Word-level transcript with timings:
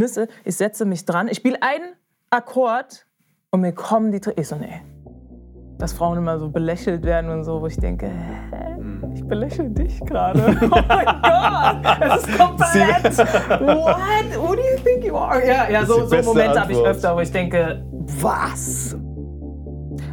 Nüsse, 0.00 0.28
ich 0.44 0.56
setze 0.56 0.84
mich 0.84 1.04
dran, 1.04 1.28
ich 1.28 1.36
spiele 1.36 1.58
einen 1.62 1.94
Akkord 2.30 3.06
und 3.50 3.60
mir 3.60 3.72
kommen 3.72 4.10
die 4.10 4.20
Tränen. 4.20 4.40
Ich 4.40 4.48
so, 4.48 4.56
nee. 4.56 4.80
Dass 5.78 5.92
Frauen 5.92 6.18
immer 6.18 6.38
so 6.38 6.50
belächelt 6.50 7.04
werden 7.04 7.30
und 7.30 7.44
so, 7.44 7.60
wo 7.60 7.66
ich 7.66 7.76
denke, 7.76 8.06
hä? 8.06 8.60
Ich 9.14 9.24
belächle 9.26 9.70
dich 9.70 10.00
gerade. 10.00 10.56
Oh 10.62 11.52
mein 11.52 11.82
Gott, 11.82 11.96
das 12.00 12.26
ist 12.26 12.38
komplett. 12.38 13.18
What? 13.60 14.36
Who 14.36 14.54
do 14.54 14.62
you 14.62 14.78
think 14.82 15.04
you 15.04 15.16
are? 15.16 15.44
Ja, 15.46 15.68
ja 15.68 15.84
so, 15.84 16.06
so 16.06 16.22
Momente 16.22 16.60
habe 16.60 16.72
ich 16.72 16.78
öfter, 16.78 17.14
wo 17.14 17.20
ich 17.20 17.30
denke, 17.30 17.84
was? 18.20 18.96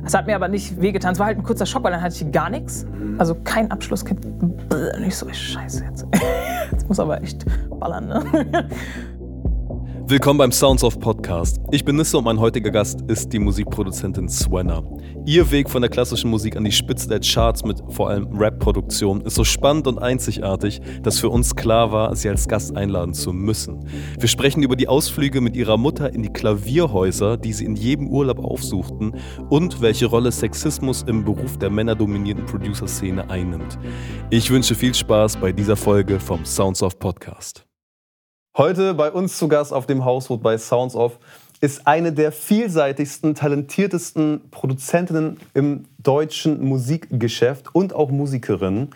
Es 0.05 0.13
hat 0.13 0.25
mir 0.25 0.35
aber 0.35 0.47
nicht 0.47 0.79
wehgetan. 0.81 1.13
Es 1.13 1.19
war 1.19 1.27
halt 1.27 1.37
ein 1.37 1.43
kurzer 1.43 1.65
Schock, 1.65 1.83
weil 1.83 1.91
dann 1.91 2.01
hatte 2.01 2.15
ich 2.15 2.31
gar 2.31 2.49
nichts. 2.49 2.85
Also 3.17 3.35
kein 3.43 3.69
Abschlusskind. 3.71 4.25
Und 4.25 5.03
ich 5.05 5.15
so, 5.15 5.27
scheiße 5.31 5.83
jetzt. 5.85 6.05
Jetzt 6.71 6.87
muss 6.87 6.99
aber 6.99 7.21
echt 7.21 7.45
ballern, 7.79 8.07
ne? 8.07 8.69
Willkommen 10.09 10.37
beim 10.37 10.53
Sounds 10.53 10.85
of 10.85 11.01
Podcast. 11.01 11.59
Ich 11.69 11.83
bin 11.83 11.97
Nisse 11.97 12.17
und 12.17 12.23
mein 12.23 12.39
heutiger 12.39 12.71
Gast 12.71 13.01
ist 13.09 13.33
die 13.33 13.39
Musikproduzentin 13.39 14.29
Swenna. 14.29 14.81
Ihr 15.25 15.51
Weg 15.51 15.69
von 15.69 15.81
der 15.81 15.91
klassischen 15.91 16.29
Musik 16.29 16.55
an 16.55 16.63
die 16.63 16.71
Spitze 16.71 17.09
der 17.09 17.19
Charts 17.19 17.65
mit 17.65 17.83
vor 17.89 18.09
allem 18.09 18.25
Rap-Produktion 18.33 19.19
ist 19.19 19.35
so 19.35 19.43
spannend 19.43 19.85
und 19.85 19.99
einzigartig, 19.99 20.79
dass 21.03 21.19
für 21.19 21.27
uns 21.27 21.53
klar 21.53 21.91
war, 21.91 22.15
sie 22.15 22.29
als 22.29 22.47
Gast 22.47 22.77
einladen 22.77 23.13
zu 23.13 23.33
müssen. 23.33 23.85
Wir 24.17 24.29
sprechen 24.29 24.63
über 24.63 24.77
die 24.77 24.87
Ausflüge 24.87 25.41
mit 25.41 25.57
ihrer 25.57 25.75
Mutter 25.75 26.13
in 26.13 26.23
die 26.23 26.31
Klavierhäuser, 26.31 27.35
die 27.35 27.51
sie 27.51 27.65
in 27.65 27.75
jedem 27.75 28.07
Urlaub 28.07 28.39
aufsuchten 28.39 29.13
und 29.49 29.81
welche 29.81 30.05
Rolle 30.05 30.31
Sexismus 30.31 31.03
im 31.03 31.25
Beruf 31.25 31.57
der 31.57 31.69
männerdominierten 31.69 32.45
Producer-Szene 32.45 33.29
einnimmt. 33.29 33.77
Ich 34.29 34.49
wünsche 34.51 34.73
viel 34.73 34.93
Spaß 34.93 35.35
bei 35.35 35.51
dieser 35.51 35.75
Folge 35.75 36.17
vom 36.21 36.45
Sounds 36.45 36.81
of 36.81 36.97
Podcast. 36.97 37.66
Heute 38.57 38.95
bei 38.95 39.11
uns 39.11 39.37
zu 39.37 39.47
Gast 39.47 39.71
auf 39.71 39.85
dem 39.85 40.03
Hausboot 40.03 40.41
bei 40.41 40.57
Sounds 40.57 40.95
of 40.95 41.19
ist 41.61 41.85
eine 41.85 42.11
der 42.11 42.31
vielseitigsten, 42.31 43.35
talentiertesten 43.35 44.49
Produzentinnen 44.49 45.39
im 45.53 45.85
deutschen 45.99 46.65
Musikgeschäft 46.65 47.75
und 47.75 47.93
auch 47.93 48.09
Musikerin. 48.09 48.89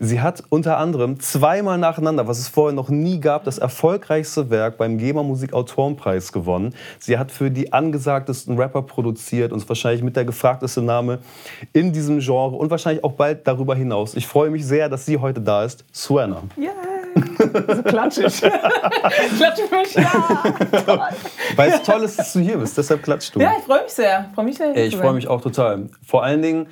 Sie 0.00 0.20
hat 0.20 0.42
unter 0.50 0.76
anderem 0.76 1.18
zweimal 1.18 1.78
nacheinander, 1.78 2.28
was 2.28 2.38
es 2.38 2.48
vorher 2.48 2.74
noch 2.74 2.90
nie 2.90 3.18
gab, 3.18 3.44
das 3.44 3.56
erfolgreichste 3.56 4.50
Werk 4.50 4.76
beim 4.76 4.98
GEMA 4.98 5.22
Musik 5.22 5.54
Autorenpreis 5.54 6.30
gewonnen. 6.30 6.74
Sie 6.98 7.16
hat 7.16 7.32
für 7.32 7.50
die 7.50 7.72
angesagtesten 7.72 8.58
Rapper 8.58 8.82
produziert 8.82 9.50
und 9.50 9.62
ist 9.62 9.68
wahrscheinlich 9.70 10.02
mit 10.02 10.16
der 10.16 10.26
gefragteste 10.26 10.82
Name 10.82 11.20
in 11.72 11.94
diesem 11.94 12.18
Genre 12.18 12.54
und 12.54 12.70
wahrscheinlich 12.70 13.02
auch 13.02 13.12
bald 13.12 13.46
darüber 13.46 13.74
hinaus. 13.74 14.14
Ich 14.14 14.26
freue 14.26 14.50
mich 14.50 14.66
sehr, 14.66 14.90
dass 14.90 15.06
sie 15.06 15.16
heute 15.16 15.40
da 15.40 15.64
ist. 15.64 15.86
Suena. 15.90 16.42
Yeah 16.58 16.95
so 17.16 17.82
klatschig. 17.82 18.40
klatschig 19.36 19.70
mich, 19.70 19.94
ja. 19.94 21.08
Weil 21.56 21.70
es 21.70 21.82
toll 21.82 22.02
ist, 22.02 22.18
dass 22.18 22.32
du 22.32 22.40
hier 22.40 22.58
bist, 22.58 22.76
deshalb 22.76 23.02
klatschst 23.02 23.34
du. 23.34 23.40
Ja, 23.40 23.54
ich 23.58 23.64
freue 23.64 23.82
mich 23.82 23.92
sehr. 23.92 24.30
Freu 24.34 24.42
mich 24.44 24.56
sehr 24.56 24.76
ich 24.76 24.96
freue 24.96 25.14
mich 25.14 25.28
auch 25.28 25.40
total. 25.40 25.88
Vor 26.04 26.22
allen 26.22 26.42
Dingen 26.42 26.68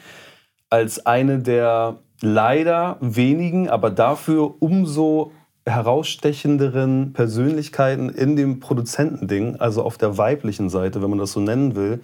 als 0.70 1.06
eine 1.06 1.38
der 1.38 1.98
leider 2.20 2.96
wenigen, 3.00 3.68
aber 3.68 3.90
dafür 3.90 4.54
umso 4.60 5.32
herausstechenderen 5.66 7.12
Persönlichkeiten 7.12 8.10
in 8.10 8.36
dem 8.36 8.60
Produzentending, 8.60 9.56
also 9.56 9.82
auf 9.82 9.96
der 9.96 10.18
weiblichen 10.18 10.68
Seite, 10.68 11.02
wenn 11.02 11.10
man 11.10 11.18
das 11.18 11.32
so 11.32 11.40
nennen 11.40 11.74
will, 11.74 12.00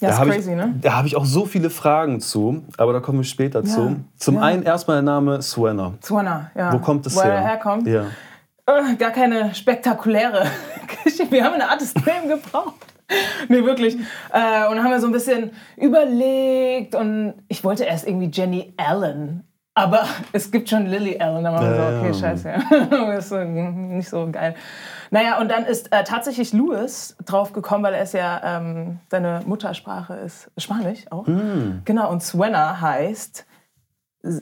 ja, 0.00 0.08
da 0.08 0.22
ist 0.22 0.30
crazy, 0.30 0.50
ich, 0.50 0.56
ne? 0.56 0.74
Da 0.80 0.94
habe 0.94 1.06
ich 1.06 1.16
auch 1.16 1.24
so 1.24 1.44
viele 1.44 1.70
Fragen 1.70 2.20
zu, 2.20 2.64
aber 2.78 2.92
da 2.92 3.00
kommen 3.00 3.18
wir 3.18 3.24
später 3.24 3.60
ja, 3.60 3.66
zu. 3.66 3.96
Zum 4.16 4.36
ja. 4.36 4.42
einen 4.42 4.62
erstmal 4.62 4.96
der 4.96 5.02
Name 5.02 5.42
Suena. 5.42 5.94
Suena, 6.00 6.50
ja. 6.54 6.72
Wo 6.72 6.78
kommt 6.78 7.06
es 7.06 7.16
her? 7.16 7.24
Wo 7.24 7.28
er 7.28 7.40
herkommt? 7.40 7.86
Ja. 7.86 8.04
Oh, 8.66 8.96
gar 8.98 9.10
keine 9.10 9.54
spektakuläre 9.54 10.46
Geschichte. 11.04 11.30
Wir 11.30 11.44
haben 11.44 11.54
eine 11.54 11.68
Artist 11.68 11.96
Name 12.06 12.36
gebraucht. 12.36 12.74
nee, 13.48 13.64
wirklich. 13.64 13.96
Äh, 14.32 14.68
und 14.70 14.82
haben 14.82 14.90
wir 14.90 15.00
so 15.00 15.06
ein 15.06 15.12
bisschen 15.12 15.50
überlegt 15.76 16.94
und 16.94 17.34
ich 17.48 17.64
wollte 17.64 17.84
erst 17.84 18.06
irgendwie 18.06 18.30
Jenny 18.32 18.72
Allen. 18.76 19.44
Aber 19.74 20.04
es 20.32 20.50
gibt 20.50 20.68
schon 20.68 20.86
Lily 20.86 21.18
Allen. 21.18 21.44
Dann 21.44 21.54
waren 21.54 21.70
wir 21.70 21.76
so, 21.76 21.98
okay, 21.98 22.14
scheiße. 22.14 22.48
Ja. 22.48 22.86
das 23.14 23.30
ist 23.30 23.48
nicht 23.48 24.08
so 24.08 24.28
geil. 24.30 24.54
Naja, 25.10 25.40
und 25.40 25.50
dann 25.50 25.64
ist 25.64 25.92
äh, 25.92 26.04
tatsächlich 26.04 26.52
Louis 26.52 27.16
drauf 27.24 27.52
gekommen, 27.52 27.82
weil 27.84 27.94
er 27.94 28.02
ist 28.02 28.14
ja, 28.14 28.40
ähm, 28.44 29.00
seine 29.10 29.40
Muttersprache 29.44 30.14
ist 30.14 30.50
Spanisch 30.56 31.00
auch. 31.10 31.26
Mm. 31.26 31.82
Genau, 31.84 32.10
und 32.10 32.22
Suena 32.22 32.80
heißt, 32.80 33.44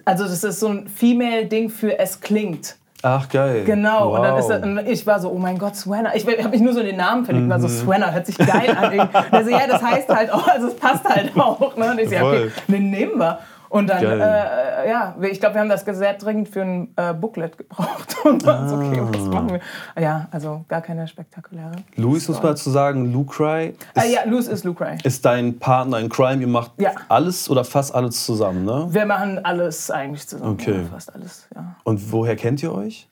also 0.04 0.24
das 0.24 0.44
ist 0.44 0.60
so 0.60 0.68
ein 0.68 0.88
Female-Ding 0.88 1.70
für 1.70 1.98
es 1.98 2.20
klingt. 2.20 2.76
Ach, 3.02 3.28
geil. 3.28 3.64
Genau. 3.64 4.10
Wow. 4.10 4.16
Und 4.16 4.22
dann 4.24 4.38
ist 4.38 4.50
er, 4.50 4.62
und 4.62 4.78
ich 4.88 5.06
war 5.06 5.20
so, 5.20 5.30
oh 5.30 5.38
mein 5.38 5.56
Gott, 5.56 5.76
Swanner. 5.76 6.16
Ich 6.16 6.26
habe 6.26 6.48
mich 6.48 6.60
nur 6.60 6.72
so 6.72 6.82
den 6.82 6.96
Namen 6.96 7.24
verliebt. 7.24 7.46
Mhm. 7.46 7.50
war 7.50 7.60
so, 7.60 7.68
Swanner 7.68 8.12
hört 8.12 8.26
sich 8.26 8.36
geil 8.36 8.76
an. 8.76 9.08
Also, 9.30 9.50
ja, 9.50 9.66
das 9.68 9.82
heißt 9.82 10.08
halt 10.08 10.32
auch, 10.32 10.48
also 10.48 10.66
es 10.68 10.74
passt 10.74 11.04
halt 11.04 11.36
auch. 11.36 11.76
Ne? 11.76 11.92
Und 11.92 12.00
ich 12.00 12.08
so, 12.08 12.14
ja, 12.16 12.24
okay, 12.24 12.50
den 12.66 12.90
nehmen 12.90 13.18
wir. 13.18 13.38
Und 13.68 13.90
dann, 13.90 14.02
äh, 14.02 14.88
ja, 14.88 15.16
ich 15.20 15.40
glaube, 15.40 15.56
wir 15.56 15.60
haben 15.60 15.68
das 15.68 15.84
sehr 15.84 16.14
dringend 16.14 16.48
für 16.48 16.62
ein 16.62 16.94
äh, 16.96 17.12
Booklet 17.12 17.58
gebraucht. 17.58 18.16
Und 18.24 18.46
dann 18.46 18.64
ah. 18.64 18.68
so, 18.68 18.76
okay, 18.76 19.02
was 19.02 19.22
ah. 19.22 19.30
machen 19.30 19.50
wir? 19.50 20.02
Ja, 20.02 20.28
also 20.30 20.64
gar 20.68 20.80
keine 20.80 21.06
spektakuläre. 21.06 21.72
Louis 21.96 22.28
muss 22.28 22.42
mal 22.42 22.56
zu 22.56 22.70
sagen, 22.70 23.12
Lucry. 23.12 23.74
Äh, 23.94 24.12
ja, 24.12 24.20
Louis 24.26 24.48
ist 24.48 24.64
Lucry. 24.64 24.98
Ist 25.04 25.24
dein 25.24 25.58
Partner 25.58 25.98
in 25.98 26.08
Crime. 26.08 26.40
Ihr 26.40 26.48
macht 26.48 26.72
ja. 26.78 26.92
alles 27.08 27.50
oder 27.50 27.64
fast 27.64 27.94
alles 27.94 28.24
zusammen, 28.24 28.64
ne? 28.64 28.86
Wir 28.90 29.06
machen 29.06 29.44
alles 29.44 29.90
eigentlich 29.90 30.26
zusammen. 30.26 30.52
Okay. 30.52 30.82
Ja, 30.82 30.88
fast 30.90 31.14
alles, 31.14 31.48
ja. 31.54 31.76
Und 31.84 32.12
woher 32.12 32.36
kennt 32.36 32.62
ihr 32.62 32.72
euch? 32.72 33.08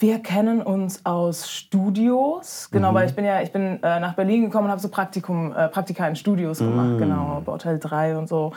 Wir 0.00 0.20
kennen 0.20 0.62
uns 0.62 1.04
aus 1.04 1.50
Studios, 1.50 2.68
genau, 2.70 2.92
mhm. 2.92 2.94
weil 2.94 3.08
ich 3.08 3.16
bin 3.16 3.24
ja, 3.24 3.42
ich 3.42 3.50
bin 3.50 3.82
äh, 3.82 3.98
nach 3.98 4.14
Berlin 4.14 4.44
gekommen 4.44 4.66
und 4.66 4.70
habe 4.70 4.80
so 4.80 4.88
Praktikum, 4.88 5.52
äh, 5.52 5.66
Praktika 5.66 6.06
in 6.06 6.14
Studios 6.14 6.58
gemacht, 6.58 6.90
mhm. 6.90 6.98
genau, 6.98 7.42
bei 7.44 7.50
Hotel 7.50 7.80
3 7.80 8.16
und 8.16 8.28
so. 8.28 8.52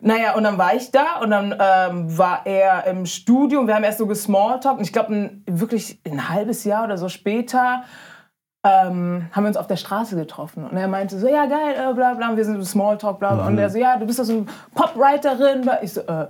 Naja, 0.00 0.34
und 0.34 0.44
dann 0.44 0.58
war 0.58 0.74
ich 0.74 0.90
da 0.90 1.20
und 1.20 1.30
dann 1.30 1.52
ähm, 1.52 2.18
war 2.18 2.46
er 2.46 2.86
im 2.86 3.06
Studium. 3.06 3.66
Wir 3.66 3.74
haben 3.74 3.84
erst 3.84 3.98
so 3.98 4.06
gesmalltalkt 4.06 4.78
und 4.78 4.84
ich 4.84 4.92
glaube, 4.92 5.30
wirklich 5.46 6.00
ein 6.06 6.28
halbes 6.28 6.64
Jahr 6.64 6.84
oder 6.84 6.98
so 6.98 7.08
später 7.08 7.84
ähm, 8.64 9.28
haben 9.30 9.44
wir 9.44 9.48
uns 9.48 9.56
auf 9.58 9.66
der 9.66 9.76
Straße 9.76 10.16
getroffen. 10.16 10.64
Und 10.64 10.76
er 10.76 10.88
meinte 10.88 11.18
so, 11.18 11.28
ja 11.28 11.44
geil, 11.46 11.74
äh, 11.76 11.92
bla 11.94 12.14
bla, 12.14 12.34
wir 12.36 12.44
sind 12.44 12.56
so 12.56 12.64
Smalltalk, 12.64 13.18
bla 13.18 13.34
bla. 13.34 13.46
Und 13.46 13.58
er 13.58 13.68
so, 13.68 13.78
ja, 13.78 13.98
du 13.98 14.06
bist 14.06 14.18
doch 14.18 14.24
so 14.24 14.32
eine 14.32 14.46
Popwriterin. 14.74 15.70
Ich 15.82 15.92
so, 15.92 16.00
äh, 16.00 16.28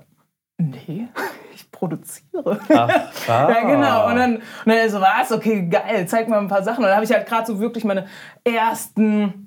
nee, 0.59 1.09
ich 1.55 1.71
produziere. 1.71 2.59
Ach, 2.71 3.29
ah. 3.29 3.51
ja, 3.51 3.61
genau. 3.61 4.09
Und 4.09 4.17
dann, 4.17 4.37
und 4.37 4.43
dann 4.67 4.77
er 4.77 4.91
so, 4.91 5.01
was, 5.01 5.31
okay, 5.31 5.69
geil, 5.69 6.07
zeig 6.09 6.29
mal 6.29 6.41
ein 6.41 6.49
paar 6.49 6.65
Sachen. 6.65 6.79
Und 6.79 6.89
dann 6.89 6.97
habe 6.97 7.05
ich 7.05 7.13
halt 7.13 7.27
gerade 7.27 7.47
so 7.47 7.61
wirklich 7.61 7.85
meine 7.85 8.07
ersten 8.43 9.44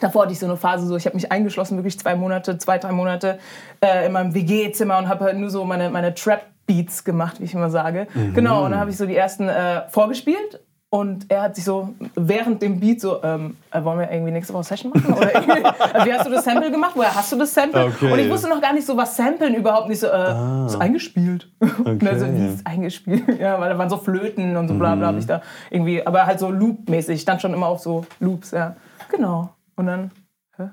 Davor 0.00 0.22
hatte 0.22 0.32
ich 0.32 0.38
so 0.38 0.46
eine 0.46 0.56
Phase, 0.56 0.86
so 0.86 0.96
ich 0.96 1.06
habe 1.06 1.16
mich 1.16 1.30
eingeschlossen, 1.32 1.76
wirklich 1.76 1.98
zwei 1.98 2.14
Monate, 2.14 2.58
zwei, 2.58 2.78
drei 2.78 2.92
Monate 2.92 3.38
äh, 3.80 4.06
in 4.06 4.12
meinem 4.12 4.34
WG-Zimmer 4.34 4.98
und 4.98 5.08
habe 5.08 5.24
halt 5.24 5.38
nur 5.38 5.50
so 5.50 5.64
meine, 5.64 5.90
meine 5.90 6.14
Trap-Beats 6.14 7.04
gemacht, 7.04 7.40
wie 7.40 7.44
ich 7.44 7.54
immer 7.54 7.70
sage. 7.70 8.06
Mhm. 8.14 8.34
Genau, 8.34 8.64
und 8.64 8.72
dann 8.72 8.80
habe 8.80 8.90
ich 8.90 8.96
so 8.96 9.06
die 9.06 9.16
ersten 9.16 9.48
äh, 9.48 9.88
vorgespielt 9.88 10.60
und 10.90 11.30
er 11.30 11.42
hat 11.42 11.54
sich 11.54 11.64
so 11.64 11.90
während 12.14 12.62
dem 12.62 12.80
Beat 12.80 13.02
so, 13.02 13.22
ähm, 13.22 13.58
äh, 13.70 13.84
wollen 13.84 13.98
wir 13.98 14.10
irgendwie 14.10 14.32
nächste 14.32 14.54
Woche 14.54 14.64
Session 14.64 14.90
machen? 14.90 15.12
Oder 15.12 15.36
also 15.36 15.48
wie 16.06 16.12
hast 16.14 16.26
du 16.26 16.30
das 16.30 16.44
Sample 16.44 16.70
gemacht? 16.70 16.92
Woher 16.94 17.14
hast 17.14 17.30
du 17.30 17.36
das 17.36 17.52
Sample? 17.52 17.84
Okay. 17.84 18.10
Und 18.10 18.18
ich 18.18 18.30
wusste 18.30 18.48
noch 18.48 18.60
gar 18.62 18.72
nicht 18.72 18.86
so, 18.86 18.96
was 18.96 19.14
Samplen 19.14 19.54
überhaupt 19.54 19.90
nicht 19.90 20.00
so, 20.00 20.06
äh, 20.06 20.10
ah. 20.10 20.66
ist 20.66 20.80
eingespielt. 20.80 21.50
Okay. 21.78 22.08
also, 22.08 22.26
wie 22.26 22.54
ist 22.54 22.66
eingespielt? 22.66 23.22
Ja, 23.40 23.60
weil 23.60 23.70
da 23.70 23.78
waren 23.78 23.88
so 23.88 23.98
Flöten 23.98 24.56
und 24.56 24.68
so 24.68 24.74
bla 24.74 24.94
bla, 24.94 25.12
mhm. 25.12 25.18
ich 25.18 25.26
da 25.26 25.42
irgendwie, 25.70 26.04
aber 26.04 26.26
halt 26.26 26.38
so 26.38 26.50
Loop-mäßig. 26.50 27.16
Ich 27.16 27.22
stand 27.22 27.40
schon 27.40 27.54
immer 27.54 27.66
auf 27.66 27.80
so 27.80 28.04
Loops, 28.20 28.50
ja. 28.50 28.74
Genau. 29.10 29.50
Und 29.78 29.86
dann, 29.86 30.10
hä? 30.56 30.70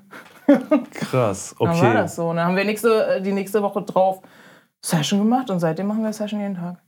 Krass, 0.90 1.54
okay. 1.58 1.72
Dann 1.80 1.82
war 1.82 1.94
das 1.94 2.16
so. 2.16 2.28
Und 2.28 2.36
dann 2.36 2.46
haben 2.46 2.56
wir 2.56 2.64
nächste, 2.64 3.06
äh, 3.06 3.22
die 3.22 3.32
nächste 3.32 3.62
Woche 3.62 3.82
drauf 3.82 4.20
Session 4.84 5.20
gemacht 5.20 5.48
und 5.48 5.60
seitdem 5.60 5.86
machen 5.86 6.02
wir 6.02 6.12
Session 6.12 6.40
jeden 6.40 6.56
Tag. 6.56 6.78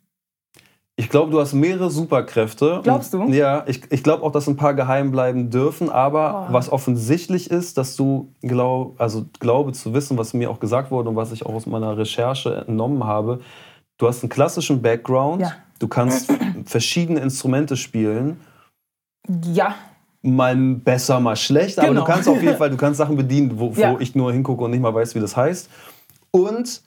Ich 0.97 1.09
glaube, 1.09 1.31
du 1.31 1.41
hast 1.41 1.53
mehrere 1.53 1.91
Superkräfte. 1.91 2.81
Glaubst 2.83 3.15
du? 3.15 3.29
Ja, 3.29 3.63
ich, 3.69 3.83
ich 3.93 4.03
glaube 4.03 4.25
auch, 4.25 4.33
dass 4.33 4.49
ein 4.49 4.57
paar 4.57 4.75
geheim 4.75 5.13
bleiben 5.13 5.49
dürfen. 5.49 5.91
Aber 5.91 6.49
oh. 6.49 6.53
was 6.53 6.73
offensichtlich 6.73 7.53
ist, 7.53 7.79
dass 7.79 7.95
du, 7.95 8.33
glaub, 8.43 9.01
also 9.01 9.27
glaube 9.39 9.73
zu 9.73 9.95
wissen, 9.95 10.19
was 10.19 10.35
mir 10.35 10.51
auch 10.51 10.59
gesagt 10.59 10.91
wurde 10.91 11.09
und 11.09 11.17
was 11.17 11.31
ich 11.31 11.47
auch 11.47 11.55
aus 11.55 11.67
meiner 11.67 11.97
Recherche 11.97 12.53
entnommen 12.57 13.05
habe, 13.05 13.41
du 13.99 14.09
hast 14.09 14.25
einen 14.25 14.31
klassischen 14.31 14.83
Background. 14.83 15.43
Ja. 15.43 15.53
Du 15.79 15.87
kannst 15.87 16.33
verschiedene 16.65 17.21
Instrumente 17.21 17.77
spielen. 17.77 18.41
Ja 19.45 19.77
mal 20.23 20.57
besser, 20.57 21.21
mal 21.21 21.37
schlecht, 21.37 21.77
genau. 21.77 21.89
aber 21.89 21.95
du 21.95 22.01
genau. 22.01 22.15
kannst 22.15 22.29
auf 22.29 22.43
jeden 22.43 22.57
Fall, 22.57 22.71
du 22.71 22.77
kannst 22.77 22.99
Sachen 22.99 23.17
bedienen, 23.17 23.59
wo, 23.59 23.73
ja. 23.77 23.93
wo 23.93 23.99
ich 23.99 24.15
nur 24.15 24.33
hingucke 24.33 24.65
und 24.65 24.71
nicht 24.71 24.81
mal 24.81 24.95
weiß, 24.95 25.15
wie 25.15 25.21
das 25.21 25.37
heißt. 25.37 25.69
Und 26.31 26.83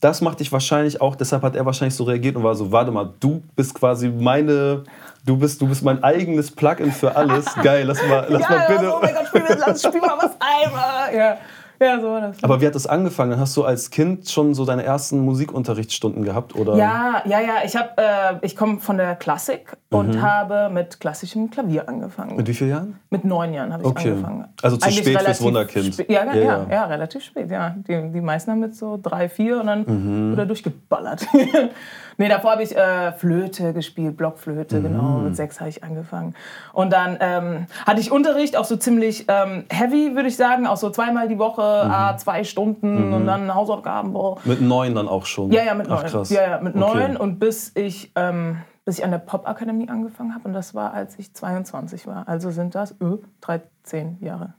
das 0.00 0.20
macht 0.20 0.40
dich 0.40 0.50
wahrscheinlich 0.50 1.00
auch, 1.00 1.14
deshalb 1.14 1.42
hat 1.44 1.54
er 1.54 1.64
wahrscheinlich 1.64 1.94
so 1.94 2.02
reagiert 2.04 2.34
und 2.34 2.42
war 2.42 2.56
so, 2.56 2.72
warte 2.72 2.90
mal, 2.90 3.14
du 3.20 3.40
bist 3.54 3.74
quasi 3.74 4.08
meine, 4.08 4.82
du 5.24 5.36
bist, 5.36 5.60
du 5.60 5.68
bist 5.68 5.84
mein 5.84 6.02
eigenes 6.02 6.50
Plugin 6.50 6.90
für 6.90 7.14
alles. 7.14 7.46
Geil, 7.62 7.86
lass 7.86 8.02
mal, 8.08 8.26
lass 8.28 8.42
ja, 8.42 8.48
mal 8.50 8.66
bitte. 8.66 8.92
Oh 8.92 8.98
mein 9.00 9.14
Gott, 9.14 9.28
spiel, 9.28 9.42
lass, 9.64 9.82
spiel 9.82 10.00
mal 10.00 10.18
was 10.18 10.32
ein. 10.40 11.16
Ja. 11.16 11.38
Ja, 11.82 12.00
so 12.00 12.06
war 12.08 12.20
das. 12.20 12.42
Aber 12.44 12.60
wie 12.60 12.66
hat 12.66 12.74
das 12.74 12.86
angefangen? 12.86 13.38
Hast 13.38 13.56
du 13.56 13.64
als 13.64 13.90
Kind 13.90 14.28
schon 14.28 14.54
so 14.54 14.64
deine 14.64 14.84
ersten 14.84 15.20
Musikunterrichtsstunden 15.20 16.24
gehabt? 16.24 16.54
Oder? 16.54 16.76
Ja, 16.76 17.22
ja, 17.24 17.40
ja. 17.40 17.54
Ich, 17.64 17.74
hab, 17.76 17.98
äh, 17.98 18.04
ich 18.42 18.56
komme 18.56 18.78
von 18.78 18.96
der 18.98 19.16
Klassik 19.16 19.76
und 19.90 20.14
Mhm. 20.16 20.22
habe 20.22 20.70
mit 20.72 21.00
klassischem 21.00 21.50
Klavier 21.50 21.88
angefangen. 21.88 22.36
Mit 22.36 22.46
wie 22.48 22.54
vielen 22.54 22.70
Jahren? 22.70 22.98
Mit 23.10 23.24
neun 23.24 23.52
Jahren 23.52 23.72
habe 23.72 23.82
ich 23.82 23.88
Okay. 23.88 24.10
angefangen. 24.10 24.44
Also 24.62 24.76
zu 24.76 24.86
Eigentlich 24.86 24.98
spät 25.06 25.20
fürs 25.22 25.42
Wunderkind. 25.42 25.94
spät- 25.94 26.10
Ja, 26.10 26.24
ja, 26.24 26.34
Ja, 26.34 26.66
ja, 26.70 26.84
relativ 26.86 27.22
spät, 27.24 27.50
ja. 27.50 27.74
Die, 27.88 28.10
die 28.12 28.20
meisten 28.20 28.50
haben 28.52 28.60
mit 28.60 28.76
so 28.76 28.98
drei, 29.02 29.28
vier 29.28 29.60
und 29.60 29.66
dann 29.66 29.84
Mhm. 29.86 30.32
wieder 30.32 30.46
durchgeballert. 30.46 31.26
nee, 32.18 32.28
davor 32.28 32.52
habe 32.52 32.62
ich 32.62 32.76
äh, 32.76 33.12
Flöte 33.12 33.72
gespielt, 33.72 34.16
Blockflöte, 34.16 34.78
Mhm. 34.78 34.82
genau. 34.82 35.18
Mit 35.18 35.36
sechs 35.36 35.60
habe 35.60 35.70
ich 35.70 35.82
angefangen. 35.84 36.34
Und 36.72 36.92
dann 36.92 37.16
ähm, 37.20 37.66
hatte 37.86 38.00
ich 38.00 38.10
Unterricht, 38.12 38.56
auch 38.56 38.64
so 38.64 38.76
ziemlich 38.76 39.26
ähm, 39.28 39.64
heavy, 39.70 40.14
würde 40.14 40.28
ich 40.28 40.36
sagen. 40.36 40.66
Auch 40.66 40.76
so 40.76 40.90
zweimal 40.90 41.28
die 41.28 41.38
Woche. 41.38 41.62
Ah, 41.72 42.16
zwei 42.16 42.44
Stunden 42.44 43.12
und 43.12 43.26
dann 43.26 43.54
Hausaufgaben. 43.54 44.12
Boah. 44.12 44.38
Mit 44.44 44.60
neun 44.60 44.94
dann 44.94 45.08
auch 45.08 45.26
schon? 45.26 45.50
Ja, 45.52 45.64
ja, 45.64 45.74
mit 45.74 45.88
Ach, 45.90 46.02
neun. 46.02 46.10
krass. 46.10 46.30
Ja, 46.30 46.42
ja, 46.42 46.60
mit 46.60 46.74
Okay. 46.76 46.98
neun 46.98 47.16
und 47.16 47.38
bis 47.38 47.72
ich, 47.74 48.12
ähm, 48.16 48.58
bis 48.84 48.98
ich 48.98 49.04
an 49.04 49.10
der 49.10 49.18
Popakademie 49.18 49.88
angefangen 49.88 50.34
habe 50.34 50.48
und 50.48 50.52
das 50.54 50.74
war, 50.74 50.92
als 50.92 51.18
ich 51.18 51.34
22 51.34 52.06
war. 52.06 52.28
Also 52.28 52.50
sind 52.50 52.74
das 52.74 52.92
äh, 52.92 53.18
13 53.40 54.18
Jahre. 54.20 54.54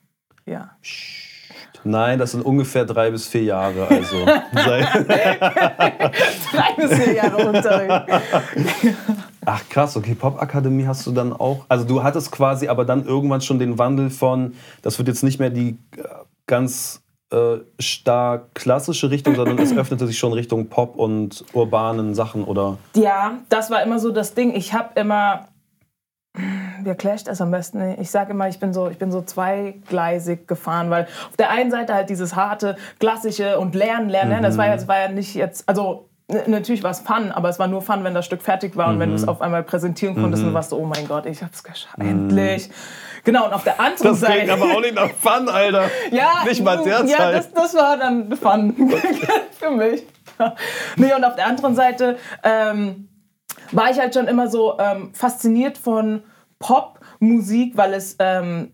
Ja. 0.46 0.72
Nein, 1.86 2.18
das 2.20 2.32
sind 2.32 2.46
ungefähr 2.46 2.86
drei 2.86 3.12
bis 3.12 3.28
vier 3.28 3.44
Jahre. 3.44 3.88
Also 3.90 4.26
Drei 4.54 4.86
bis 6.78 6.94
vier 6.98 7.14
Jahre 7.14 7.48
Unterricht. 7.48 8.06
Ach 9.46 9.62
krass, 9.70 9.98
okay, 9.98 10.16
Popakademie 10.16 10.88
hast 10.88 11.06
du 11.06 11.12
dann 11.12 11.34
auch. 11.34 11.66
Also 11.68 11.86
du 11.86 12.04
hattest 12.04 12.32
quasi 12.32 12.70
aber 12.70 12.86
dann 12.86 13.06
irgendwann 13.06 13.42
schon 13.42 13.60
den 13.60 13.78
Wandel 13.78 14.10
von, 14.10 14.54
das 14.82 14.98
wird 14.98 15.10
jetzt 15.10 15.24
nicht 15.24 15.40
mehr 15.40 15.50
die 15.50 15.78
äh, 15.98 16.04
ganz 16.48 17.02
äh, 17.34 17.60
stark 17.80 18.54
klassische 18.54 19.10
Richtung, 19.10 19.36
sondern 19.36 19.58
es 19.58 19.76
öffnete 19.78 20.06
sich 20.08 20.18
schon 20.18 20.34
Richtung 20.34 20.68
Pop 20.68 20.96
und 20.96 21.44
urbanen 21.54 22.14
Sachen 22.14 22.44
oder. 22.44 22.78
Ja, 22.96 23.40
das 23.50 23.72
war 23.72 23.82
immer 23.82 24.00
so 24.00 24.12
das 24.12 24.36
Ding. 24.36 24.54
Ich 24.56 24.74
habe 24.74 25.00
immer, 25.00 25.48
erkläre 26.86 27.16
ich 27.16 27.24
das 27.24 27.42
am 27.42 27.52
besten? 27.52 27.96
Ich 28.00 28.12
sage 28.12 28.32
immer, 28.32 28.48
ich 28.48 28.60
bin, 28.60 28.74
so, 28.74 28.88
ich 28.88 28.98
bin 28.98 29.12
so 29.12 29.22
zweigleisig 29.22 30.48
gefahren, 30.48 30.90
weil 30.90 31.08
auf 31.30 31.38
der 31.38 31.50
einen 31.50 31.72
Seite 31.72 31.94
halt 31.94 32.10
dieses 32.10 32.36
harte, 32.36 32.76
klassische 33.00 33.60
und 33.60 33.74
Lernen, 33.74 34.10
Lernen, 34.10 34.30
Lernen. 34.30 34.44
Das 34.44 34.58
war 34.58 34.68
ja, 34.68 34.76
das 34.76 34.88
war 34.88 35.00
ja 35.00 35.10
nicht 35.10 35.34
jetzt, 35.34 35.68
also 35.68 36.10
natürlich 36.48 36.84
war 36.84 36.92
es 36.92 37.00
Fun, 37.00 37.32
aber 37.32 37.50
es 37.50 37.60
war 37.60 37.68
nur 37.68 37.82
Fun, 37.82 38.04
wenn 38.04 38.14
das 38.14 38.26
Stück 38.26 38.42
fertig 38.42 38.76
war 38.76 38.90
und 38.90 39.00
wenn 39.00 39.10
du 39.10 39.16
es 39.16 39.28
auf 39.28 39.42
einmal 39.42 39.64
präsentieren 39.64 40.16
konntest 40.16 40.44
und 40.44 40.54
warst 40.54 40.70
so, 40.70 40.78
oh 40.78 40.86
mein 40.86 41.08
Gott, 41.08 41.26
ich 41.26 41.44
hab's 41.44 41.64
geschafft, 41.64 42.00
endlich. 42.00 42.70
Genau, 43.24 43.46
und 43.46 43.54
auf 43.54 43.64
der 43.64 43.80
anderen 43.80 44.16
Seite... 44.16 44.54
auch 44.54 44.82
nicht 44.82 44.96
nach 44.96 45.12
Fun, 45.12 45.48
Alter. 45.48 45.90
Ja, 46.12 46.44
Nicht 46.46 46.64
mal 46.64 46.84
derzeit. 46.84 47.10
Ja, 47.10 47.32
das, 47.32 47.52
das 47.52 47.74
war 47.74 47.98
dann 47.98 48.36
Fun 48.36 48.76
für 49.60 49.72
mich. 49.72 50.04
Nee, 50.98 51.14
und 51.14 51.24
auf 51.24 51.36
der 51.36 51.48
anderen 51.48 51.76
Seite 51.76 52.18
ähm, 52.44 53.08
war 53.72 53.92
ich 53.92 54.00
halt 54.00 54.14
schon 54.14 54.28
immer 54.28 54.50
so 54.50 54.78
ähm, 54.80 55.14
fasziniert 55.14 55.78
von 55.78 56.24
Popmusik, 56.60 57.78
weil 57.78 57.94
es 57.94 58.16
ähm, 58.20 58.74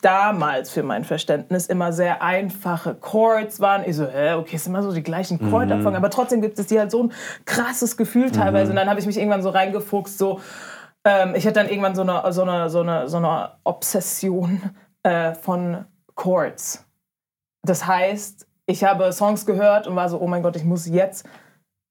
damals 0.00 0.70
für 0.70 0.82
mein 0.82 1.04
Verständnis 1.04 1.66
immer 1.66 1.92
sehr 1.92 2.22
einfache 2.22 2.94
Chords 2.94 3.60
waren. 3.60 3.82
Ich 3.86 3.96
so, 3.96 4.06
hä, 4.06 4.34
okay, 4.34 4.56
es 4.56 4.64
sind 4.64 4.74
immer 4.74 4.82
so 4.82 4.92
die 4.92 5.02
gleichen 5.02 5.50
Chordabfolgen, 5.50 5.96
aber 5.96 6.10
trotzdem 6.10 6.42
gibt 6.42 6.58
es 6.58 6.66
die 6.66 6.78
halt 6.78 6.90
so 6.90 7.04
ein 7.04 7.12
krasses 7.46 7.96
Gefühl 7.96 8.30
teilweise. 8.30 8.70
Und 8.70 8.76
dann 8.76 8.88
habe 8.88 9.00
ich 9.00 9.06
mich 9.06 9.16
irgendwann 9.16 9.42
so 9.42 9.48
reingefuchst, 9.48 10.18
so, 10.18 10.40
ähm, 11.04 11.34
ich 11.34 11.46
hatte 11.46 11.60
dann 11.60 11.68
irgendwann 11.68 11.94
so 11.94 12.02
eine, 12.02 12.32
so 12.32 12.42
eine, 12.42 12.70
so 12.70 12.80
eine, 12.80 13.08
so 13.08 13.16
eine 13.18 13.52
Obsession 13.64 14.60
äh, 15.02 15.34
von 15.34 15.84
Chords. 16.14 16.84
Das 17.62 17.86
heißt, 17.86 18.46
ich 18.66 18.84
habe 18.84 19.12
Songs 19.12 19.46
gehört 19.46 19.86
und 19.86 19.96
war 19.96 20.08
so, 20.08 20.20
oh 20.20 20.26
mein 20.26 20.42
Gott, 20.42 20.56
ich 20.56 20.64
muss 20.64 20.86
jetzt 20.86 21.26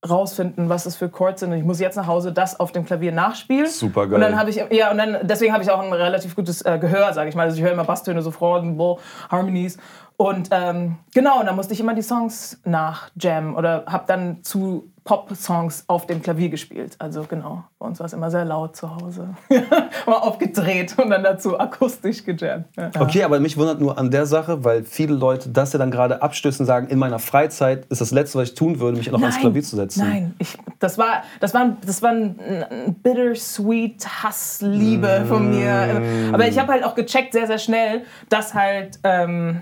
rausfinden, 0.08 0.70
was 0.70 0.84
das 0.84 0.96
für 0.96 1.10
Chords 1.10 1.40
sind. 1.40 1.52
Und 1.52 1.58
ich 1.58 1.64
muss 1.64 1.80
jetzt 1.80 1.96
nach 1.96 2.08
Hause 2.08 2.34
das 2.34 2.60
auf 2.60 2.72
dem 2.72 2.86
Klavier 2.86 3.12
nachspielen. 3.12 3.68
Supergeil. 3.68 4.16
Und 4.16 4.22
dann 4.22 4.38
habe 4.38 4.50
ich, 4.50 4.62
ja, 4.72 4.92
und 4.92 4.98
dann, 4.98 5.20
deswegen 5.24 5.54
habe 5.54 5.64
ich 5.64 5.72
auch 5.72 5.80
ein 5.80 5.94
relativ 5.94 6.36
gutes 6.36 6.62
äh, 6.64 6.78
Gehör, 6.80 7.14
sage 7.14 7.30
ich 7.30 7.36
mal. 7.36 7.44
Also 7.44 7.58
ich 7.58 7.64
höre 7.64 7.72
immer 7.72 7.86
Basstöne, 7.86 8.22
Bo, 8.22 9.00
Harmonies. 9.30 9.78
Und 10.18 10.50
ähm, 10.52 10.98
genau, 11.14 11.40
und 11.40 11.46
dann 11.46 11.56
musste 11.56 11.74
ich 11.74 11.80
immer 11.80 11.94
die 11.94 12.02
Songs 12.02 12.60
nachjammen 12.66 13.56
oder 13.56 13.86
habe 13.88 14.04
dann 14.08 14.44
zu 14.44 14.93
Pop-Songs 15.06 15.84
auf 15.88 16.08
dem 16.08 16.22
Klavier 16.22 16.50
gespielt. 16.50 16.96
Also 16.98 17.24
genau, 17.24 17.64
bei 17.80 17.86
uns 17.88 18.00
war 18.00 18.06
es 18.06 18.14
immer 18.14 18.32
sehr 18.32 18.46
laut 18.46 18.76
zu 18.76 18.96
Hause. 18.96 19.30
War 20.06 20.24
aufgedreht 20.24 20.98
und 20.98 21.10
dann 21.10 21.24
dazu 21.24 21.60
akustisch 21.60 22.24
gejammt. 22.24 22.66
Ja. 22.78 22.90
Okay, 23.00 23.24
aber 23.24 23.40
mich 23.40 23.58
wundert 23.58 23.80
nur 23.80 23.98
an 23.98 24.12
der 24.12 24.26
Sache, 24.26 24.64
weil 24.64 24.84
viele 24.84 25.14
Leute 25.14 25.50
das 25.50 25.74
ja 25.74 25.80
dann 25.80 25.92
gerade 25.92 26.22
abstößen, 26.22 26.66
sagen, 26.66 26.88
in 26.88 27.00
meiner 27.00 27.20
Freizeit 27.20 27.86
ist 27.88 28.02
das 28.02 28.12
Letzte, 28.12 28.40
was 28.40 28.50
ich 28.50 28.56
tun 28.56 28.80
würde, 28.80 28.98
mich 28.98 29.12
noch 29.12 29.22
ans 29.22 29.40
Klavier 29.40 29.64
zu 29.64 29.76
setzen. 29.76 30.08
Nein, 30.08 30.36
ich, 30.40 30.58
das 30.80 30.98
war, 30.98 31.24
das 31.40 31.54
war, 31.54 31.62
ein- 31.62 31.78
das 31.86 32.02
war 32.02 32.12
ein, 32.12 32.40
ein 32.70 32.94
bittersweet 32.96 34.06
Hassliebe 34.24 35.26
von 35.28 35.50
mir. 35.50 36.02
Aber 36.34 36.48
ich 36.48 36.58
habe 36.60 36.72
halt 36.72 36.84
auch 36.84 36.96
gecheckt 36.96 37.34
sehr, 37.34 37.48
sehr 37.48 37.60
schnell, 37.60 38.04
dass 38.30 38.54
halt, 38.54 39.00
ähm, 39.04 39.62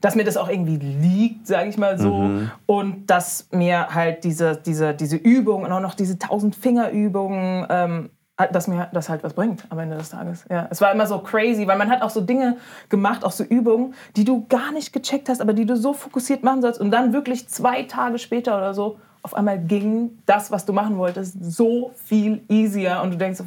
dass 0.00 0.14
mir 0.14 0.24
das 0.24 0.36
auch 0.36 0.48
irgendwie 0.48 0.76
liegt, 0.76 1.46
sage 1.46 1.68
ich 1.68 1.78
mal 1.78 1.98
so. 1.98 2.30
Und 2.66 3.06
dass 3.06 3.48
mir 3.52 3.94
halt 3.94 4.24
diese, 4.24 4.56
diese, 4.56 4.94
diese 4.94 5.16
Übung 5.16 5.64
und 5.64 5.72
auch 5.72 5.80
noch 5.80 5.94
diese 5.94 6.18
tausend 6.18 6.56
Fingerübungen, 6.56 7.66
ähm, 7.70 8.10
dass 8.52 8.68
mir 8.68 8.88
das 8.92 9.08
halt 9.08 9.24
was 9.24 9.34
bringt 9.34 9.64
am 9.68 9.80
Ende 9.80 9.96
des 9.96 10.10
Tages. 10.10 10.44
Ja, 10.48 10.68
es 10.70 10.80
war 10.80 10.92
immer 10.92 11.06
so 11.06 11.18
crazy, 11.18 11.66
weil 11.66 11.76
man 11.76 11.90
hat 11.90 12.02
auch 12.02 12.10
so 12.10 12.20
Dinge 12.20 12.56
gemacht, 12.88 13.24
auch 13.24 13.32
so 13.32 13.42
Übungen, 13.42 13.94
die 14.16 14.24
du 14.24 14.46
gar 14.48 14.70
nicht 14.72 14.92
gecheckt 14.92 15.28
hast, 15.28 15.40
aber 15.40 15.52
die 15.52 15.66
du 15.66 15.76
so 15.76 15.92
fokussiert 15.92 16.44
machen 16.44 16.62
sollst 16.62 16.80
und 16.80 16.90
dann 16.92 17.12
wirklich 17.12 17.48
zwei 17.48 17.82
Tage 17.82 18.18
später 18.18 18.56
oder 18.56 18.74
so 18.74 18.98
auf 19.22 19.34
einmal 19.34 19.58
ging 19.58 20.18
das, 20.26 20.50
was 20.50 20.64
du 20.64 20.72
machen 20.72 20.96
wolltest, 20.96 21.36
so 21.42 21.92
viel 21.96 22.42
easier 22.48 23.00
und 23.02 23.10
du 23.10 23.16
denkst, 23.16 23.42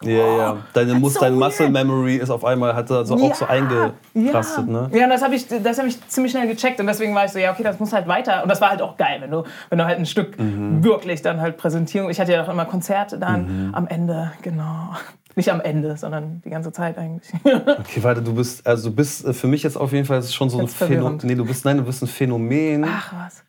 so, 0.00 0.08
Ja, 0.08 0.36
ja. 0.36 0.56
Deine, 0.74 0.90
That's 0.92 1.00
Mus 1.00 1.14
so 1.14 1.20
deine. 1.20 1.36
Muscle 1.36 1.70
Memory 1.70 2.16
ist 2.16 2.30
auf 2.30 2.44
einmal, 2.44 2.74
hat 2.74 2.90
da 2.90 3.04
so 3.04 3.14
auch 3.14 3.34
so 3.34 3.46
eingerastet, 3.46 4.66
ja. 4.66 4.72
ne? 4.72 4.90
Ja, 4.92 5.04
und 5.04 5.10
das 5.10 5.22
habe 5.22 5.34
ich, 5.34 5.46
das 5.48 5.78
hab 5.78 5.86
ich 5.86 6.06
ziemlich 6.08 6.32
schnell 6.32 6.46
gecheckt 6.48 6.80
und 6.80 6.86
deswegen 6.86 7.14
war 7.14 7.24
ich 7.24 7.30
so, 7.32 7.38
ja, 7.38 7.52
okay, 7.52 7.62
das 7.62 7.78
muss 7.80 7.92
halt 7.92 8.06
weiter. 8.06 8.42
Und 8.42 8.48
das 8.50 8.60
war 8.60 8.70
halt 8.70 8.82
auch 8.82 8.96
geil, 8.96 9.18
wenn 9.20 9.30
du, 9.30 9.44
wenn 9.70 9.78
du 9.78 9.84
halt 9.86 9.98
ein 9.98 10.06
Stück 10.06 10.38
Mhm. 10.38 10.84
wirklich 10.84 11.22
dann 11.22 11.40
halt 11.40 11.56
präsentierst. 11.56 12.10
Ich 12.10 12.20
hatte 12.20 12.32
ja 12.32 12.44
auch 12.44 12.48
immer 12.48 12.64
Konzerte 12.66 13.18
dann 13.18 13.68
Mhm. 13.68 13.74
am 13.74 13.86
Ende, 13.86 14.32
genau. 14.42 14.90
Nicht 15.38 15.50
am 15.52 15.60
Ende, 15.60 15.96
sondern 15.98 16.40
die 16.44 16.50
ganze 16.50 16.72
Zeit 16.72 16.96
eigentlich. 16.98 17.30
Okay, 17.44 18.02
warte, 18.02 18.22
du 18.22 18.34
bist, 18.34 18.66
also 18.66 18.88
du 18.90 18.96
bist 18.96 19.24
äh, 19.26 19.32
für 19.34 19.46
mich 19.48 19.62
jetzt 19.62 19.76
auf 19.76 19.92
jeden 19.92 20.04
Fall 20.06 20.22
schon 20.22 20.48
so 20.50 20.58
ein 20.58 20.64
Jetzt 20.64 20.76
Phänomen. 20.76 20.98
verwirrend. 20.98 21.24
Nee, 21.24 21.34
du 21.34 21.44
bist, 21.44 21.64
nein, 21.64 21.76
du 21.78 21.82
bist 21.84 22.02
ein 22.02 22.06
Phänomen, 22.06 22.84
Ach 22.88 23.12
was. 23.24 23.44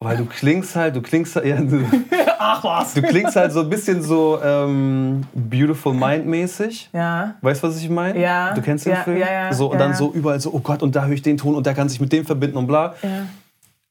Weil 0.00 0.16
du 0.16 0.26
klingst 0.26 0.76
halt, 0.76 0.94
du 0.94 1.00
klingst 1.02 1.36
halt, 1.36 1.46
ja, 1.46 1.56
du, 1.60 1.80
Ach 2.38 2.62
was. 2.62 2.94
du 2.94 3.02
klingst 3.02 3.34
halt 3.36 3.52
so 3.52 3.60
ein 3.60 3.70
bisschen 3.70 4.02
so 4.02 4.38
ähm, 4.44 5.22
Beautiful 5.34 5.94
Mind 5.94 6.26
mäßig. 6.26 6.90
Ja. 6.92 7.34
Weißt 7.40 7.62
du, 7.62 7.68
was 7.68 7.78
ich 7.78 7.88
meine? 7.88 8.20
Ja. 8.20 8.52
Du 8.54 8.60
kennst 8.62 8.84
den 8.86 8.92
Ja, 8.92 9.02
Film? 9.02 9.18
ja, 9.18 9.32
ja, 9.32 9.52
so, 9.52 9.66
und 9.66 9.72
ja, 9.72 9.78
dann 9.78 9.90
ja. 9.92 9.96
so 9.96 10.12
überall 10.12 10.38
so, 10.40 10.52
oh 10.52 10.60
Gott, 10.60 10.82
und 10.82 10.94
da 10.94 11.06
höre 11.06 11.14
ich 11.14 11.22
den 11.22 11.38
Ton 11.38 11.54
und 11.54 11.66
der 11.66 11.74
kann 11.74 11.88
sich 11.88 12.00
mit 12.00 12.12
dem 12.12 12.26
verbinden 12.26 12.58
und 12.58 12.66
bla. 12.66 12.94
Ja. 13.02 13.26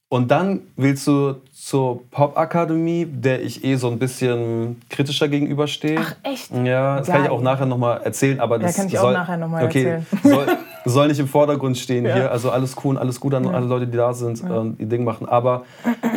Und 0.08 0.30
dann 0.30 0.62
willst 0.78 1.08
du 1.08 1.42
zur 1.52 2.04
Popakademie, 2.12 3.06
der 3.10 3.42
ich 3.42 3.64
eh 3.64 3.76
so 3.76 3.90
ein 3.90 3.98
bisschen 3.98 4.80
kritischer 4.90 5.28
gegenüberstehe. 5.28 5.98
Ach, 6.00 6.16
echt? 6.22 6.52
Ja, 6.64 6.98
das 7.00 7.08
kann 7.08 7.22
ich 7.24 7.28
Geil. 7.28 7.36
auch 7.36 7.42
nachher 7.42 7.66
nochmal 7.66 8.02
erzählen, 8.04 8.40
aber 8.40 8.60
das 8.60 8.76
kann 8.76 8.88
ich 8.88 8.98
auch 9.00 9.04
soll, 9.04 9.14
nachher 9.14 9.38
noch 9.38 9.50
mal 9.50 9.66
okay, 9.66 9.84
erzählen. 9.84 10.06
Soll, 10.24 10.48
soll 10.92 11.08
nicht 11.08 11.20
im 11.20 11.28
Vordergrund 11.28 11.78
stehen 11.78 12.06
Ja. 12.06 12.16
hier. 12.16 12.32
Also 12.32 12.52
alles 12.52 12.76
cool 12.84 12.96
und 12.96 12.98
alles 12.98 13.20
gut 13.20 13.34
an 13.34 13.48
alle 13.48 13.66
Leute, 13.66 13.88
die 13.88 13.98
da 13.98 14.14
sind 14.14 14.42
und 14.42 14.80
ihr 14.80 14.86
Ding 14.86 15.04
machen. 15.04 15.28
Aber 15.28 15.66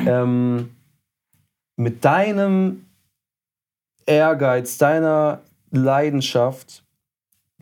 ähm, 0.07 0.71
mit 1.77 2.05
deinem 2.05 2.85
Ehrgeiz, 4.07 4.79
deiner 4.79 5.41
Leidenschaft, 5.71 6.83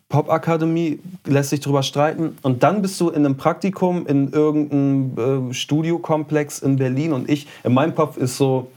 Popakademie 0.09 1.01
lässt 1.25 1.51
sich 1.51 1.61
drüber 1.61 1.83
streiten. 1.83 2.39
Und 2.43 2.63
dann 2.63 2.81
bist 2.83 3.01
du 3.01 3.11
in 3.11 3.25
einem 3.27 3.37
Praktikum 3.37 4.07
in 4.07 4.33
irgendeinem 4.33 5.51
äh, 5.51 5.55
Studiokomplex 5.55 6.61
in 6.61 6.77
Berlin 6.77 7.13
und 7.13 7.29
ich, 7.29 7.49
in 7.65 7.75
meinem 7.75 7.95
Kopf 7.95 8.17
ist 8.17 8.37
so, 8.37 8.71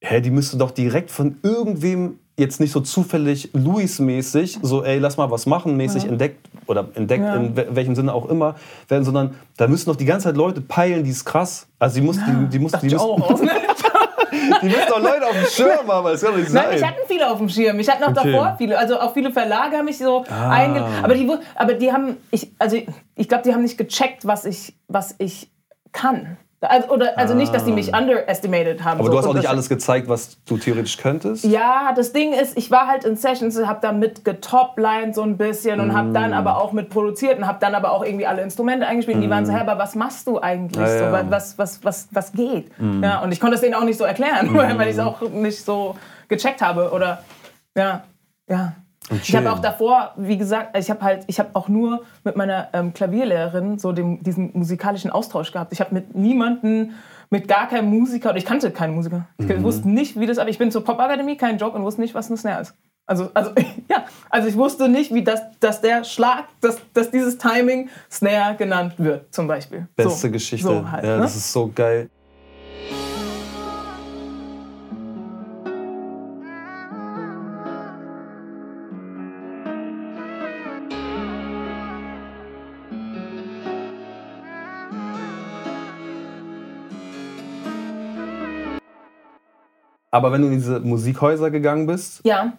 hä, 0.00 0.20
die 0.22 0.30
müsste 0.30 0.56
doch 0.56 0.70
direkt 0.70 1.10
von 1.10 1.36
irgendwem 1.42 2.18
jetzt 2.38 2.60
nicht 2.60 2.72
so 2.72 2.80
zufällig 2.80 3.50
Louis-mäßig, 3.52 4.58
so 4.62 4.82
ey, 4.82 4.98
lass 4.98 5.16
mal 5.16 5.30
was 5.30 5.46
machen, 5.46 5.76
mäßig 5.76 6.04
entdeckt 6.06 6.48
oder 6.66 6.88
entdeckt 6.94 7.24
Ja. 7.24 7.34
in 7.34 7.56
we 7.56 7.66
welchem 7.70 7.94
Sinne 7.94 8.14
auch 8.14 8.26
immer 8.28 8.56
werden, 8.88 9.04
sondern 9.04 9.34
da 9.56 9.68
müssen 9.68 9.90
doch 9.90 9.96
die 9.96 10.06
ganze 10.06 10.28
Zeit 10.28 10.36
Leute 10.36 10.60
peilen, 10.60 11.04
die 11.04 11.10
ist 11.10 11.24
krass. 11.24 11.66
Also 11.78 11.96
die 12.00 12.06
muss, 12.06 12.16
die, 12.16 12.48
die 12.48 12.58
muss, 12.58 12.72
die, 12.72 12.96
aus. 12.96 13.40
die 14.62 14.66
müssen 14.66 14.88
doch 14.88 15.00
Leute 15.00 15.26
auf 15.26 15.32
dem 15.36 15.46
Schirm 15.46 15.88
haben, 15.88 16.04
das 16.06 16.22
kann 16.22 16.32
doch 16.32 16.38
nicht 16.38 16.50
sein. 16.50 16.64
Nein, 16.68 16.78
ich 16.78 16.84
hatte 16.84 17.00
viele 17.06 17.30
auf 17.30 17.38
dem 17.38 17.48
Schirm. 17.48 17.78
Ich 17.78 17.88
hatte 17.88 18.00
noch 18.02 18.16
Okay. 18.16 18.32
davor 18.32 18.54
viele. 18.56 18.78
Also 18.78 18.98
auch 18.98 19.12
viele 19.12 19.30
Verlage 19.32 19.76
haben 19.76 19.84
mich 19.84 19.98
so 19.98 20.24
einge... 20.30 20.84
Aber 21.02 21.14
die, 21.14 21.30
aber 21.54 21.74
die 21.74 21.92
haben... 21.92 22.16
Ich, 22.30 22.50
also 22.58 22.78
ich 23.14 23.28
glaube, 23.28 23.44
die 23.44 23.52
haben 23.52 23.62
nicht 23.62 23.76
gecheckt, 23.78 24.26
was 24.26 24.44
ich, 24.44 24.74
was 24.88 25.14
ich 25.18 25.50
kann. 25.92 26.38
Also, 26.68 26.88
oder, 26.90 27.18
also 27.18 27.34
ah. 27.34 27.36
nicht, 27.36 27.52
dass 27.52 27.64
die 27.64 27.72
mich 27.72 27.92
underestimated 27.92 28.84
haben. 28.84 29.00
Aber 29.00 29.06
so. 29.06 29.12
du 29.12 29.18
hast 29.18 29.26
auch 29.26 29.34
nicht 29.34 29.48
alles 29.48 29.68
gezeigt, 29.68 30.08
was 30.08 30.38
du 30.44 30.58
theoretisch 30.58 30.96
könntest? 30.96 31.44
Ja, 31.44 31.92
das 31.94 32.12
Ding 32.12 32.32
ist, 32.32 32.56
ich 32.56 32.70
war 32.70 32.86
halt 32.86 33.04
in 33.04 33.16
Sessions, 33.16 33.58
habe 33.66 33.80
da 33.82 33.90
mit 33.90 34.24
getoplined 34.24 35.14
so 35.14 35.22
ein 35.22 35.36
bisschen 35.36 35.80
und 35.80 35.88
mm. 35.88 35.96
habe 35.96 36.12
dann 36.12 36.32
aber 36.32 36.58
auch 36.62 36.72
mit 36.72 36.88
produziert 36.88 37.38
und 37.38 37.48
habe 37.48 37.58
dann 37.60 37.74
aber 37.74 37.90
auch 37.90 38.04
irgendwie 38.04 38.26
alle 38.26 38.42
Instrumente 38.42 38.86
eingespielt. 38.86 39.18
Mm. 39.18 39.22
Die 39.22 39.30
waren 39.30 39.44
so, 39.44 39.52
hey, 39.52 39.60
aber 39.60 39.78
was 39.78 39.96
machst 39.96 40.28
du 40.28 40.40
eigentlich? 40.40 40.86
Ja, 40.86 41.20
so, 41.20 41.30
was, 41.30 41.58
was, 41.58 41.84
was, 41.84 42.08
was 42.12 42.32
geht? 42.32 42.70
Mm. 42.78 43.02
Ja, 43.02 43.22
und 43.22 43.32
ich 43.32 43.40
konnte 43.40 43.56
es 43.56 43.60
denen 43.60 43.74
auch 43.74 43.84
nicht 43.84 43.98
so 43.98 44.04
erklären, 44.04 44.54
weil 44.54 44.88
ich 44.88 44.94
es 44.94 45.00
auch 45.00 45.20
nicht 45.20 45.64
so 45.64 45.96
gecheckt 46.28 46.62
habe. 46.62 46.92
Oder 46.92 47.24
ja, 47.76 48.04
ja. 48.48 48.74
Ich 49.10 49.34
habe 49.36 49.52
auch 49.52 49.58
davor, 49.58 50.12
wie 50.16 50.38
gesagt, 50.38 50.76
ich 50.76 50.90
habe 50.90 51.02
halt, 51.02 51.24
ich 51.26 51.38
habe 51.38 51.50
auch 51.54 51.68
nur 51.68 52.04
mit 52.24 52.36
meiner 52.36 52.68
ähm, 52.72 52.94
Klavierlehrerin 52.94 53.78
so 53.78 53.92
den, 53.92 54.22
diesen 54.22 54.50
musikalischen 54.54 55.10
Austausch 55.10 55.52
gehabt. 55.52 55.72
Ich 55.72 55.80
habe 55.80 55.94
mit 55.94 56.14
niemanden, 56.14 56.94
mit 57.30 57.48
gar 57.48 57.68
keinem 57.68 57.90
Musiker, 57.90 58.30
oder 58.30 58.38
ich 58.38 58.44
kannte 58.44 58.70
keinen 58.70 58.94
Musiker. 58.94 59.26
Ich 59.38 59.46
mhm. 59.46 59.62
wusste 59.62 59.88
nicht, 59.88 60.18
wie 60.18 60.26
das, 60.26 60.38
aber 60.38 60.50
ich 60.50 60.58
bin 60.58 60.70
zur 60.70 60.84
Popakademie, 60.84 61.36
kein 61.36 61.58
Job 61.58 61.74
und 61.74 61.82
wusste 61.82 62.00
nicht, 62.00 62.14
was 62.14 62.28
eine 62.28 62.36
Snare 62.36 62.62
ist. 62.62 62.74
Also, 63.06 63.30
also, 63.34 63.50
ja, 63.90 64.04
also 64.30 64.48
ich 64.48 64.56
wusste 64.56 64.88
nicht, 64.88 65.12
wie 65.12 65.24
das, 65.24 65.40
dass 65.60 65.80
der 65.80 66.04
Schlag, 66.04 66.44
dass, 66.60 66.78
dass 66.94 67.10
dieses 67.10 67.38
Timing 67.38 67.88
Snare 68.10 68.54
genannt 68.56 68.94
wird, 68.98 69.34
zum 69.34 69.48
Beispiel. 69.48 69.88
Beste 69.96 70.18
so, 70.18 70.30
Geschichte. 70.30 70.66
So 70.66 70.90
halt, 70.90 71.04
ja, 71.04 71.16
ne? 71.16 71.22
das 71.22 71.36
ist 71.36 71.52
so 71.52 71.70
geil. 71.74 72.08
Aber 90.12 90.30
wenn 90.30 90.42
du 90.42 90.48
in 90.48 90.54
diese 90.54 90.78
Musikhäuser 90.80 91.50
gegangen 91.50 91.86
bist, 91.86 92.20
ja. 92.24 92.52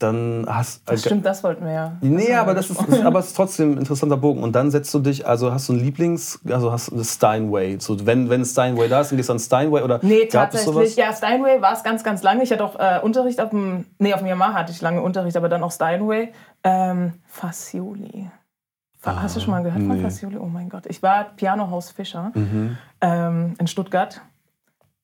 dann 0.00 0.44
hast 0.48 0.82
Das 0.90 1.02
stimmt, 1.02 1.24
das 1.24 1.44
wollten 1.44 1.64
wir 1.64 1.72
ja. 1.72 1.96
Nee, 2.00 2.34
aber 2.34 2.54
das 2.54 2.70
ist, 2.70 2.82
ist, 2.88 3.04
aber 3.04 3.20
es 3.20 3.28
ist 3.28 3.36
trotzdem 3.36 3.72
ein 3.72 3.78
interessanter 3.78 4.16
Bogen. 4.16 4.42
Und 4.42 4.52
dann 4.56 4.72
setzt 4.72 4.92
du 4.92 4.98
dich, 4.98 5.28
also 5.28 5.52
hast 5.52 5.68
du 5.68 5.74
einen 5.74 5.82
Lieblings, 5.82 6.40
also 6.50 6.72
hast 6.72 6.88
du 6.88 6.96
eine 6.96 7.04
Steinway. 7.04 7.78
So, 7.78 8.04
wenn, 8.04 8.28
wenn 8.28 8.44
Steinway 8.44 8.88
da 8.88 9.00
ist, 9.00 9.12
dann 9.12 9.16
gehst 9.16 9.28
du 9.28 9.34
an 9.34 9.38
Steinway 9.38 9.82
oder 9.82 10.00
Nee, 10.02 10.26
tatsächlich. 10.26 10.96
Ja, 10.96 11.14
Steinway 11.14 11.62
war 11.62 11.72
es 11.72 11.84
ganz, 11.84 12.02
ganz 12.02 12.24
lange. 12.24 12.42
Ich 12.42 12.50
hatte 12.50 12.64
auch 12.64 12.76
äh, 12.80 12.98
Unterricht 13.00 13.40
auf 13.40 13.50
dem, 13.50 13.86
nee, 14.00 14.12
auf 14.12 14.18
dem 14.18 14.26
Yamaha 14.26 14.54
hatte 14.54 14.72
ich 14.72 14.80
lange 14.80 15.00
Unterricht, 15.00 15.36
aber 15.36 15.48
dann 15.48 15.62
auch 15.62 15.72
Steinway. 15.72 16.32
Ähm, 16.64 17.12
Fassioli. 17.26 18.28
Ah, 19.04 19.22
Hast 19.22 19.36
du 19.36 19.40
schon 19.40 19.52
mal 19.52 19.62
gehört 19.62 19.80
nee. 19.80 19.86
von 19.86 20.02
Fassioli? 20.02 20.36
Oh 20.36 20.46
mein 20.46 20.68
Gott. 20.68 20.86
Ich 20.86 21.00
war 21.00 21.26
Pianohaus 21.36 21.92
Fischer 21.92 22.32
mhm. 22.34 22.76
ähm, 23.00 23.54
in 23.60 23.68
Stuttgart 23.68 24.20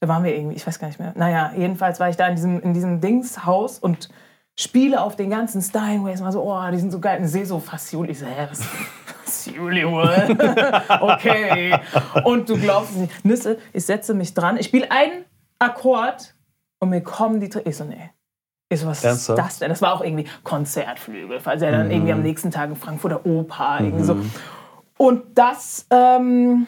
da 0.04 0.08
waren 0.08 0.22
wir 0.22 0.36
irgendwie, 0.36 0.56
ich 0.56 0.66
weiß 0.66 0.78
gar 0.78 0.88
nicht 0.88 1.00
mehr. 1.00 1.14
Naja, 1.16 1.52
jedenfalls 1.56 1.98
war 1.98 2.10
ich 2.10 2.16
da 2.16 2.28
in 2.28 2.34
diesem, 2.36 2.60
in 2.60 2.74
diesem 2.74 3.00
Dingshaus 3.00 3.78
und 3.78 4.10
spiele 4.54 5.00
auf 5.00 5.16
den 5.16 5.30
ganzen 5.30 5.62
Steinways. 5.62 6.20
Mal 6.20 6.30
so, 6.30 6.42
oh, 6.42 6.70
die 6.70 6.78
sind 6.78 6.92
so 6.92 7.00
geil. 7.00 7.22
Und 7.22 7.28
sehe 7.28 7.46
so 7.46 7.58
Fassioli. 7.58 8.10
Ich 8.10 8.18
so, 8.18 8.26
hä, 8.26 8.46
was 8.50 8.62
Fassioli 9.24 9.82
okay. 11.00 11.78
Und 12.24 12.50
du 12.50 12.58
glaubst 12.58 12.90
es 12.90 12.96
nicht. 12.96 13.24
Nüsse, 13.24 13.58
ich 13.72 13.86
setze 13.86 14.12
mich 14.12 14.34
dran. 14.34 14.58
Ich 14.58 14.66
spiele 14.66 14.90
einen 14.90 15.24
Akkord 15.58 16.34
und 16.80 16.90
mir 16.90 17.00
kommen 17.00 17.40
die 17.40 17.48
Tränen. 17.48 17.70
Ich 17.70 17.76
so, 17.78 17.84
nee. 17.84 18.10
Ich 18.68 18.80
so, 18.80 18.86
was 18.86 19.02
Ernsthaft? 19.02 19.38
ist 19.38 19.44
das 19.46 19.58
denn? 19.58 19.70
Das 19.70 19.80
war 19.80 19.94
auch 19.94 20.02
irgendwie 20.02 20.26
Konzertflügel. 20.42 21.40
falls 21.40 21.62
er 21.62 21.72
dann 21.72 21.86
mhm. 21.86 21.92
irgendwie 21.92 22.12
am 22.12 22.22
nächsten 22.22 22.50
Tag 22.50 22.68
in 22.68 22.76
Frankfurter 22.76 23.24
Oper. 23.24 23.80
Mhm. 23.80 23.86
Irgendwie 23.86 24.04
so. 24.04 24.18
Und 24.98 25.38
das... 25.38 25.86
Ähm, 25.88 26.66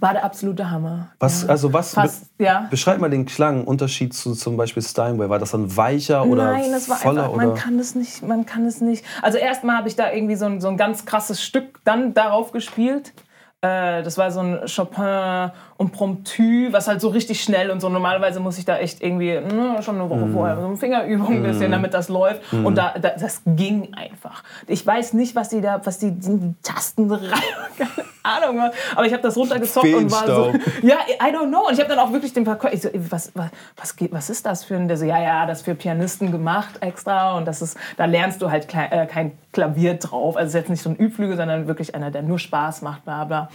war 0.00 0.12
der 0.12 0.24
absolute 0.24 0.70
Hammer. 0.70 1.08
Was, 1.18 1.42
ja. 1.42 1.48
also 1.48 1.72
was, 1.72 1.94
Fast, 1.94 2.36
be 2.38 2.44
ja. 2.44 2.66
beschreib 2.70 2.98
mal 2.98 3.10
den 3.10 3.26
Klang, 3.26 3.64
Unterschied 3.64 4.14
zu 4.14 4.34
zum 4.34 4.56
Beispiel 4.56 4.82
Steinway. 4.82 5.28
War 5.28 5.38
das 5.38 5.50
dann 5.50 5.76
weicher 5.76 6.24
oder 6.24 6.52
Nein, 6.52 6.72
das 6.72 6.88
war 6.88 6.96
voller? 6.96 7.24
Einfach, 7.24 7.36
man 7.36 7.54
kann 7.54 7.78
es 7.78 7.94
nicht, 7.94 8.22
man 8.22 8.46
kann 8.46 8.66
es 8.66 8.80
nicht. 8.80 9.04
Also 9.22 9.38
erstmal 9.38 9.76
habe 9.76 9.88
ich 9.88 9.96
da 9.96 10.12
irgendwie 10.12 10.36
so 10.36 10.46
ein, 10.46 10.60
so 10.60 10.68
ein 10.68 10.76
ganz 10.76 11.04
krasses 11.04 11.42
Stück 11.42 11.80
dann 11.84 12.14
darauf 12.14 12.52
gespielt. 12.52 13.12
Äh, 13.60 14.04
das 14.04 14.16
war 14.16 14.30
so 14.30 14.38
ein 14.38 14.60
Chopin 14.66 15.50
Impromptu, 15.80 16.72
was 16.72 16.86
halt 16.86 17.00
so 17.00 17.08
richtig 17.08 17.42
schnell 17.42 17.70
und 17.70 17.80
so. 17.80 17.88
Normalerweise 17.88 18.38
muss 18.38 18.56
ich 18.56 18.64
da 18.64 18.78
echt 18.78 19.02
irgendwie 19.02 19.40
ne, 19.40 19.82
schon 19.82 19.96
eine 19.96 20.08
Woche 20.08 20.26
mm. 20.26 20.32
vorher 20.32 20.60
so 20.60 20.66
eine 20.66 20.76
Fingerübung 20.76 21.34
ein 21.34 21.42
bisschen, 21.42 21.70
mm. 21.70 21.72
damit 21.72 21.94
das 21.94 22.08
läuft. 22.08 22.52
Mm. 22.52 22.66
Und 22.66 22.78
da, 22.78 22.94
da, 23.00 23.10
das 23.10 23.42
ging 23.46 23.94
einfach. 23.94 24.44
Ich 24.68 24.86
weiß 24.86 25.14
nicht, 25.14 25.34
was 25.34 25.48
die 25.48 25.60
da, 25.60 25.80
was 25.84 25.98
die, 25.98 26.12
die 26.12 26.54
Tasten 26.62 27.10
rein, 27.12 27.88
Ahnung. 28.28 28.70
Aber 28.94 29.06
ich 29.06 29.12
habe 29.12 29.22
das 29.22 29.36
runtergezockt 29.36 29.92
und 29.94 30.10
war 30.10 30.26
so, 30.26 30.52
ja, 30.82 30.96
I 31.20 31.32
don't 31.32 31.48
know. 31.48 31.66
Und 31.66 31.74
ich 31.74 31.80
habe 31.80 31.88
dann 31.88 31.98
auch 31.98 32.12
wirklich 32.12 32.32
den 32.32 32.44
Verkäufer, 32.44 32.74
ich 32.74 32.82
so, 32.82 32.90
was, 33.10 33.32
was, 33.34 33.50
was, 33.76 33.96
was 34.10 34.30
ist 34.30 34.46
das 34.46 34.64
für 34.64 34.76
ein, 34.76 34.88
der 34.88 34.96
so, 34.96 35.04
ja, 35.04 35.20
ja, 35.20 35.46
das 35.46 35.62
für 35.62 35.74
Pianisten 35.74 36.30
gemacht 36.30 36.76
extra 36.80 37.36
und 37.36 37.46
das 37.46 37.62
ist, 37.62 37.76
da 37.96 38.04
lernst 38.04 38.42
du 38.42 38.50
halt 38.50 38.68
äh, 38.74 39.06
kein 39.06 39.32
Klavier 39.52 39.94
drauf. 39.94 40.36
Also 40.36 40.48
es 40.48 40.54
ist 40.54 40.60
jetzt 40.60 40.70
nicht 40.70 40.82
so 40.82 40.90
ein 40.90 40.96
Übflügel, 40.96 41.36
sondern 41.36 41.66
wirklich 41.66 41.94
einer, 41.94 42.10
der 42.10 42.22
nur 42.22 42.38
Spaß 42.38 42.82
macht, 42.82 43.04
bla 43.04 43.24
bla. 43.24 43.48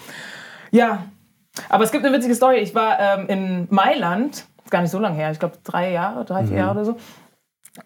Ja, 0.71 1.03
aber 1.69 1.83
es 1.83 1.91
gibt 1.91 2.05
eine 2.05 2.15
witzige 2.15 2.35
Story. 2.35 2.57
Ich 2.57 2.73
war 2.73 2.99
ähm, 2.99 3.27
in 3.27 3.67
Mailand, 3.69 4.45
gar 4.69 4.81
nicht 4.81 4.91
so 4.91 4.99
lange 4.99 5.15
her, 5.15 5.31
ich 5.31 5.39
glaube 5.39 5.57
drei 5.63 5.91
Jahre, 5.91 6.25
drei, 6.25 6.43
vier 6.43 6.53
mhm. 6.53 6.57
Jahre 6.57 6.71
oder 6.71 6.85
so. 6.85 6.97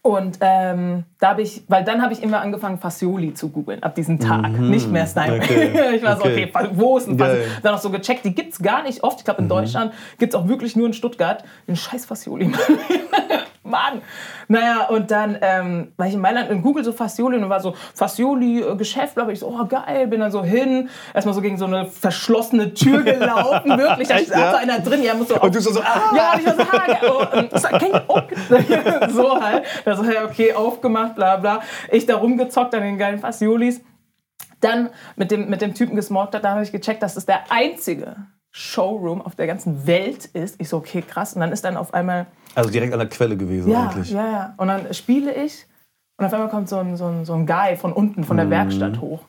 Und 0.01 0.39
ähm, 0.41 1.05
da 1.19 1.29
habe 1.29 1.41
ich, 1.41 1.63
weil 1.69 1.85
dann 1.85 2.01
habe 2.01 2.11
ich 2.11 2.21
immer 2.21 2.41
angefangen, 2.41 2.77
Fassioli 2.77 3.33
zu 3.33 3.49
googeln, 3.49 3.81
ab 3.83 3.95
diesem 3.95 4.19
Tag. 4.19 4.49
Mhm. 4.49 4.69
Nicht 4.69 4.91
mehr 4.91 5.07
Steinway. 5.07 5.37
Okay. 5.37 5.95
ich 5.95 6.03
war 6.03 6.17
okay. 6.19 6.51
so, 6.53 6.59
okay, 6.59 6.69
wo 6.73 6.97
ist 6.97 7.07
ein 7.07 7.17
Fassioli? 7.17 7.45
Dann 7.63 7.75
auch 7.75 7.79
so 7.79 7.89
gecheckt, 7.89 8.25
die 8.25 8.35
gibt 8.35 8.51
es 8.51 8.59
gar 8.59 8.83
nicht 8.83 9.03
oft. 9.03 9.19
Ich 9.19 9.25
glaube, 9.25 9.39
in 9.39 9.45
mhm. 9.45 9.49
Deutschland 9.49 9.93
gibt 10.17 10.33
es 10.33 10.39
auch 10.39 10.47
wirklich 10.49 10.75
nur 10.75 10.87
in 10.87 10.93
Stuttgart 10.93 11.45
den 11.69 11.77
scheiß 11.77 12.05
Fassioli. 12.05 12.51
Mann. 13.63 14.01
Naja, 14.47 14.87
und 14.87 15.11
dann 15.11 15.37
ähm, 15.41 15.91
war 15.97 16.07
ich 16.07 16.13
in 16.13 16.21
Mailand 16.21 16.49
in 16.49 16.61
Google 16.61 16.83
so 16.83 16.93
Fassioli 16.93 17.37
und 17.37 17.49
war 17.49 17.59
so 17.59 17.75
Fassioli-Geschäft, 17.95 19.15
glaube 19.15 19.33
ich, 19.33 19.39
so, 19.39 19.47
oh 19.47 19.65
geil, 19.65 20.07
bin 20.07 20.21
dann 20.21 20.31
so 20.31 20.43
hin, 20.43 20.89
erstmal 21.13 21.35
so 21.35 21.41
gegen 21.41 21.57
so 21.57 21.65
eine 21.65 21.85
verschlossene 21.85 22.73
Tür 22.73 23.03
gelaufen, 23.03 23.69
wirklich, 23.77 24.07
da 24.07 24.15
Echt, 24.15 24.29
ja? 24.29 24.51
so 24.51 24.57
einer 24.57 24.79
drin, 24.79 25.03
ja, 25.03 25.13
muss 25.15 25.27
so 25.27 25.39
Und 25.39 25.53
du 25.53 25.59
so, 25.59 25.73
so 25.73 25.81
ah! 25.81 26.13
Ja, 26.15 26.33
und 26.33 26.39
ich 26.39 26.45
war 26.45 26.55
so, 26.55 26.61
ah, 26.61 26.87
ja, 26.87 26.97
oh, 27.09 27.25
ähm, 27.33 27.49
so, 29.09 29.21
so 29.21 29.41
halt, 29.41 29.65
da 29.83 29.95
so, 29.95 30.03
okay, 30.25 30.53
aufgemacht, 30.53 31.15
bla 31.15 31.37
bla, 31.37 31.61
ich 31.91 32.05
da 32.05 32.15
rumgezockt 32.15 32.73
an 32.73 32.83
den 32.83 32.97
geilen 32.97 33.19
Fassiolis, 33.19 33.81
dann 34.61 34.89
mit 35.17 35.31
dem, 35.31 35.49
mit 35.49 35.61
dem 35.61 35.73
Typen 35.73 35.95
gesmoked 35.95 36.35
hat, 36.35 36.43
da 36.43 36.51
habe 36.51 36.63
ich 36.63 36.71
gecheckt, 36.71 37.03
das 37.03 37.17
ist 37.17 37.27
der 37.27 37.51
einzige 37.51 38.15
Showroom 38.57 39.21
auf 39.21 39.35
der 39.35 39.45
ganzen 39.45 39.85
Welt 39.85 40.25
ist. 40.25 40.59
Ich 40.59 40.69
so, 40.69 40.77
okay, 40.77 41.03
krass. 41.03 41.35
Und 41.35 41.41
dann 41.41 41.51
ist 41.51 41.63
dann 41.63 41.77
auf 41.77 41.93
einmal 41.93 42.25
also 42.55 42.71
direkt 42.71 42.91
an 42.91 42.97
der 42.97 43.07
Quelle 43.07 43.37
gewesen 43.37 43.71
ja, 43.71 43.87
eigentlich. 43.87 44.09
Ja, 44.09 44.31
ja. 44.31 44.53
Und 44.57 44.67
dann 44.67 44.91
spiele 44.95 45.31
ich 45.31 45.67
und 46.17 46.25
auf 46.25 46.33
einmal 46.33 46.49
kommt 46.49 46.67
so 46.67 46.77
ein, 46.77 46.97
so 46.97 47.05
ein, 47.05 47.23
so 47.23 47.33
ein 47.35 47.45
Guy 47.45 47.77
von 47.77 47.93
unten, 47.93 48.23
von 48.23 48.35
der 48.35 48.47
mhm. 48.47 48.51
Werkstatt 48.51 48.99
hoch. 48.99 49.19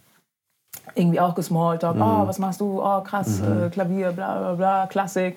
Irgendwie 0.94 1.20
auch 1.20 1.34
gesmalltalk. 1.34 1.96
Mhm. 1.96 2.02
Oh, 2.02 2.26
was 2.26 2.38
machst 2.38 2.62
du? 2.62 2.82
Oh, 2.82 3.02
krass, 3.02 3.42
mhm. 3.42 3.64
äh, 3.64 3.68
Klavier, 3.68 4.12
bla, 4.12 4.38
bla, 4.38 4.54
bla, 4.54 4.86
Klassik. 4.86 5.36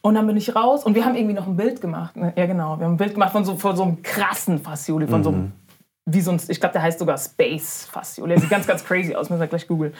Und 0.00 0.16
dann 0.16 0.26
bin 0.26 0.36
ich 0.36 0.56
raus 0.56 0.82
und 0.82 0.96
wir 0.96 1.04
haben 1.04 1.14
irgendwie 1.14 1.36
noch 1.36 1.46
ein 1.46 1.56
Bild 1.56 1.80
gemacht. 1.80 2.16
Ne? 2.16 2.32
Ja, 2.34 2.46
genau. 2.46 2.80
Wir 2.80 2.86
haben 2.86 2.94
ein 2.94 2.96
Bild 2.96 3.14
gemacht 3.14 3.30
von 3.30 3.44
so, 3.44 3.54
von 3.54 3.76
so 3.76 3.84
einem 3.84 4.02
krassen 4.02 4.58
Fassioli, 4.58 5.06
von 5.06 5.22
so 5.22 5.30
einem 5.30 5.40
mhm. 5.40 5.52
Wie 6.06 6.20
so 6.20 6.30
ein, 6.30 6.40
ich 6.48 6.60
glaube, 6.60 6.72
der 6.72 6.82
heißt 6.82 6.98
sogar 6.98 7.18
Space 7.18 7.88
Fassioli. 7.90 8.30
Der 8.32 8.40
sieht 8.40 8.50
ganz, 8.50 8.66
ganz 8.66 8.84
crazy 8.84 9.14
aus, 9.14 9.30
müssen 9.30 9.40
wir 9.40 9.46
gleich 9.46 9.66
googeln. 9.66 9.94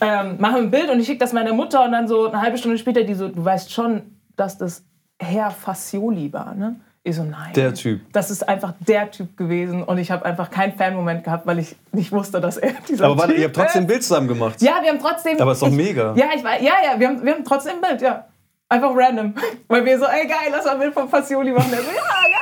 Ähm, 0.00 0.36
machen 0.38 0.54
wir 0.56 0.62
ein 0.62 0.70
Bild 0.70 0.90
und 0.90 1.00
ich 1.00 1.06
schicke 1.06 1.20
das 1.20 1.32
meiner 1.32 1.52
Mutter 1.52 1.84
und 1.84 1.92
dann 1.92 2.08
so 2.08 2.28
eine 2.28 2.40
halbe 2.40 2.58
Stunde 2.58 2.78
später, 2.78 3.04
die 3.04 3.14
so, 3.14 3.28
du 3.28 3.44
weißt 3.44 3.72
schon, 3.72 4.02
dass 4.36 4.58
das 4.58 4.84
Herr 5.18 5.50
Fassioli 5.50 6.32
war, 6.32 6.54
ne? 6.54 6.76
Ich 7.02 7.14
so, 7.14 7.22
nein. 7.22 7.52
Der 7.54 7.72
Typ. 7.72 8.00
Das 8.12 8.32
ist 8.32 8.48
einfach 8.48 8.74
der 8.80 9.12
Typ 9.12 9.36
gewesen 9.36 9.84
und 9.84 9.98
ich 9.98 10.10
habe 10.10 10.24
einfach 10.24 10.50
keinen 10.50 10.72
Fan-Moment 10.72 11.22
gehabt, 11.22 11.46
weil 11.46 11.60
ich 11.60 11.76
nicht 11.92 12.10
wusste, 12.10 12.40
dass 12.40 12.56
er 12.56 12.72
dieser 12.88 13.04
Aber 13.06 13.16
warte, 13.16 13.34
ihr 13.34 13.44
habt 13.44 13.54
trotzdem 13.54 13.84
ein 13.84 13.86
Bild 13.86 14.02
zusammen 14.02 14.26
gemacht? 14.26 14.60
Ja, 14.60 14.80
wir 14.82 14.90
haben 14.90 14.98
trotzdem... 14.98 15.40
Aber 15.40 15.52
ist 15.52 15.62
doch 15.62 15.68
ich, 15.68 15.74
mega. 15.74 16.14
Ja, 16.16 16.26
ich 16.34 16.42
weiß, 16.42 16.60
ja, 16.60 16.72
ja, 16.82 16.98
wir 16.98 17.06
haben, 17.06 17.24
wir 17.24 17.34
haben 17.34 17.44
trotzdem 17.44 17.76
ein 17.76 17.80
Bild, 17.80 18.02
ja. 18.02 18.26
Einfach 18.68 18.90
random. 18.92 19.34
Weil 19.68 19.84
wir 19.84 19.96
so, 20.00 20.06
ey, 20.06 20.26
geil, 20.26 20.48
lass 20.50 20.64
mal 20.64 20.72
ein 20.72 20.80
Bild 20.80 20.94
von 20.94 21.08
Fassioli 21.08 21.52
machen. 21.52 21.70
Der 21.70 21.80
so, 21.80 21.86
ja, 21.86 21.94
geil. 21.94 22.35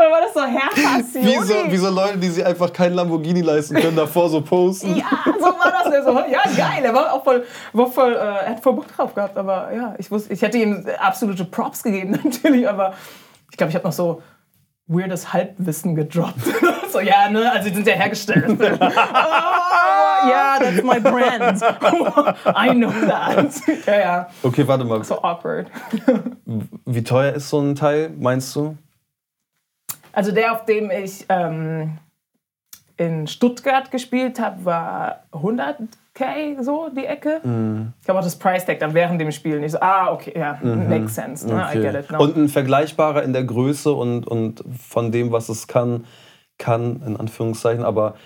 Und 0.00 0.10
war 0.10 0.20
das 0.22 0.32
so 0.32 0.40
Herr 0.40 0.70
wie 1.22 1.46
so, 1.46 1.54
wie 1.70 1.76
so 1.76 1.90
Leute, 1.90 2.16
die 2.16 2.28
sich 2.28 2.44
einfach 2.44 2.72
keinen 2.72 2.94
Lamborghini 2.94 3.42
leisten 3.42 3.74
können, 3.74 3.96
davor 3.96 4.30
so 4.30 4.40
posten. 4.40 4.96
Ja, 4.96 5.10
so 5.38 5.44
war 5.44 5.70
das. 5.70 6.04
So, 6.04 6.12
ja, 6.12 6.42
geil. 6.56 6.82
Er 6.82 6.94
war 6.94 7.12
auch 7.12 7.22
voll, 7.22 7.44
war 7.74 7.86
voll 7.86 8.14
äh, 8.14 8.48
hat 8.48 8.60
voll 8.60 8.74
Bock 8.74 8.88
drauf 8.96 9.14
gehabt. 9.14 9.36
Aber 9.36 9.70
ja, 9.74 9.94
ich, 9.98 10.10
wusste, 10.10 10.32
ich 10.32 10.40
hätte 10.40 10.56
ihm 10.56 10.86
absolute 10.98 11.44
Props 11.44 11.82
gegeben, 11.82 12.12
natürlich. 12.24 12.66
Aber 12.66 12.94
ich 13.50 13.58
glaube, 13.58 13.70
ich 13.70 13.76
habe 13.76 13.86
noch 13.86 13.92
so 13.92 14.22
weirdes 14.86 15.34
Halbwissen 15.34 15.94
gedroppt. 15.94 16.40
so, 16.90 17.00
ja, 17.00 17.28
ne, 17.28 17.52
also 17.52 17.68
die 17.68 17.74
sind 17.74 17.86
ja 17.86 17.94
hergestellt. 17.94 18.46
oh, 18.48 18.56
yeah, 20.26 20.58
that's 20.58 20.82
my 20.82 20.98
brand. 20.98 21.62
I 22.56 22.74
know 22.74 22.90
that. 23.06 23.52
ja, 23.86 23.98
ja. 23.98 24.28
Okay, 24.42 24.66
warte 24.66 24.84
mal. 24.84 25.04
So 25.04 25.22
awkward. 25.22 25.66
Wie 26.86 27.04
teuer 27.04 27.34
ist 27.34 27.50
so 27.50 27.60
ein 27.60 27.74
Teil, 27.74 28.10
meinst 28.18 28.56
du? 28.56 28.78
Also 30.20 30.32
der, 30.32 30.52
auf 30.52 30.66
dem 30.66 30.90
ich 30.90 31.24
ähm, 31.30 31.96
in 32.98 33.26
Stuttgart 33.26 33.90
gespielt 33.90 34.38
habe, 34.38 34.66
war 34.66 35.24
100k 35.32 36.62
so 36.62 36.90
die 36.94 37.06
Ecke. 37.06 37.40
Mhm. 37.42 37.94
Ich 37.98 38.04
glaube 38.04 38.20
auch 38.20 38.24
das 38.24 38.38
Price 38.38 38.66
Tag 38.66 38.80
dann 38.80 38.92
während 38.92 39.18
dem 39.18 39.32
Spiel 39.32 39.58
nicht 39.60 39.72
so, 39.72 39.80
ah, 39.80 40.12
okay, 40.12 40.34
ja, 40.38 40.58
makes 40.62 41.14
sense, 41.14 41.48
ne? 41.48 41.66
I 41.72 41.80
get 41.80 41.94
it. 41.94 42.10
No. 42.10 42.18
Mhm. 42.18 42.22
Und 42.22 42.36
ein 42.36 42.48
vergleichbarer 42.50 43.22
in 43.22 43.32
der 43.32 43.44
Größe 43.44 43.94
und, 43.94 44.26
und 44.26 44.62
von 44.78 45.10
dem, 45.10 45.32
was 45.32 45.48
es 45.48 45.66
kann, 45.66 46.04
kann, 46.58 47.00
in 47.06 47.16
Anführungszeichen, 47.16 47.82
aber 47.82 48.16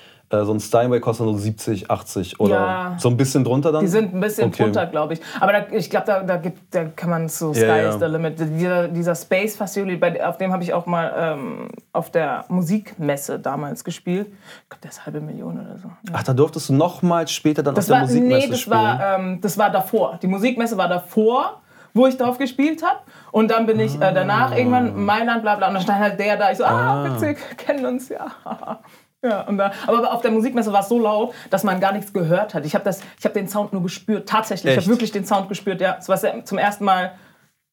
so 0.45 0.53
ein 0.53 0.61
Steinway 0.61 1.00
kostet 1.00 1.26
nur 1.26 1.38
70, 1.38 1.91
80 1.91 2.41
oder 2.41 2.55
Ja. 2.55 2.97
so 2.99 3.09
ein 3.09 3.17
bisschen 3.17 3.45
drunter 3.45 3.71
dann? 3.73 3.83
Die 3.83 3.87
sind 3.88 4.14
ein 4.14 4.21
bisschen 4.21 4.49
Okay. 4.49 4.64
drunter, 4.64 4.87
glaube 4.87 5.14
ich. 5.14 5.21
Aber 5.41 5.53
da, 5.53 5.67
ich 5.71 5.88
glaube, 5.91 6.07
da, 6.07 6.23
da, 6.23 6.37
gibt- 6.38 6.75
da 6.75 6.85
kann 6.87 7.11
man 7.11 7.29
so 7.29 7.53
Sky 7.53 7.64
ja. 7.64 7.88
is 7.91 7.99
the 7.99 8.07
limit. 8.07 8.38
Dieser, 8.41 8.88
dieser 8.88 9.14
Space 9.14 9.57
Facility, 9.57 9.97
bei, 9.97 10.26
auf 10.26 10.38
dem 10.38 10.53
habe 10.53 10.62
ich 10.62 10.73
auch 10.73 10.87
mal 10.87 11.12
ähm, 11.17 11.69
auf 11.93 12.11
der 12.11 12.45
Musikmesse 12.49 13.38
damals 13.38 13.85
gespielt. 13.85 14.29
Ich 14.64 14.69
glaube, 14.71 14.81
der 14.83 14.91
ist 14.91 15.05
halbe 15.07 15.21
Million 15.21 15.61
oder 15.61 15.79
so. 15.79 15.88
Ja. 16.09 16.14
Ach, 16.14 16.23
da 16.23 16.33
durftest 16.33 16.69
du 16.69 16.75
noch 16.75 17.03
mal 17.03 17.29
später 17.29 17.62
dann 17.62 17.75
Das 17.75 17.85
auf 17.85 17.88
der 17.88 17.95
war, 17.97 18.03
Musikmesse 18.07 18.47
nee, 18.47 18.50
das 18.50 18.61
spielen? 18.61 18.76
war, 18.76 19.19
ähm, 19.19 19.41
das 19.41 19.59
war 19.59 19.71
davor. 19.71 20.19
Die 20.23 20.26
Musikmesse 20.26 20.76
war 20.76 20.88
davor, 20.88 21.61
wo 21.97 22.07
ich 22.09 22.17
drauf 22.17 22.38
gespielt 22.38 22.83
habe. 22.83 22.99
Und 23.31 23.53
dann 23.53 23.67
bin 23.67 23.79
ich 23.79 23.95
äh, 23.95 24.12
danach 24.12 24.57
irgendwann 24.57 25.05
Mailand, 25.05 25.43
bla 25.43 25.55
bla. 25.55 25.69
Und 25.69 25.75
dann 25.75 25.83
stand 25.85 26.00
halt 26.00 26.19
der 26.19 26.37
da. 26.37 26.50
Ich 26.50 26.59
so, 26.59 26.64
ah, 26.64 27.05
witzig, 27.05 27.38
kennen 27.57 27.87
uns, 27.87 28.09
ja. 28.09 28.26
Ja, 29.25 29.50
da, 29.50 29.73
aber 29.87 30.12
auf 30.12 30.21
der 30.21 30.31
Musikmesse 30.31 30.71
war 30.73 30.81
es 30.83 30.88
so 30.88 30.99
laut, 31.00 31.33
dass 31.50 31.64
man 31.64 31.81
gar 31.81 31.93
nichts 31.93 32.12
gehört 32.12 32.52
hat. 32.54 32.66
Ich 32.66 32.75
habe 32.75 32.90
hab 32.90 33.33
den 33.33 33.49
Sound 33.49 33.73
nur 33.73 33.83
gespürt, 33.83 34.28
tatsächlich. 34.28 34.73
Ich 34.73 34.78
Echt? 34.78 34.87
habe 34.87 34.95
wirklich 34.95 35.12
den 35.12 35.25
Sound 35.25 35.49
gespürt, 35.49 35.81
ja. 35.81 35.97
Es 35.99 36.09
war 36.09 36.19
zum 36.45 36.59
ersten 36.59 36.85
Mal, 36.85 37.12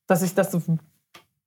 dass 0.07 0.21
ich 0.23 0.33
das 0.33 0.51
so, 0.51 0.61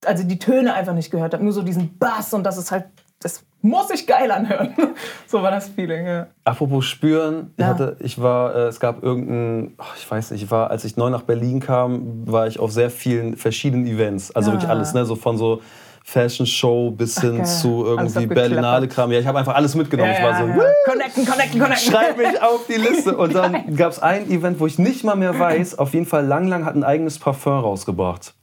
also 0.05 0.23
die 0.25 0.39
Töne 0.39 0.75
einfach 0.75 0.93
nicht 0.93 1.11
gehört 1.11 1.33
habe. 1.33 1.43
Nur 1.43 1.55
so 1.55 1.63
diesen 1.63 1.97
Bass 1.99 2.35
und 2.35 2.45
das 2.45 2.59
ist 2.59 2.71
halt, 2.71 2.85
das 3.21 3.43
muss 3.63 3.89
ich 3.91 4.07
geil 4.07 4.31
anhören. 4.31 4.75
so 5.27 5.43
war 5.43 5.51
das 5.51 5.69
Feeling, 5.69 6.07
ja. 6.07 6.27
Apropos 6.45 6.85
spüren, 6.85 7.53
ich, 7.57 7.63
Ja. 7.63 7.69
hatte, 7.71 7.97
ich 8.01 8.21
war, 8.21 8.55
äh, 8.55 8.59
es 8.67 8.79
gab 8.81 9.03
irgendein, 9.03 9.73
ach, 9.79 9.97
ich 9.97 10.11
weiß 10.11 10.33
nicht, 10.33 10.43
ich 10.43 10.51
war, 10.51 10.71
als 10.71 10.85
ich 10.85 10.99
neu 10.99 11.09
nach 11.09 11.23
Berlin 11.23 11.61
kam, 11.61 12.31
war 12.31 12.47
ich 12.47 12.59
auf 12.61 12.71
sehr 12.73 12.91
vielen 12.91 13.39
verschiedenen 13.39 13.87
Events. 13.87 14.31
Also 14.37 14.51
Ja. 14.51 14.57
wirklich 14.57 14.71
alles, 14.71 14.93
ne? 14.93 15.07
So 15.07 15.17
von 15.17 15.39
so 15.39 15.63
Fashion 16.07 16.45
Show 16.47 16.91
bis 16.91 17.19
hin 17.19 17.39
geil. 17.39 17.47
zu 17.47 17.83
irgendwie. 17.87 18.27
Berlinale 18.27 18.87
Kram. 18.89 19.11
Ja, 19.11 19.19
ich 19.19 19.27
habe 19.27 19.39
einfach 19.39 19.55
alles 19.55 19.75
mitgenommen. 19.75 20.13
ich 20.13 20.23
war 20.23 20.37
so, 20.39 20.47
ja. 20.47 20.65
Connecten, 20.85 21.25
connecten, 21.25 21.59
connecten. 21.61 21.91
schreib 21.93 22.19
mich 22.19 22.41
auf 22.43 22.67
die 22.69 22.75
Liste. 22.75 23.17
Und 23.17 23.35
dann 23.35 23.75
gab 23.77 23.91
es 23.91 23.99
ein 24.01 24.31
Event, 24.31 24.61
wo 24.61 24.67
ich 24.67 24.79
nicht 24.79 25.03
mal 25.03 25.17
mehr 25.17 25.37
weiß, 25.39 25.79
auf 25.79 25.95
jeden 25.95 26.05
Fall 26.07 26.27
Lang 26.27 26.47
Lang 26.49 26.67
hat 26.67 26.75
ein 26.75 26.85
eigenes 26.85 27.19
Parfum 27.19 27.55
rausgebracht. 27.55 28.35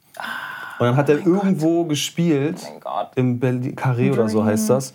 Und 0.80 0.86
dann 0.86 0.96
hat 0.96 1.08
er 1.08 1.24
irgendwo 1.24 1.84
gespielt, 1.84 2.56
Oh 2.68 2.80
Gott. 2.80 3.10
im 3.14 3.38
Berlin, 3.38 3.76
Carré 3.76 4.12
oder 4.12 4.28
so 4.28 4.44
heißt 4.44 4.68
das. 4.68 4.92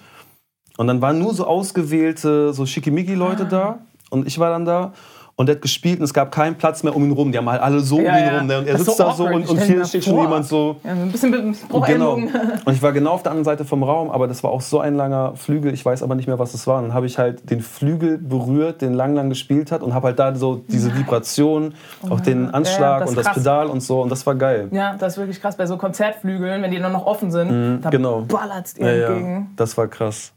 Und 0.75 0.87
dann 0.87 1.01
waren 1.01 1.17
nur 1.19 1.33
so 1.33 1.47
ausgewählte, 1.47 2.53
so 2.53 2.65
Schickimicki-Leute 2.65 3.43
Ah. 3.43 3.49
da. 3.49 3.79
Und 4.09 4.27
ich 4.27 4.37
war 4.39 4.49
dann 4.49 4.65
da. 4.65 4.91
Und 5.39 5.49
er 5.49 5.55
hat 5.55 5.61
gespielt 5.61 5.99
und 5.99 6.05
es 6.05 6.15
gab 6.15 6.31
keinen 6.31 6.55
Platz 6.55 6.81
mehr 6.81 6.95
um 6.95 7.03
ihn 7.05 7.11
rum. 7.11 7.31
Die 7.31 7.37
haben 7.37 7.47
halt 7.47 7.61
alle 7.61 7.79
so 7.79 7.97
um 7.97 8.05
Ja, 8.05 8.17
ihn 8.17 8.25
ja. 8.25 8.37
rum. 8.39 8.47
Ne? 8.47 8.57
Und 8.57 8.65
er 8.67 8.73
Das 8.73 8.85
sitzt 8.85 8.97
so 8.97 9.03
da 9.03 9.13
so 9.13 9.25
und, 9.27 9.47
und 9.47 9.61
hier 9.61 9.85
steht 9.85 10.03
schon 10.03 10.19
jemand 10.19 10.47
so. 10.47 10.77
Ja, 10.83 10.93
ein 10.93 11.11
bisschen 11.11 11.29
mit 11.29 11.39
dem 11.39 11.55
Genau. 11.85 12.13
Und 12.65 12.73
ich 12.73 12.81
war 12.81 12.91
genau 12.91 13.11
auf 13.11 13.21
der 13.21 13.33
anderen 13.33 13.45
Seite 13.45 13.63
vom 13.63 13.83
Raum, 13.83 14.09
aber 14.09 14.27
das 14.27 14.43
war 14.43 14.49
auch 14.49 14.61
so 14.61 14.79
ein 14.79 14.95
langer 14.95 15.35
Flügel, 15.35 15.75
ich 15.75 15.85
weiß 15.85 16.01
aber 16.01 16.15
nicht 16.15 16.27
mehr, 16.27 16.39
was 16.39 16.55
es 16.55 16.65
war. 16.65 16.79
Und 16.79 16.85
dann 16.85 16.93
habe 16.95 17.05
ich 17.05 17.19
halt 17.19 17.49
den 17.51 17.61
Flügel 17.61 18.17
berührt, 18.17 18.81
den 18.81 18.95
lang 18.95 19.13
lang 19.13 19.29
gespielt 19.29 19.71
hat 19.71 19.83
und 19.83 19.93
habe 19.93 20.07
halt 20.07 20.17
da 20.17 20.33
so 20.33 20.63
diese 20.67 20.97
Vibration, 20.97 21.75
auch 22.09 22.19
den 22.19 22.49
Anschlag 22.51 22.97
Oh 22.97 22.99
das 23.01 23.09
und 23.11 23.15
das 23.17 23.25
krass. 23.27 23.37
Pedal 23.37 23.67
und 23.67 23.81
so 23.81 24.01
und 24.01 24.09
das 24.11 24.25
war 24.25 24.33
geil. 24.33 24.69
Ja, 24.71 24.95
das 24.97 25.13
ist 25.13 25.17
wirklich 25.19 25.39
krass. 25.39 25.55
Bei 25.55 25.67
so 25.67 25.77
Konzertflügeln, 25.77 26.63
wenn 26.63 26.71
die 26.71 26.79
dann 26.79 26.91
noch 26.91 27.05
offen 27.05 27.31
sind, 27.31 27.81
da 27.83 27.91
genau. 27.91 28.21
ballert's 28.21 28.73
dir 28.73 28.91
ja, 28.91 29.07
entgegen. 29.07 29.51
das 29.55 29.77
war 29.77 29.87
krass. 29.87 30.33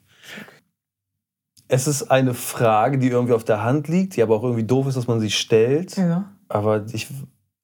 Es 1.73 1.87
ist 1.87 2.11
eine 2.11 2.35
Frage, 2.35 2.99
die 2.99 3.09
irgendwie 3.09 3.33
auf 3.33 3.45
der 3.45 3.63
Hand 3.63 3.89
liegt, 3.89 4.17
die 4.17 4.23
aber 4.23 4.37
auch 4.37 4.43
irgendwie 4.43 4.65
doof 4.65 4.89
ist, 4.89 4.97
dass 4.97 5.07
man 5.07 5.21
sie 5.21 5.31
stellt. 5.31 5.97
Ja. 5.97 6.25
Aber 6.49 6.85
ich 6.93 7.07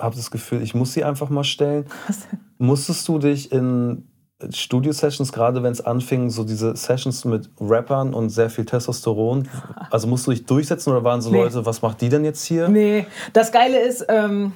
habe 0.01 0.15
das 0.15 0.31
Gefühl, 0.31 0.63
ich 0.63 0.75
muss 0.75 0.93
sie 0.93 1.03
einfach 1.03 1.29
mal 1.29 1.45
stellen. 1.45 1.87
Was 2.07 2.29
denn? 2.29 2.39
Musstest 2.59 3.09
du 3.09 3.19
dich 3.19 3.51
in 3.51 4.07
Studio-Sessions, 4.49 5.33
gerade 5.33 5.63
wenn 5.63 5.73
es 5.73 5.81
anfing, 5.81 6.31
so 6.31 6.45
diese 6.45 6.77
Sessions 6.77 7.25
mit 7.25 7.51
Rappern 7.61 8.13
und 8.13 8.29
sehr 8.29 8.51
viel 8.51 8.65
Testosteron, 8.65 9.49
also 9.91 10.07
musst 10.07 10.27
du 10.27 10.31
dich 10.31 10.45
durchsetzen 10.45 10.91
oder 10.91 11.03
waren 11.05 11.23
so 11.23 11.31
Nee. 11.31 11.39
Leute, 11.39 11.65
was 11.65 11.83
macht 11.83 12.01
die 12.01 12.09
denn 12.09 12.25
jetzt 12.25 12.45
hier? 12.45 12.69
Nee, 12.69 13.07
das 13.33 13.51
Geile 13.51 13.81
ist, 13.81 14.05
ähm, 14.09 14.53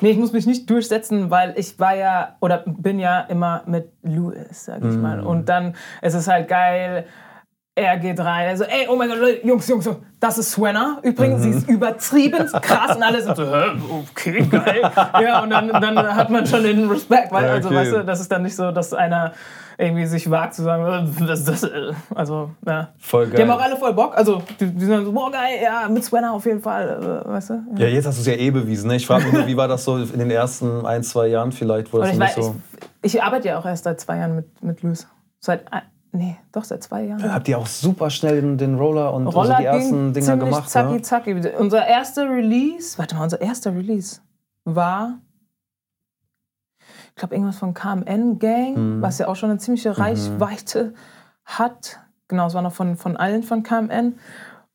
nee, 0.00 0.10
ich 0.10 0.18
muss 0.18 0.32
mich 0.32 0.46
nicht 0.46 0.70
durchsetzen, 0.70 1.30
weil 1.30 1.54
ich 1.56 1.78
war 1.80 1.96
ja 1.96 2.36
oder 2.40 2.64
bin 2.64 3.00
ja 3.00 3.20
immer 3.20 3.64
mit 3.66 3.90
Louis, 4.02 4.64
sag 4.64 4.84
ich 4.84 4.96
mal. 4.96 5.20
Und 5.20 5.48
dann 5.48 5.74
ist 6.00 6.14
es 6.14 6.28
halt 6.28 6.48
geil. 6.48 7.06
Er 7.76 7.96
geht 7.98 8.20
rein, 8.20 8.50
also, 8.50 8.62
ey, 8.62 8.86
oh 8.88 8.94
mein 8.94 9.08
Gott, 9.08 9.18
Jungs, 9.42 9.66
Jungs, 9.66 9.84
Jungs, 9.84 9.98
das 10.20 10.38
ist 10.38 10.52
Swenna. 10.52 10.98
Übrigens, 11.02 11.42
sie 11.42 11.50
ist 11.50 11.68
übertrieben 11.68 12.46
krass 12.62 12.94
und 12.94 13.02
alle 13.02 13.20
sind 13.20 13.36
so, 13.36 13.44
Hä, 13.44 13.72
okay, 13.90 14.46
geil. 14.48 14.92
Ja, 15.20 15.42
und 15.42 15.50
dann, 15.50 15.68
dann 15.68 15.98
hat 16.14 16.30
man 16.30 16.46
schon 16.46 16.62
den 16.62 16.88
Respekt, 16.88 17.32
weil, 17.32 17.44
Ja, 17.44 17.54
also, 17.54 17.70
okay. 17.70 17.78
weißt 17.78 17.92
du, 17.94 18.04
das 18.04 18.20
ist 18.20 18.30
dann 18.30 18.42
nicht 18.42 18.54
so, 18.54 18.70
dass 18.70 18.94
einer 18.94 19.32
irgendwie 19.76 20.06
sich 20.06 20.30
wagt 20.30 20.54
zu 20.54 20.62
sagen, 20.62 21.08
äh, 21.20 21.26
das, 21.26 21.42
das, 21.42 21.64
äh, 21.64 21.92
also, 22.14 22.50
ja. 22.64 22.90
Voll 22.96 23.26
geil. 23.26 23.36
Die 23.38 23.42
haben 23.42 23.50
auch 23.50 23.60
alle 23.60 23.76
voll 23.76 23.92
Bock, 23.92 24.16
also, 24.16 24.40
die, 24.60 24.66
die 24.66 24.84
sind 24.84 25.04
so, 25.04 25.12
boah, 25.12 25.32
geil, 25.32 25.58
ja, 25.60 25.88
mit 25.88 26.04
Swenna 26.04 26.30
auf 26.30 26.46
jeden 26.46 26.62
Fall, 26.62 27.24
äh, 27.26 27.28
weißt 27.28 27.50
du? 27.50 27.62
Ja, 27.76 27.88
jetzt 27.88 28.06
hast 28.06 28.18
du 28.18 28.20
es 28.20 28.26
ja 28.28 28.34
eh 28.34 28.52
bewiesen. 28.52 28.86
Ne? 28.86 28.94
Ich 28.94 29.06
frage 29.08 29.24
mich 29.24 29.32
nur, 29.32 29.48
wie 29.48 29.56
war 29.56 29.66
das 29.66 29.82
so 29.82 29.96
in 29.96 30.20
den 30.20 30.30
ersten 30.30 30.86
ein, 30.86 31.02
zwei 31.02 31.26
Jahren 31.26 31.50
vielleicht, 31.50 31.92
wo 31.92 31.98
das 31.98 32.12
ich, 32.12 32.20
weiß, 32.20 32.36
so... 32.36 32.54
ich, 33.02 33.16
ich 33.16 33.22
arbeite 33.24 33.48
ja 33.48 33.58
auch 33.58 33.66
erst 33.66 33.82
seit 33.82 34.00
zwei 34.00 34.18
Jahren 34.18 34.36
mit, 34.36 34.62
mit 34.62 34.82
Luis. 34.82 35.08
Seit, 35.40 35.64
nee, 36.14 36.36
doch 36.52 36.64
seit 36.64 36.82
zwei 36.82 37.04
Jahren. 37.04 37.32
Habt 37.32 37.46
ihr 37.48 37.58
auch 37.58 37.66
super 37.66 38.08
schnell 38.10 38.56
den, 38.56 38.74
Roller 38.76 39.12
und 39.12 39.26
also 39.26 39.38
Roller 39.40 39.56
die 39.58 39.64
ersten 39.64 40.12
Dinger 40.14 40.36
gemacht? 40.36 40.70
zacki, 40.70 40.92
Ne? 40.94 41.02
zacki. 41.02 41.34
Unser 41.58 41.86
erster 41.86 42.30
Release, 42.30 42.96
warte 42.98 43.14
mal, 43.16 43.24
unser 43.24 43.40
erster 43.40 43.74
Release 43.74 44.20
war, 44.64 45.18
ich 47.10 47.14
glaube, 47.16 47.34
irgendwas 47.34 47.58
von 47.58 47.74
KMN 47.74 48.38
Gang, 48.38 48.76
Mhm. 48.76 49.02
was 49.02 49.18
ja 49.18 49.28
auch 49.28 49.36
schon 49.36 49.50
eine 49.50 49.58
ziemliche 49.58 49.98
Reichweite 49.98 50.94
hat. 51.44 52.00
Genau, 52.28 52.46
es 52.46 52.54
war 52.54 52.62
noch 52.62 52.72
von, 52.72 52.96
von 52.96 53.16
allen 53.16 53.42
von 53.42 53.62
KMN. 53.62 54.16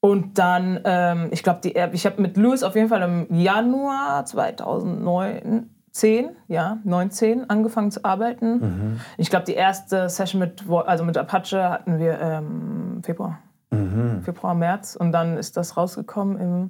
Und 0.02 0.38
dann, 0.38 0.80
ähm, 0.86 1.28
ich 1.32 1.44
glaube, 1.44 1.68
ich 1.92 2.06
habe 2.06 2.22
mit 2.22 2.38
Louis 2.38 2.64
auf 2.64 2.76
jeden 2.76 2.88
Fall 2.88 3.02
im 3.02 3.28
Januar 3.36 4.24
2009, 4.26 5.70
10, 5.92 6.36
ja, 6.48 6.78
19 6.84 7.50
angefangen 7.50 7.92
zu 7.92 8.06
arbeiten. 8.06 8.60
Mhm. 8.60 9.00
Ich 9.18 9.30
glaube, 9.30 9.46
die 9.46 9.54
erste 9.54 10.10
Session 10.10 10.40
mit, 10.40 10.64
also 10.70 11.04
mit 11.04 11.18
Apache 11.18 11.70
hatten 11.70 12.00
wir 12.00 12.20
ähm, 12.20 13.02
Februar. 13.04 13.40
Mhm. 13.72 14.22
Februar, 14.24 14.56
März. 14.56 14.96
Und 14.96 15.12
dann 15.12 15.38
ist 15.38 15.58
das 15.58 15.78
rausgekommen 15.78 16.38
im, 16.38 16.70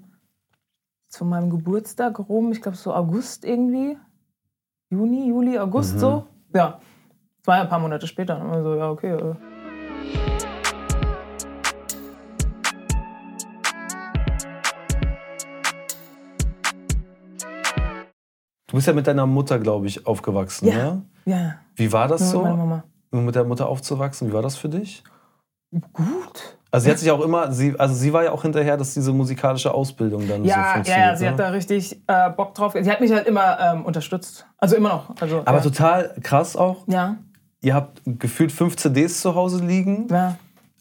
zu 1.08 1.26
meinem 1.26 1.50
Geburtstag 1.50 2.20
rum. 2.20 2.52
Ich 2.52 2.62
glaube, 2.62 2.78
so 2.78 2.94
August 2.94 3.46
irgendwie. 3.46 3.98
Juni, 4.90 5.28
Juli, 5.28 5.60
August 5.60 5.96
Mhm. 5.96 6.00
so. 6.00 6.26
Ja. 6.54 6.80
Ja 7.48 7.54
ein 7.62 7.70
paar 7.70 7.80
Monate 7.80 8.08
später. 8.08 8.40
War 8.40 8.64
so, 8.64 8.76
ja, 8.76 8.90
okay. 8.90 9.12
äh. 9.12 9.36
Du 18.70 18.76
bist 18.76 18.88
ja 18.88 18.94
mit 18.94 19.08
deiner 19.08 19.26
Mutter, 19.26 19.60
glaube 19.60 19.88
ich, 19.88 20.06
aufgewachsen, 20.08 20.68
Ja. 20.68 20.76
ne? 20.76 21.02
Ja, 21.26 21.56
Wie 21.76 21.92
war 21.92 22.08
das 22.08 22.22
nur 22.22 22.30
so, 22.32 22.44
mit 22.44 22.58
Mama. 22.58 22.84
mit 23.12 23.36
der 23.36 23.44
Mutter 23.44 23.68
aufzuwachsen? 23.68 24.30
Wie 24.30 24.34
war 24.34 24.42
das 24.42 24.56
für 24.58 24.70
dich? 24.70 25.04
Gut. 25.94 26.58
Also 26.72 26.86
sie 26.86 26.92
hat 26.92 27.00
sich 27.00 27.10
auch 27.12 27.22
immer, 27.22 27.52
sie, 27.52 27.76
also 27.80 27.96
sie 27.96 28.14
war 28.14 28.24
ja 28.24 28.32
auch 28.32 28.44
hinterher, 28.44 28.78
dass 28.78 28.94
diese 28.94 29.12
musikalische 29.12 29.74
Ausbildung 29.74 30.28
dann 30.28 30.44
so 30.44 30.50
Ja, 30.50 30.58
ja, 30.58 30.74
funktioniert. 30.74 31.06
ja, 31.08 31.16
sie 31.16 31.24
ne? 31.26 31.32
hat 31.32 31.40
da 31.40 31.50
richtig 31.50 32.00
äh, 32.08 32.30
Bock 32.30 32.54
drauf. 32.54 32.74
Sie 32.80 32.90
hat 32.92 33.02
mich 33.02 33.12
halt 33.12 33.26
immer 33.28 33.60
ähm, 33.60 33.86
unterstützt. 33.86 34.46
Also 34.58 34.76
immer 34.76 34.90
noch. 34.90 35.16
Also, 35.20 35.40
Aber 35.46 35.58
ja. 35.58 35.64
total 35.64 36.16
krass 36.22 36.56
auch. 36.56 36.84
Ja, 36.88 37.18
Ihr 37.62 37.74
habt 37.76 38.02
gefühlt 38.06 38.52
fünf 38.54 38.78
CDs 38.78 39.20
zu 39.20 39.36
Hause 39.36 39.64
liegen 39.66 40.08
ja. 40.10 40.36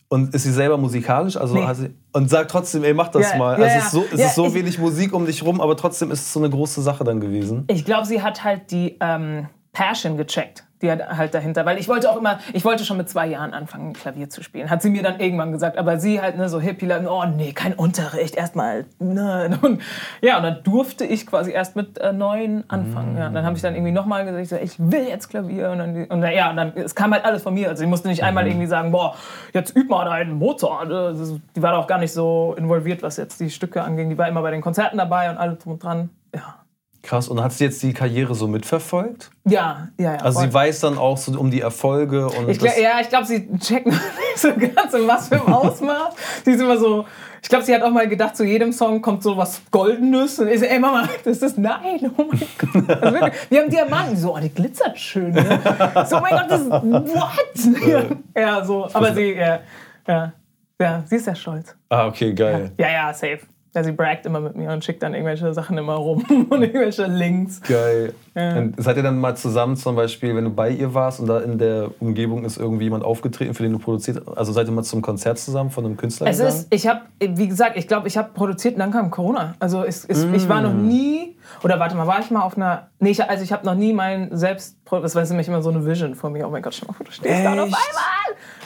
Und 0.09 0.35
ist 0.35 0.43
sie 0.45 0.53
selber 0.53 0.77
musikalisch? 0.79 1.37
Also 1.37 1.55
Nee. 1.55 1.75
sie, 1.75 1.91
und 2.13 2.31
sagt 2.31 2.51
trotzdem, 2.51 2.85
ey, 2.85 2.95
mach 2.95 3.09
das 3.09 3.33
Ja, 3.33 3.39
mal. 3.39 3.59
ja, 3.59 3.65
also 3.67 3.79
es 3.79 3.85
ist 3.85 3.91
so, 3.93 4.05
es 4.13 4.21
Ja, 4.21 4.27
ist 4.27 4.35
so 4.35 4.47
ich- 4.47 4.55
wenig 4.55 4.79
Musik 4.79 5.13
um 5.13 5.27
dich 5.27 5.43
rum, 5.45 5.61
aber 5.61 5.77
trotzdem 5.77 6.11
ist 6.11 6.21
es 6.21 6.33
so 6.33 6.41
eine 6.41 6.51
große 6.51 6.81
Sache 6.83 7.05
dann 7.05 7.21
gewesen. 7.21 7.65
Ich 7.69 7.85
glaube, 7.85 8.07
sie 8.07 8.23
hat 8.23 8.43
halt 8.45 8.71
die 8.71 8.97
ähm, 9.01 9.49
Passion 9.73 10.17
gecheckt, 10.17 10.65
die 10.83 10.91
hat 10.91 11.01
halt 11.17 11.35
dahinter. 11.35 11.67
Weil 11.67 11.79
ich 11.79 11.89
wollte 11.89 12.11
auch 12.11 12.17
immer, 12.17 12.39
ich 12.53 12.65
wollte 12.65 12.85
schon 12.85 12.97
mit 12.97 13.09
zwei 13.09 13.27
Jahren 13.27 13.55
anfangen, 13.55 13.93
Klavier 13.93 14.29
zu 14.31 14.43
spielen. 14.43 14.71
Hat 14.71 14.83
sie 14.83 14.91
mir 14.91 15.03
dann 15.03 15.21
irgendwann 15.21 15.53
gesagt. 15.53 15.77
Aber 15.79 15.99
sie 15.99 16.21
halt, 16.21 16.37
ne, 16.37 16.49
so 16.49 16.61
hippie, 16.61 16.89
oh 17.09 17.25
nee, 17.25 17.53
kein 17.53 17.73
Unterricht, 17.75 18.37
erstmal, 18.37 18.85
ne. 18.99 19.59
Und, 19.63 19.83
ja, 20.21 20.37
und 20.37 20.43
dann 20.45 20.63
durfte 20.63 21.05
ich 21.05 21.27
quasi 21.27 21.51
erst 21.51 21.75
mit 21.77 21.99
äh, 21.99 22.13
neun 22.13 22.65
anfangen. 22.69 23.17
Ja, 23.17 23.27
und 23.29 23.35
dann 23.35 23.45
habe 23.45 23.57
ich 23.57 23.63
dann 23.63 23.75
irgendwie 23.75 23.93
nochmal 23.93 24.25
gesagt, 24.25 24.43
ich, 24.43 24.49
so, 24.49 24.57
ich 24.57 24.79
will 24.93 25.09
jetzt 25.09 25.29
Klavier. 25.29 25.71
Und 25.71 25.79
dann, 25.79 26.05
und 26.07 26.21
dann, 26.21 26.33
ja, 26.33 26.51
und 26.51 26.57
dann, 26.57 26.73
es 26.77 26.95
kam 26.95 27.13
halt 27.13 27.25
alles 27.25 27.43
von 27.43 27.55
mir. 27.55 27.69
Also 27.69 27.83
ich 27.83 27.89
musste 27.89 28.09
nicht 28.09 28.23
einmal 28.23 28.47
irgendwie 28.47 28.67
sagen, 28.67 28.93
boah, 28.93 29.15
jetzt 29.53 29.77
üb 29.77 29.89
mal 29.91 30.05
deinen 30.05 30.33
Mozart. 30.35 30.91
Das 30.91 31.19
ist- 31.19 31.41
Die 31.57 31.63
war 31.63 31.73
da 31.73 31.79
auch 31.79 31.87
gar 31.87 31.99
nicht 31.99 32.13
so 32.13 32.55
involviert, 32.57 33.03
was 33.03 33.17
jetzt 33.17 33.41
die 33.41 33.51
Stücke 33.51 33.83
anging. 33.83 34.09
Die 34.11 34.19
war 34.19 34.29
immer 34.29 34.43
bei 34.43 34.51
den 34.51 34.61
Konzerten 34.61 34.99
dabei 34.99 35.31
und 35.31 35.37
alles 35.39 35.59
drum 35.59 35.73
und 35.75 35.83
dran. 35.83 36.11
Ja. 36.35 36.57
Krass. 37.03 37.29
Und 37.29 37.43
hat 37.43 37.53
sie 37.53 37.65
jetzt 37.65 37.83
die 37.83 37.93
Karriere 37.93 38.35
so 38.35 38.49
mitverfolgt? 38.49 39.31
Ja, 39.45 39.89
ja, 39.99 40.15
ja. 40.15 40.19
Also 40.19 40.41
sie 40.41 40.53
weiß 40.53 40.81
dann 40.81 40.99
auch 40.99 41.17
so 41.17 41.39
um 41.39 41.51
die 41.51 41.61
Erfolge 41.61 42.27
und. 42.27 42.49
Ich 42.49 42.59
glaub, 42.59 42.77
ja, 42.77 43.01
ich 43.01 43.09
glaube, 43.09 43.27
sie 43.27 43.49
checkt 43.59 43.87
noch 43.87 43.93
nicht 43.93 44.37
so 44.37 44.53
ganz 44.53 44.93
in 44.95 45.07
was 45.07 45.29
für 45.29 45.37
ein 45.37 45.53
Ausmaß. 45.53 46.15
sie 46.45 46.53
ist 46.53 46.61
immer 46.61 46.77
so. 46.77 47.07
Ich 47.41 47.49
glaube, 47.49 47.65
sie 47.65 47.73
hat 47.73 47.83
auch 47.83 47.91
mal 47.91 48.09
gedacht, 48.09 48.37
zu 48.37 48.45
jedem 48.45 48.73
Song 48.73 49.01
kommt 49.01 49.23
so 49.23 49.37
was 49.37 49.63
Goldenes. 49.71 50.41
Und 50.41 50.49
ich 50.49 50.59
so, 50.59 50.67
ey 50.67 50.79
Mama, 50.79 51.09
das 51.25 51.39
ist 51.39 51.57
nein, 51.57 52.11
oh 52.17 52.25
mein 52.25 52.43
Gott. 52.59 53.03
Also 53.03 53.15
wirklich, 53.15 53.51
wir 53.51 53.61
haben 53.61 53.71
Diamanten. 53.71 54.17
So, 54.17 54.35
oh, 54.35 54.41
die 54.41 54.53
glitzert 54.53 54.99
schön. 54.99 55.33
Ne? 55.33 55.61
So, 56.09 56.17
oh 56.17 56.21
mein 56.21 56.33
Gott, 56.33 56.51
das 56.51 56.63
ist, 56.63 56.71
what? 56.71 57.87
Ja, 57.87 58.03
ja 58.43 58.65
so. 58.65 58.89
Aber 58.93 59.15
sie, 59.15 59.35
ja, 59.35 59.61
ja, 60.07 60.33
ja, 60.81 61.05
sie 61.07 61.17
ist 61.17 61.25
sehr 61.25 61.37
stolz. 61.37 61.77
Ah, 61.89 62.07
okay, 62.07 62.35
geil. 62.35 62.73
Ja, 62.77 62.91
ja, 62.91 63.15
safe. 63.15 63.41
Ja, 63.75 63.85
sie 63.85 63.93
braggt 63.93 64.27
immer 64.27 64.41
mit 64.41 64.57
mir 64.57 64.71
und 64.71 64.85
schickt 64.85 65.03
dann 65.03 65.15
irgendwelche 65.15 65.53
Sachen 65.53 65.77
immer 65.79 65.95
rum 65.95 66.25
und 66.51 66.63
irgendwelche 66.63 67.07
Links. 67.07 67.61
Geil. 67.63 68.15
Ja. 68.35 68.65
Seid 68.77 68.97
ihr 68.97 69.03
dann 69.03 69.19
mal 69.19 69.37
zusammen 69.37 69.77
zum 69.77 69.97
Beispiel, 69.97 70.35
wenn 70.35 70.45
du 70.45 70.51
bei 70.51 70.71
ihr 70.71 70.95
warst 70.95 71.21
und 71.21 71.27
da 71.27 71.41
in 71.41 71.59
der 71.59 71.91
Umgebung 72.01 72.45
ist 72.45 72.57
irgendwie 72.57 72.85
jemand 72.85 73.05
aufgetreten, 73.05 73.55
für 73.55 73.63
den 73.63 73.73
du 73.73 73.79
produziert 73.79 74.23
Also 74.37 74.53
seid 74.53 74.69
ihr 74.69 74.73
mal 74.73 74.85
zum 74.85 75.03
Konzert 75.03 75.39
zusammen 75.39 75.71
von 75.71 75.85
einem 75.85 75.97
Künstler 75.97 76.29
Es 76.29 76.39
gegangen? 76.39 76.57
ist, 76.57 76.67
ich 76.71 76.87
habe, 76.87 77.01
wie 77.21 77.49
gesagt, 77.49 77.77
ich 77.77 77.89
glaube, 77.89 78.09
ich 78.09 78.17
habe 78.17 78.31
produziert 78.33 78.75
und 78.75 78.81
dann 78.81 78.93
kam 78.93 79.11
Corona. 79.11 79.55
Also 79.59 79.83
es, 79.83 80.05
es, 80.05 80.25
mm. 80.25 80.35
ich 80.35 80.49
war 80.49 80.63
noch 80.63 80.73
mm. 80.73 80.87
nie, 80.87 81.37
oder 81.63 81.79
warte 81.79 81.97
mal, 81.97 82.07
war 82.07 82.21
ich 82.21 82.31
mal 82.31 82.43
auf 82.43 82.57
einer, 82.57 82.89
nee, 83.01 83.11
ich, 83.11 83.23
also 83.23 83.43
ich 83.43 83.53
habe 83.53 83.67
noch 83.67 83.75
nie 83.75 83.93
mein 83.93 84.37
selbst, 84.37 84.77
das 84.91 85.15
war 85.15 85.25
nämlich 85.25 85.49
immer 85.49 85.63
so 85.63 85.71
eine 85.71 85.85
Vision 85.85 86.15
von 86.15 86.33
mir. 86.33 86.47
Oh 86.47 86.51
mein 86.51 86.63
Gott, 86.63 86.75
stell 86.75 86.87
mal 86.87 86.95
vor, 86.95 87.05
du 87.05 87.13
stehst 87.13 87.45
da 87.45 87.53
auf 87.53 87.59
einmal. 87.59 87.75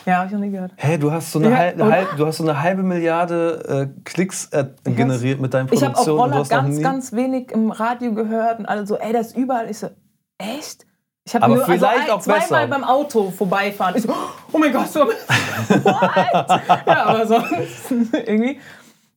Ja, 0.04 0.16
habe 0.16 0.26
ich 0.26 0.32
noch 0.32 0.40
nie 0.40 0.50
gehört. 0.50 0.72
Hä, 0.76 0.88
hey, 0.88 0.98
du 0.98 1.12
hast 1.12 1.30
so 1.30 1.38
eine, 1.38 1.50
ja, 1.50 1.56
halb, 1.56 1.80
halb, 1.80 2.16
du 2.16 2.26
hast 2.26 2.38
so 2.38 2.42
eine 2.42 2.60
halbe 2.60 2.82
Milliarde 2.82 3.90
äh, 3.94 4.00
Klicks 4.04 4.46
äh, 4.46 4.66
generiert 4.84 5.40
mit 5.40 5.54
deinen 5.54 5.68
Produktionen. 5.68 5.94
Ich 5.94 6.08
habe 6.08 6.10
auch 6.10 6.24
Roller 6.24 6.44
ganz, 6.44 6.80
ganz 6.80 7.12
wenig 7.12 7.52
im 7.52 7.70
Radio 7.70 8.12
gehört 8.12 8.58
und 8.58 8.66
alle 8.66 8.86
so, 8.86 8.96
ey, 8.96 9.12
das 9.12 9.28
ist 9.28 9.36
überall. 9.36 9.70
Ich 9.70 9.78
so, 9.78 9.90
echt? 10.38 10.86
Ich 11.24 11.34
habe 11.36 11.54
nur 11.54 11.68
also 11.68 11.86
ein, 11.86 12.10
auch 12.10 12.20
zweimal 12.20 12.66
beim 12.66 12.82
Auto 12.82 13.30
vorbeifahren. 13.30 13.94
Ich 13.96 14.02
so, 14.02 14.12
oh 14.52 14.58
mein 14.58 14.72
Gott, 14.72 14.88
so, 14.88 15.06
what? 15.06 15.16
ja, 16.86 17.04
aber 17.04 17.26
sonst 17.26 17.90
irgendwie. 18.12 18.58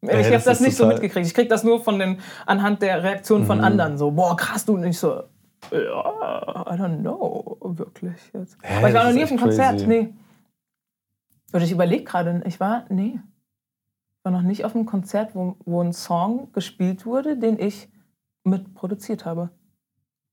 Ja, 0.01 0.19
ich 0.19 0.25
habe 0.25 0.35
das, 0.35 0.43
das 0.43 0.59
nicht 0.59 0.77
so 0.77 0.85
mitgekriegt. 0.85 1.25
Ich 1.25 1.33
krieg 1.33 1.49
das 1.49 1.63
nur 1.63 1.83
von 1.83 1.97
den, 1.97 2.19
anhand 2.45 2.83
der 2.83 3.01
Reaktion 3.01 3.41
mhm. 3.41 3.45
von 3.47 3.61
anderen. 3.61 3.97
So, 3.97 4.11
boah, 4.11 4.37
krass, 4.37 4.65
du. 4.65 4.75
Und 4.75 4.83
ich 4.83 4.99
so, 4.99 5.23
I 5.71 6.77
don't 6.77 7.01
know, 7.01 7.57
wirklich. 7.61 8.31
Jetzt. 8.33 8.57
Hä, 8.61 8.77
aber 8.77 8.89
ich 8.89 8.93
war 8.95 9.05
noch 9.05 9.13
nie 9.13 9.23
auf 9.23 9.31
einem 9.31 9.39
Konzert, 9.39 9.87
nee. 9.87 10.13
Oder 11.53 11.63
ich 11.63 11.71
überlege 11.71 12.03
gerade, 12.03 12.43
ich 12.45 12.59
war, 12.59 12.85
nee, 12.89 13.19
war 14.23 14.31
noch 14.31 14.41
nicht 14.41 14.65
auf 14.65 14.75
einem 14.75 14.85
Konzert, 14.85 15.35
wo, 15.35 15.55
wo 15.65 15.81
ein 15.81 15.93
Song 15.93 16.51
gespielt 16.51 17.05
wurde, 17.05 17.37
den 17.37 17.59
ich 17.59 17.89
mitproduziert 18.43 19.25
habe. 19.25 19.51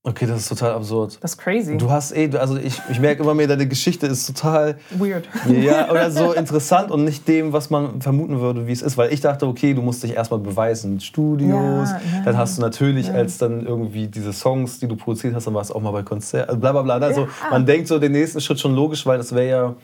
Okay, 0.04 0.26
das 0.26 0.40
ist 0.40 0.48
total 0.48 0.72
absurd. 0.72 1.18
Das 1.20 1.34
ist 1.34 1.38
crazy. 1.38 1.76
Du 1.76 1.88
hast 1.88 2.10
eh, 2.10 2.28
also 2.36 2.56
ich, 2.56 2.80
ich 2.90 2.98
merke 2.98 3.22
immer 3.22 3.34
mehr, 3.34 3.46
deine 3.46 3.68
Geschichte 3.68 4.08
ist 4.08 4.26
total. 4.26 4.76
Weird. 4.90 5.28
Ja, 5.48 5.88
oder 5.92 6.10
so 6.10 6.32
interessant 6.32 6.90
und 6.90 7.04
nicht 7.04 7.28
dem, 7.28 7.52
was 7.52 7.70
man 7.70 8.00
vermuten 8.00 8.40
würde, 8.40 8.66
wie 8.66 8.72
es 8.72 8.82
ist. 8.82 8.98
Weil 8.98 9.12
ich 9.12 9.20
dachte, 9.20 9.46
okay, 9.46 9.74
du 9.74 9.80
musst 9.80 10.02
dich 10.02 10.14
erstmal 10.14 10.40
beweisen. 10.40 10.98
Studios, 10.98 11.90
ja, 11.90 12.00
ja, 12.14 12.22
dann 12.24 12.36
hast 12.36 12.58
du 12.58 12.62
natürlich, 12.62 13.06
ja. 13.06 13.14
als 13.14 13.38
dann 13.38 13.64
irgendwie 13.64 14.08
diese 14.08 14.32
Songs, 14.32 14.80
die 14.80 14.88
du 14.88 14.96
produziert 14.96 15.36
hast, 15.36 15.46
dann 15.46 15.54
warst 15.54 15.70
du 15.70 15.74
auch 15.74 15.80
mal 15.80 15.92
bei 15.92 16.02
Konzerten, 16.02 16.48
also 16.48 16.60
bla 16.60 16.72
bla 16.72 16.82
bla. 16.82 16.94
Also 16.96 17.28
man 17.48 17.64
denkt 17.64 17.86
so 17.86 18.00
den 18.00 18.10
nächsten 18.10 18.40
Schritt 18.40 18.58
schon 18.58 18.74
logisch, 18.74 19.06
weil 19.06 19.18
das 19.18 19.32
wäre 19.32 19.48
ja 19.48 19.74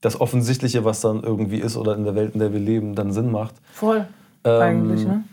das 0.00 0.20
Offensichtliche, 0.20 0.84
was 0.84 1.00
dann 1.00 1.24
irgendwie 1.24 1.58
ist 1.58 1.76
oder 1.76 1.96
in 1.96 2.04
der 2.04 2.14
Welt, 2.14 2.34
in 2.34 2.38
der 2.38 2.52
wir 2.52 2.60
leben, 2.60 2.94
dann 2.94 3.12
Sinn 3.12 3.32
macht. 3.32 3.56
Voll. 3.72 4.06
Ähm, 4.44 4.62
eigentlich, 4.62 5.04
ne? 5.04 5.24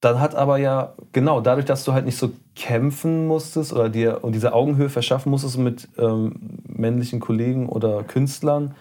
Dann 0.00 0.20
hat 0.20 0.34
aber 0.34 0.58
ja, 0.58 0.92
genau, 1.12 1.40
dadurch, 1.40 1.64
dass 1.64 1.84
du 1.84 1.92
halt 1.92 2.04
nicht 2.04 2.18
so 2.18 2.30
kämpfen 2.54 3.26
musstest 3.26 3.72
oder 3.72 3.88
dir 3.88 4.22
und 4.22 4.34
diese 4.34 4.52
Augenhöhe 4.52 4.90
verschaffen 4.90 5.30
musstest 5.30 5.58
mit 5.58 5.88
ähm, 5.98 6.34
männlichen 6.66 7.18
Kollegen 7.18 7.68
oder 7.68 8.02
Künstlern, 8.02 8.74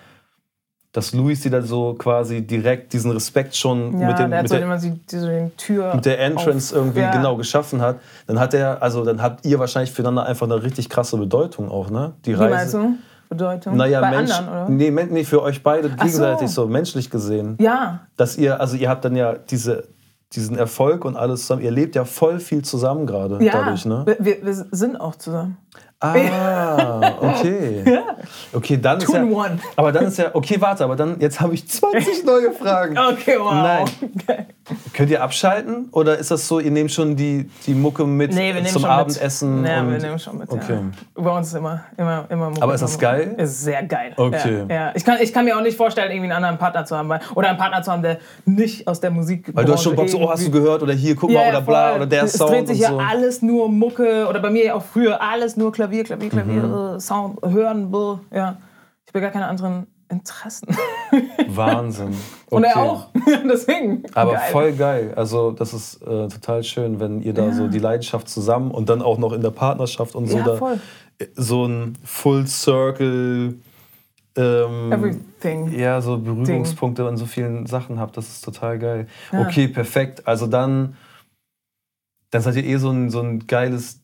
dass 0.91 1.13
Luis 1.13 1.41
dir 1.41 1.51
da 1.51 1.61
so 1.61 1.93
quasi 1.93 2.41
direkt 2.41 2.93
diesen 2.93 3.11
Respekt 3.11 3.55
schon 3.55 3.99
ja, 3.99 4.07
mit, 4.07 4.19
dem, 4.19 4.29
der 4.29 4.41
mit, 4.41 4.51
der, 4.51 4.61
immer 4.61 4.77
die, 4.77 4.91
die 4.91 5.51
Tür 5.57 5.95
mit 5.95 6.05
der 6.05 6.19
Entrance 6.19 6.73
auf, 6.73 6.81
irgendwie 6.81 7.01
ja. 7.01 7.11
genau 7.11 7.35
geschaffen 7.35 7.81
hat, 7.81 7.99
dann 8.27 8.39
hat 8.39 8.53
er, 8.53 8.81
also 8.81 9.03
dann 9.03 9.21
habt 9.21 9.45
ihr 9.45 9.59
wahrscheinlich 9.59 9.91
füreinander 9.91 10.25
einfach 10.25 10.45
eine 10.45 10.63
richtig 10.63 10.89
krasse 10.89 11.17
Bedeutung 11.17 11.69
auch, 11.69 11.89
ne? 11.89 12.13
Die 12.25 12.33
Reise. 12.33 12.49
Wie 12.49 12.55
meinst 12.55 12.73
du? 12.73 12.97
Bedeutung? 13.27 13.75
Naja, 13.75 14.01
Bei 14.01 14.11
Mensch, 14.11 14.31
anderen, 14.31 14.67
oder? 14.67 14.69
Nee, 14.69 14.91
nee, 14.91 15.23
für 15.23 15.41
euch 15.41 15.63
beide 15.63 15.89
gegenseitig 15.89 16.49
so. 16.49 16.63
so. 16.63 16.67
menschlich 16.67 17.09
gesehen. 17.09 17.57
Ja. 17.59 18.01
Dass 18.17 18.37
ihr, 18.37 18.59
also 18.59 18.77
ihr 18.77 18.89
habt 18.89 19.03
dann 19.03 19.15
ja 19.15 19.33
diese, 19.33 19.85
diesen 20.35 20.57
Erfolg 20.57 21.05
und 21.05 21.15
alles 21.15 21.41
zusammen. 21.41 21.61
Ihr 21.63 21.71
lebt 21.71 21.95
ja 21.95 22.05
voll 22.05 22.39
viel 22.39 22.63
zusammen 22.63 23.05
gerade 23.07 23.43
ja, 23.43 23.53
dadurch, 23.53 23.85
ne? 23.85 24.05
Wir, 24.19 24.45
wir 24.45 24.53
sind 24.71 24.99
auch 24.99 25.15
zusammen. 25.15 25.57
Ah, 25.99 27.13
okay. 27.21 27.83
ja. 27.85 28.04
Okay, 28.53 28.79
dann 28.81 28.99
Two 28.99 29.11
ist 29.11 29.13
ja. 29.13 29.23
One. 29.23 29.59
Aber 29.75 29.91
dann 29.91 30.05
ist 30.05 30.17
ja. 30.17 30.29
Okay, 30.33 30.59
warte, 30.59 30.83
aber 30.83 30.95
dann. 30.95 31.19
Jetzt 31.19 31.41
habe 31.41 31.53
ich 31.53 31.67
20 31.67 32.23
neue 32.25 32.51
Fragen. 32.51 32.97
Okay, 32.97 33.35
wow. 33.37 33.53
Nein. 33.53 33.85
Okay. 34.01 34.45
Könnt 34.93 35.11
ihr 35.11 35.21
abschalten? 35.21 35.89
Oder 35.91 36.17
ist 36.17 36.31
das 36.31 36.47
so, 36.47 36.59
ihr 36.59 36.71
nehmt 36.71 36.91
schon 36.91 37.15
die, 37.15 37.49
die 37.67 37.75
Mucke 37.75 38.05
mit 38.05 38.33
nee, 38.33 38.63
zum 38.63 38.85
Abendessen? 38.85 39.61
Mit. 39.61 39.69
Ja, 39.69 39.87
wir 39.87 39.99
nehmen 39.99 40.17
schon 40.17 40.39
mit. 40.39 40.49
Okay. 40.49 40.79
Ja. 41.15 41.23
Bei 41.23 41.37
uns 41.37 41.49
ist 41.49 41.53
immer, 41.53 41.83
immer, 41.97 42.25
immer 42.29 42.49
Mucke. 42.49 42.63
Aber 42.63 42.73
ist 42.73 42.81
das 42.81 42.97
geil? 42.97 43.35
Ist 43.37 43.61
sehr 43.61 43.83
geil. 43.83 44.13
Okay. 44.17 44.65
Ja, 44.67 44.75
ja. 44.75 44.91
Ich, 44.95 45.05
kann, 45.05 45.17
ich 45.21 45.31
kann 45.31 45.45
mir 45.45 45.55
auch 45.55 45.61
nicht 45.61 45.77
vorstellen, 45.77 46.09
irgendwie 46.09 46.31
einen 46.31 46.43
anderen 46.43 46.57
Partner 46.57 46.83
zu 46.85 46.97
haben. 46.97 47.09
Weil, 47.09 47.19
oder 47.35 47.49
einen 47.49 47.57
Partner 47.59 47.83
zu 47.83 47.91
haben, 47.91 48.01
der 48.01 48.17
nicht 48.45 48.87
aus 48.87 48.99
der 48.99 49.11
Musik 49.11 49.51
Weil 49.53 49.65
du 49.65 49.73
hast 49.73 49.83
schon 49.83 49.95
Bock 49.95 50.09
so, 50.09 50.19
oh, 50.19 50.29
hast 50.31 50.47
du 50.47 50.51
gehört? 50.51 50.81
Oder 50.81 50.93
hier, 50.93 51.15
guck 51.15 51.31
mal, 51.31 51.47
oder 51.47 51.61
bla, 51.61 51.95
oder 51.95 52.07
der 52.07 52.23
es 52.23 52.33
Sound. 52.33 52.51
Es 52.51 52.57
dreht 52.57 52.67
sich 52.69 52.79
ja 52.79 52.89
so. 52.89 52.97
alles 52.97 53.43
nur 53.43 53.69
Mucke. 53.69 54.25
Oder 54.27 54.39
bei 54.39 54.49
mir 54.49 54.75
auch 54.75 54.83
früher 54.83 55.21
alles 55.21 55.57
nur 55.57 55.71
Klavier, 55.71 56.03
Klavier, 56.03 56.29
Klavier, 56.29 56.63
mhm. 56.63 56.99
Sound, 56.99 57.39
hören, 57.45 57.91
ja. 58.31 58.57
Ich 59.07 59.13
will 59.13 59.21
gar 59.21 59.31
keine 59.31 59.47
anderen 59.47 59.87
Interessen. 60.09 60.67
Wahnsinn. 61.47 62.09
Okay. 62.47 62.55
Und 62.55 62.63
er 62.63 62.77
auch. 62.77 63.07
Deswegen. 63.49 64.03
Aber 64.13 64.33
geil. 64.33 64.51
voll 64.51 64.73
geil. 64.73 65.13
Also, 65.15 65.51
das 65.51 65.73
ist 65.73 66.01
äh, 66.01 66.27
total 66.27 66.63
schön, 66.63 66.99
wenn 66.99 67.21
ihr 67.21 67.33
da 67.33 67.45
ja. 67.45 67.53
so 67.53 67.67
die 67.67 67.79
Leidenschaft 67.79 68.29
zusammen 68.29 68.71
und 68.71 68.89
dann 68.89 69.01
auch 69.01 69.17
noch 69.17 69.33
in 69.33 69.41
der 69.41 69.51
Partnerschaft 69.51 70.15
und 70.15 70.27
so 70.27 70.37
ja, 70.37 70.43
da 70.43 70.57
voll. 70.57 70.79
so 71.35 71.65
ein 71.65 71.97
Full 72.03 72.47
Circle. 72.47 73.55
Ähm, 74.37 74.91
Everything. 74.91 75.71
Ja, 75.71 76.01
so 76.01 76.17
Berührungspunkte 76.17 77.03
Ding. 77.03 77.09
an 77.09 77.17
so 77.17 77.25
vielen 77.25 77.65
Sachen 77.65 77.99
habt. 77.99 78.17
Das 78.17 78.27
ist 78.27 78.43
total 78.43 78.77
geil. 78.79 79.07
Ja. 79.31 79.41
Okay, 79.41 79.67
perfekt. 79.67 80.27
Also 80.27 80.45
dann, 80.45 80.95
dann 82.31 82.41
seid 82.41 82.55
ihr 82.57 82.65
eh 82.65 82.77
so 82.77 82.89
ein, 82.89 83.09
so 83.09 83.21
ein 83.21 83.47
geiles 83.47 84.01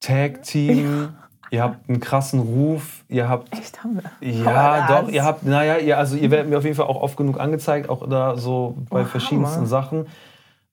Tag-Team. 0.00 1.14
Ihr 1.50 1.62
habt 1.62 1.88
einen 1.88 2.00
krassen 2.00 2.40
Ruf. 2.40 3.04
Ihr 3.08 3.28
habt. 3.28 3.52
Echt 3.56 3.82
haben 3.82 4.00
wir? 4.00 4.28
Ja, 4.28 5.02
doch. 5.02 5.08
Ihr 5.08 5.24
habt, 5.24 5.44
naja, 5.44 5.78
ihr, 5.78 5.98
also 5.98 6.16
ihr 6.16 6.30
werdet 6.30 6.48
mir 6.48 6.58
auf 6.58 6.64
jeden 6.64 6.76
Fall 6.76 6.86
auch 6.86 7.00
oft 7.00 7.16
genug 7.16 7.38
angezeigt, 7.38 7.88
auch 7.88 8.08
da 8.08 8.36
so 8.36 8.76
bei 8.90 9.02
oh, 9.02 9.04
verschiedensten 9.04 9.56
Hammer. 9.56 9.66
Sachen. 9.66 10.06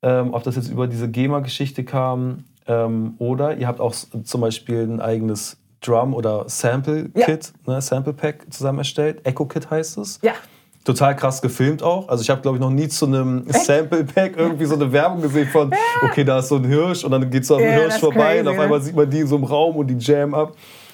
Ähm, 0.01 0.33
ob 0.33 0.43
das 0.43 0.55
jetzt 0.55 0.69
über 0.69 0.87
diese 0.87 1.09
GEMA-Geschichte 1.09 1.83
kam 1.83 2.45
ähm, 2.67 3.15
oder 3.19 3.57
ihr 3.57 3.67
habt 3.67 3.79
auch 3.79 3.93
zum 3.93 4.41
Beispiel 4.41 4.81
ein 4.81 4.99
eigenes 4.99 5.57
Drum- 5.81 6.13
oder 6.15 6.47
Sample-Kit, 6.47 7.53
ja. 7.67 7.73
ne, 7.73 7.81
Sample-Pack 7.81 8.47
zusammen 8.51 8.79
erstellt. 8.79 9.25
Echo-Kit 9.25 9.69
heißt 9.69 9.97
es. 9.99 10.19
Ja 10.23 10.33
total 10.83 11.15
krass 11.15 11.41
gefilmt 11.41 11.83
auch. 11.83 12.09
Also 12.09 12.23
ich 12.23 12.29
habe, 12.29 12.41
glaube 12.41 12.57
ich, 12.57 12.61
noch 12.61 12.69
nie 12.69 12.87
zu 12.87 13.05
einem 13.05 13.45
Sample-Pack 13.47 14.35
irgendwie 14.37 14.65
so 14.65 14.75
eine 14.75 14.91
Werbung 14.91 15.21
gesehen 15.21 15.47
von, 15.47 15.71
okay, 16.03 16.23
da 16.23 16.39
ist 16.39 16.49
so 16.49 16.55
ein 16.55 16.65
Hirsch 16.65 17.03
und 17.03 17.11
dann 17.11 17.29
geht 17.29 17.45
so 17.45 17.55
ein 17.55 17.61
yeah, 17.61 17.73
Hirsch 17.73 17.99
vorbei 17.99 18.35
crazy, 18.35 18.39
und 18.41 18.47
auf 18.47 18.59
einmal 18.59 18.81
sieht 18.81 18.95
man 18.95 19.09
die 19.09 19.19
in 19.19 19.27
so 19.27 19.35
einem 19.35 19.45
Raum 19.45 19.75
und 19.75 19.87
die 19.87 19.97
jam 19.97 20.33
ab. 20.33 20.53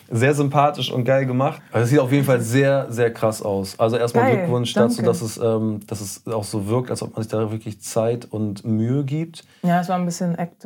Sehr 0.09 0.33
sympathisch 0.33 0.89
und 0.89 1.03
geil 1.03 1.25
gemacht. 1.25 1.61
Also 1.69 1.83
es 1.83 1.89
sieht 1.89 1.99
auf 1.99 2.11
jeden 2.13 2.23
Fall 2.23 2.39
sehr, 2.39 2.87
sehr 2.89 3.11
krass 3.11 3.41
aus. 3.41 3.77
Also 3.77 3.97
erstmal 3.97 4.23
geil, 4.23 4.37
Glückwunsch 4.37 4.73
danke. 4.73 4.95
dazu, 4.95 5.01
dass 5.03 5.21
es, 5.21 5.37
ähm, 5.37 5.81
dass 5.85 5.99
es 5.99 6.25
auch 6.27 6.45
so 6.45 6.67
wirkt, 6.67 6.91
als 6.91 7.01
ob 7.01 7.13
man 7.13 7.23
sich 7.23 7.31
da 7.31 7.51
wirklich 7.51 7.81
Zeit 7.81 8.25
und 8.29 8.63
Mühe 8.63 9.03
gibt. 9.03 9.43
Ja, 9.63 9.81
es 9.81 9.89
war 9.89 9.97
ein 9.97 10.05
bisschen 10.05 10.37
Act. 10.37 10.65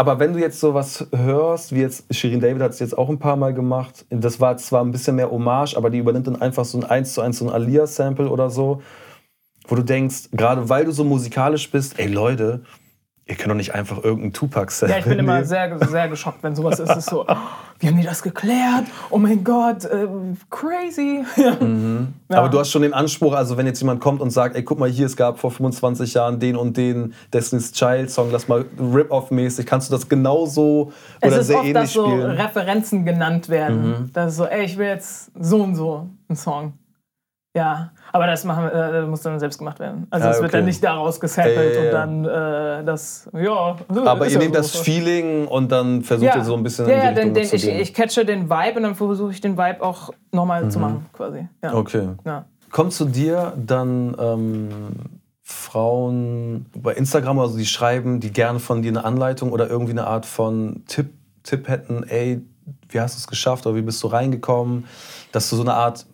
Aber 0.00 0.18
wenn 0.18 0.32
du 0.32 0.38
jetzt 0.38 0.58
sowas 0.58 1.06
hörst, 1.14 1.74
wie 1.74 1.82
jetzt 1.82 2.06
Shirin 2.10 2.40
David 2.40 2.62
hat 2.62 2.70
es 2.70 2.78
jetzt 2.78 2.96
auch 2.96 3.10
ein 3.10 3.18
paar 3.18 3.36
Mal 3.36 3.52
gemacht, 3.52 4.06
das 4.08 4.40
war 4.40 4.56
zwar 4.56 4.82
ein 4.82 4.92
bisschen 4.92 5.16
mehr 5.16 5.30
Hommage, 5.30 5.76
aber 5.76 5.90
die 5.90 5.98
übernimmt 5.98 6.26
dann 6.26 6.40
einfach 6.40 6.64
so 6.64 6.78
ein 6.78 6.84
1 6.84 7.12
zu 7.12 7.20
1 7.20 7.36
so 7.36 7.44
ein 7.44 7.52
Alia-Sample 7.52 8.30
oder 8.30 8.48
so, 8.48 8.80
wo 9.68 9.74
du 9.74 9.82
denkst, 9.82 10.30
gerade 10.32 10.70
weil 10.70 10.86
du 10.86 10.92
so 10.92 11.04
musikalisch 11.04 11.70
bist, 11.70 11.98
ey 11.98 12.06
Leute, 12.06 12.62
ihr 13.30 13.36
könnt 13.36 13.50
doch 13.50 13.54
nicht 13.56 13.74
einfach 13.74 14.02
irgendeinen 14.02 14.32
Tupac-Sample 14.32 14.94
Ja, 14.94 14.98
ich 14.98 15.08
bin 15.08 15.18
immer 15.18 15.44
sehr, 15.44 15.78
sehr 15.88 16.08
geschockt, 16.08 16.42
wenn 16.42 16.56
sowas 16.56 16.80
ist. 16.80 16.90
ist 16.96 17.08
so, 17.08 17.24
wie 17.78 17.86
haben 17.86 17.96
die 17.96 18.02
das 18.04 18.22
geklärt? 18.22 18.86
Oh 19.08 19.18
mein 19.18 19.44
Gott, 19.44 19.84
äh, 19.84 20.06
crazy. 20.50 21.24
Mhm. 21.60 22.14
Ja. 22.28 22.38
Aber 22.38 22.48
du 22.48 22.58
hast 22.58 22.70
schon 22.70 22.82
den 22.82 22.94
Anspruch, 22.94 23.34
also 23.34 23.56
wenn 23.56 23.66
jetzt 23.66 23.80
jemand 23.80 24.00
kommt 24.00 24.20
und 24.20 24.30
sagt, 24.30 24.56
ey, 24.56 24.62
guck 24.62 24.78
mal 24.78 24.88
hier, 24.88 25.06
es 25.06 25.16
gab 25.16 25.38
vor 25.38 25.50
25 25.50 26.14
Jahren 26.14 26.38
den 26.40 26.56
und 26.56 26.76
den 26.76 27.14
Destiny's 27.32 27.72
Child 27.72 28.10
Song, 28.10 28.30
lass 28.30 28.48
mal 28.48 28.64
Rip-Off-mäßig, 28.78 29.66
kannst 29.66 29.88
du 29.88 29.92
das 29.92 30.08
genauso 30.08 30.92
oder 31.22 31.32
es 31.32 31.38
ist 31.38 31.46
sehr 31.48 31.56
oft, 31.58 31.66
ähnlich 31.66 31.82
dass 31.82 31.92
so 31.92 32.06
spielen? 32.06 32.30
Referenzen 32.30 33.04
genannt 33.04 33.48
werden. 33.48 33.88
Mhm. 33.88 34.10
Das 34.12 34.32
ist 34.32 34.36
so, 34.38 34.46
ey, 34.46 34.64
ich 34.64 34.76
will 34.78 34.86
jetzt 34.86 35.30
so 35.38 35.62
und 35.62 35.74
so 35.74 36.08
einen 36.28 36.36
Song. 36.36 36.72
Ja, 37.56 37.90
aber 38.12 38.26
das 38.26 38.44
machen, 38.44 38.68
äh, 38.68 39.02
muss 39.02 39.22
dann 39.22 39.38
selbst 39.38 39.58
gemacht 39.58 39.78
werden. 39.78 40.06
Also 40.10 40.28
Ah, 40.28 40.30
es 40.30 40.36
wird 40.38 40.50
okay. 40.50 40.58
dann 40.58 40.64
nicht 40.66 40.82
daraus 40.82 41.20
gesampelt 41.20 41.56
Ja, 41.56 41.62
ja, 41.62 41.90
ja. 41.90 42.04
und 42.04 42.24
dann 42.24 42.80
äh, 42.80 42.84
das, 42.84 43.28
ja. 43.32 43.76
Aber 44.04 44.26
ihr 44.26 44.38
nehmt 44.38 44.54
so. 44.54 44.60
das 44.60 44.76
Feeling 44.76 45.46
und 45.46 45.70
dann 45.70 46.02
versucht 46.02 46.34
ihr 46.34 46.44
so 46.44 46.54
ein 46.54 46.62
bisschen 46.62 46.88
ja, 46.88 46.94
in 46.94 47.00
die 47.00 47.04
ja, 47.06 47.12
Richtung 47.12 47.34
den, 47.34 47.44
zu 47.44 47.56
ich, 47.56 47.62
gehen. 47.62 47.80
ich 47.80 47.94
catche 47.94 48.24
den 48.24 48.50
Vibe 48.50 48.76
und 48.76 48.82
dann 48.82 48.94
versuche 48.94 49.32
ich 49.32 49.40
den 49.40 49.56
Vibe 49.56 49.82
auch 49.82 50.10
nochmal 50.32 50.68
zu 50.70 50.78
machen, 50.78 51.06
quasi. 51.12 51.46
Mhm. 51.62 51.74
okay. 51.74 52.08
Kommt 52.70 52.92
zu 52.92 53.04
dir 53.04 53.52
dann 53.56 54.16
ähm, 54.20 54.68
Frauen 55.42 56.66
bei 56.74 56.92
Instagram 56.94 57.38
oder 57.38 57.48
so, 57.48 57.58
die 57.58 57.66
schreiben, 57.66 58.20
die 58.20 58.32
gerne 58.32 58.60
von 58.60 58.82
dir 58.82 58.90
eine 58.90 59.04
Anleitung 59.04 59.52
oder 59.52 59.68
irgendwie 59.68 59.92
eine 59.92 60.06
Art 60.06 60.24
von 60.24 60.84
Tipp, 60.86 61.10
Tipp 61.42 61.68
hätten, 61.68 62.04
ey, 62.04 62.40
wie 62.90 63.00
hast 63.00 63.16
du 63.16 63.18
es 63.18 63.26
geschafft 63.26 63.66
oder 63.66 63.76
wie 63.76 63.82
bist 63.82 64.02
du 64.02 64.08
reingekommen? 64.08 64.86
Dass 65.32 65.48
du 65.50 65.56
so 65.56 65.62
eine 65.62 65.74
Art 65.74 66.06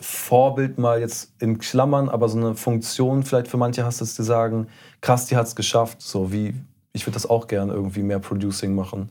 Vorbild 0.00 0.78
mal 0.78 1.00
jetzt 1.00 1.32
in 1.40 1.58
Klammern, 1.58 2.08
aber 2.08 2.28
so 2.28 2.38
eine 2.38 2.54
Funktion 2.54 3.22
vielleicht 3.22 3.48
für 3.48 3.56
manche 3.56 3.84
hast, 3.84 4.00
dass 4.00 4.14
die 4.14 4.22
sagen, 4.22 4.66
krass, 5.00 5.26
die 5.26 5.36
hat 5.36 5.46
es 5.46 5.56
geschafft. 5.56 6.02
So 6.02 6.32
wie, 6.32 6.54
ich 6.92 7.06
würde 7.06 7.14
das 7.14 7.28
auch 7.28 7.46
gerne 7.46 7.72
irgendwie 7.72 8.02
mehr 8.02 8.18
Producing 8.18 8.74
machen. 8.74 9.10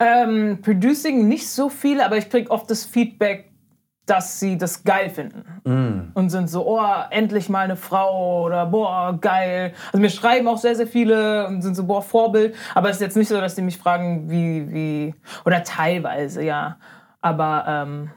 Ähm, 0.00 0.60
Producing 0.62 1.26
nicht 1.26 1.48
so 1.48 1.68
viel, 1.68 2.00
aber 2.00 2.16
ich 2.18 2.30
kriege 2.30 2.50
oft 2.50 2.70
das 2.70 2.84
Feedback, 2.84 3.47
dass 4.08 4.40
sie 4.40 4.56
das 4.56 4.84
geil 4.84 5.10
finden. 5.10 5.44
Mm. 5.64 6.18
Und 6.18 6.30
sind 6.30 6.48
so, 6.48 6.66
oh, 6.66 6.80
endlich 7.10 7.48
mal 7.48 7.60
eine 7.64 7.76
Frau 7.76 8.44
oder 8.44 8.66
boah, 8.66 9.18
geil. 9.20 9.74
Also 9.86 9.98
mir 9.98 10.10
schreiben 10.10 10.48
auch 10.48 10.58
sehr, 10.58 10.74
sehr 10.74 10.86
viele 10.86 11.46
und 11.46 11.62
sind 11.62 11.74
so, 11.74 11.84
boah, 11.84 12.02
Vorbild. 12.02 12.54
Aber 12.74 12.88
es 12.88 12.96
ist 12.96 13.02
jetzt 13.02 13.16
nicht 13.16 13.28
so, 13.28 13.40
dass 13.40 13.54
die 13.54 13.62
mich 13.62 13.76
fragen, 13.76 14.30
wie, 14.30 14.72
wie, 14.72 15.14
oder 15.44 15.62
teilweise, 15.62 16.42
ja. 16.42 16.78
Aber, 17.20 17.64
ähm, 17.68 18.10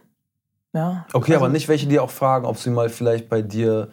ja. 0.73 1.05
Okay, 1.13 1.33
Also- 1.33 1.45
aber 1.45 1.53
nicht 1.53 1.67
welche, 1.67 1.87
die 1.87 1.99
auch 1.99 2.09
fragen, 2.11 2.45
ob 2.45 2.57
sie 2.57 2.69
mal 2.69 2.89
vielleicht 2.89 3.27
bei 3.27 3.41
dir 3.41 3.89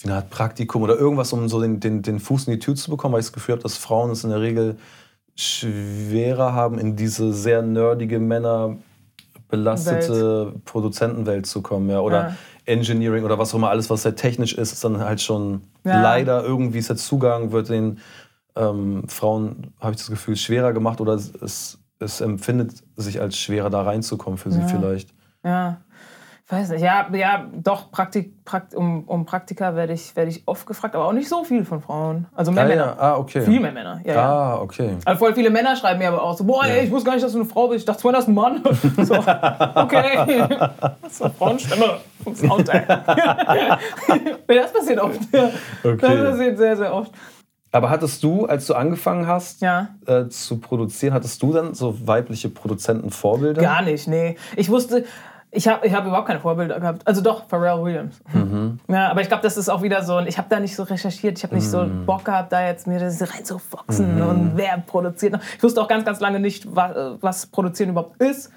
wie 0.00 0.08
eine 0.08 0.16
Art 0.16 0.30
Praktikum 0.30 0.82
oder 0.82 0.96
irgendwas, 0.96 1.32
um 1.32 1.48
so 1.48 1.60
den, 1.60 1.80
den, 1.80 2.02
den 2.02 2.18
Fuß 2.18 2.46
in 2.48 2.54
die 2.54 2.58
Tür 2.58 2.74
zu 2.74 2.90
bekommen, 2.90 3.12
weil 3.12 3.20
ich 3.20 3.26
das 3.26 3.32
Gefühl 3.32 3.54
habe, 3.54 3.62
dass 3.62 3.76
Frauen 3.76 4.10
es 4.10 4.24
in 4.24 4.30
der 4.30 4.40
Regel 4.40 4.76
schwerer 5.36 6.52
haben, 6.54 6.78
in 6.78 6.96
diese 6.96 7.32
sehr 7.32 7.62
nerdige 7.62 8.18
Männer 8.18 8.76
belastete 9.52 10.54
Produzentenwelt 10.64 11.46
zu 11.46 11.60
kommen, 11.60 11.88
ja, 11.90 12.00
oder 12.00 12.28
Ja. 12.28 12.36
Engineering 12.64 13.24
oder 13.24 13.38
was 13.38 13.52
auch 13.52 13.58
immer, 13.58 13.68
alles, 13.70 13.90
was 13.90 14.02
sehr 14.02 14.16
technisch 14.16 14.54
ist, 14.54 14.72
ist 14.72 14.82
dann 14.82 14.98
halt 14.98 15.20
schon 15.20 15.60
Ja. 15.84 16.00
leider 16.00 16.42
irgendwie 16.42 16.78
ist 16.78 16.88
der 16.88 16.96
Zugang 16.96 17.52
wird 17.52 17.68
den 17.68 17.98
ähm, 18.56 19.04
Frauen, 19.08 19.72
habe 19.78 19.92
ich 19.92 19.98
das 19.98 20.08
Gefühl, 20.08 20.36
schwerer 20.36 20.72
gemacht 20.72 21.00
oder 21.00 21.14
es, 21.14 21.78
es, 22.00 22.20
empfindet 22.20 22.72
sich 22.96 23.20
als 23.20 23.36
schwerer, 23.36 23.68
da 23.70 23.82
reinzukommen 23.82 24.38
für 24.38 24.50
sie 24.50 24.62
vielleicht. 24.62 25.10
Ja, 25.44 25.80
weiß 26.52 26.68
nicht. 26.70 26.82
Ja, 26.82 27.06
ja 27.12 27.46
doch, 27.54 27.90
Praktik, 27.90 28.44
Prakt, 28.44 28.74
um, 28.74 29.04
um 29.04 29.24
Praktika 29.24 29.74
werde 29.74 29.94
ich, 29.94 30.14
werde 30.14 30.30
ich 30.30 30.42
oft 30.46 30.66
gefragt, 30.66 30.94
aber 30.94 31.06
auch 31.06 31.12
nicht 31.12 31.28
so 31.28 31.42
viel 31.44 31.64
von 31.64 31.80
Frauen. 31.80 32.26
Also 32.34 32.52
mehr 32.52 32.64
Ah, 32.64 32.68
Männer. 32.68 32.84
ja. 32.86 32.96
ah, 32.98 33.16
okay. 33.16 33.40
Viel 33.40 33.58
mehr 33.60 33.72
Männer. 33.72 34.00
Ja, 34.04 34.14
ja. 34.14 34.22
Ah, 34.22 34.60
okay. 34.60 34.96
Also 35.04 35.18
voll 35.18 35.34
viele 35.34 35.50
Männer 35.50 35.74
schreiben 35.74 35.98
mir 35.98 36.08
aber 36.08 36.22
auch 36.22 36.36
so, 36.36 36.44
boah, 36.44 36.64
ey, 36.64 36.84
ich 36.84 36.90
wusste 36.90 37.06
gar 37.06 37.14
nicht, 37.14 37.24
dass 37.24 37.32
du 37.32 37.40
eine 37.40 37.48
Frau 37.48 37.68
bist. 37.68 37.80
Ich 37.80 37.84
dachte, 37.86 38.00
Sven 38.02 38.14
ist 38.14 38.28
ein 38.28 38.34
Mann. 38.34 38.62
So, 39.04 39.14
okay. 39.14 40.18
Eine 40.52 41.30
Frauenstimme 41.38 41.96
ja, 42.24 43.78
das 44.46 44.72
passiert 44.72 45.00
oft. 45.00 45.20
Ja. 45.32 45.50
Okay. 45.82 45.96
Das 46.00 46.30
passiert 46.30 46.58
sehr, 46.58 46.76
sehr 46.76 46.94
oft. 46.94 47.10
Aber 47.74 47.88
hattest 47.88 48.22
du, 48.22 48.44
als 48.44 48.66
du 48.66 48.74
angefangen 48.74 49.26
hast 49.26 49.62
Ja. 49.62 49.88
äh, 50.06 50.28
zu 50.28 50.58
produzieren, 50.60 51.14
hattest 51.14 51.42
du 51.42 51.52
dann 51.52 51.72
so 51.74 52.06
weibliche 52.06 52.50
Produzentenvorbilder? 52.50 53.62
Gar 53.62 53.82
nicht, 53.82 54.06
nee. 54.08 54.36
Ich 54.56 54.68
wusste, 54.68 55.04
ich 55.54 55.68
habe 55.68 55.86
ich 55.86 55.92
hab 55.92 56.06
überhaupt 56.06 56.26
keine 56.26 56.40
Vorbilder 56.40 56.80
gehabt. 56.80 57.06
Also 57.06 57.20
doch, 57.20 57.46
Pharrell 57.46 57.82
Williams. 57.84 58.20
Ja, 58.88 59.10
aber 59.10 59.20
ich 59.20 59.28
glaube, 59.28 59.42
das 59.42 59.56
ist 59.58 59.68
auch 59.68 59.82
wieder 59.82 60.02
so, 60.02 60.16
ein- 60.16 60.26
ich 60.26 60.38
habe 60.38 60.48
da 60.50 60.58
nicht 60.58 60.74
so 60.74 60.82
recherchiert, 60.82 61.36
ich 61.38 61.44
habe 61.44 61.54
nicht 61.54 61.68
so 61.68 61.86
Bock 62.06 62.24
gehabt, 62.24 62.52
da 62.52 62.66
jetzt 62.66 62.86
mir 62.86 62.98
das 62.98 63.20
reinzufoxen 63.34 64.20
und 64.22 64.52
wer 64.56 64.78
produziert. 64.78 65.38
Ich 65.56 65.62
wusste 65.62 65.80
auch 65.82 65.88
ganz, 65.88 66.04
ganz 66.06 66.20
lange 66.20 66.40
nicht, 66.40 66.74
was, 66.74 66.92
was 67.20 67.46
Produzieren 67.46 67.90
überhaupt 67.90 68.20
ist, 68.22 68.50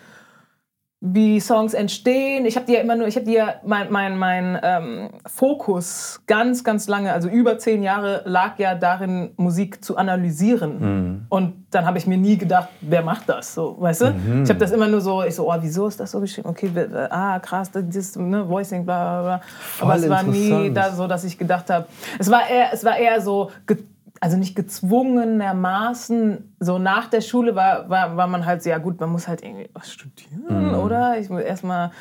wie 1.14 1.40
Songs 1.40 1.74
entstehen. 1.74 2.46
Ich 2.46 2.56
habe 2.56 2.66
die 2.66 2.74
ja 2.74 2.82
immer 2.82 2.96
nur, 2.96 3.08
ich 3.08 3.16
habe 3.16 3.26
die 3.26 3.34
ja, 3.34 3.56
mein, 3.64 3.92
mein, 3.92 4.18
mein 4.18 4.60
ähm, 4.64 5.10
Fokus 5.28 6.22
ganz, 6.26 6.64
ganz 6.64 6.88
lange, 6.88 7.14
also 7.14 7.30
über 7.30 7.60
zehn 7.60 7.84
Jahre, 7.84 8.24
lag 8.26 8.58
ja 8.58 8.74
darin, 8.74 9.32
Musik 9.38 9.84
zu 9.84 9.98
analysieren. 9.98 11.26
Und 11.30 11.66
dann 11.70 11.86
habe 11.86 11.98
ich 11.98 12.08
mir 12.08 12.18
nie 12.18 12.38
gedacht, 12.38 12.70
wer 12.82 13.04
macht 13.04 13.30
das? 13.30 13.54
So, 13.54 13.76
weißt 13.80 14.02
du? 14.02 14.16
Ich 14.44 14.50
habe 14.50 14.60
das 14.60 14.72
immer 14.72 14.88
nur 14.88 15.02
so, 15.02 15.24
ich 15.24 15.36
so, 15.36 15.52
oh, 15.52 15.56
wieso 15.60 15.88
ist 15.88 16.00
das 16.00 16.12
so 16.12 16.20
geschrieben? 16.20 16.50
Okay, 16.50 16.72
ah, 17.10 17.40
krass, 17.40 17.70
das 17.72 17.84
ist 17.96 18.18
ne, 18.18 18.48
Voicing, 18.50 18.86
bla, 18.86 19.22
bla, 19.22 19.22
bla. 19.22 19.42
Aber 19.82 19.96
es 19.96 20.10
war 20.10 20.24
nie 20.24 20.72
da 20.72 20.92
so, 20.92 21.08
dass 21.08 21.24
ich 21.24 21.38
gedacht 21.38 21.70
habe, 21.70 21.86
es 22.18 22.32
war 22.32 22.50
eher, 22.50 22.70
es 22.74 22.84
war 22.84 22.98
eher 22.98 23.22
so, 23.22 23.52
also 24.26 24.38
nicht 24.38 24.56
gezwungenermaßen, 24.56 26.56
so 26.60 26.80
nach 26.80 27.12
der 27.12 27.22
Schule 27.22 27.56
war, 27.56 27.92
war, 27.92 28.18
war 28.18 28.26
man 28.26 28.48
halt 28.48 28.64
so, 28.64 28.72
ja 28.72 28.80
gut, 28.80 29.00
man 29.00 29.12
muss 29.12 29.28
halt 29.28 29.44
irgendwie 29.44 29.70
was 29.72 29.94
studieren, 29.94 30.74
oder? 30.74 31.20
Ich 31.20 31.30
will 31.30 31.44
erstmal 31.44 31.92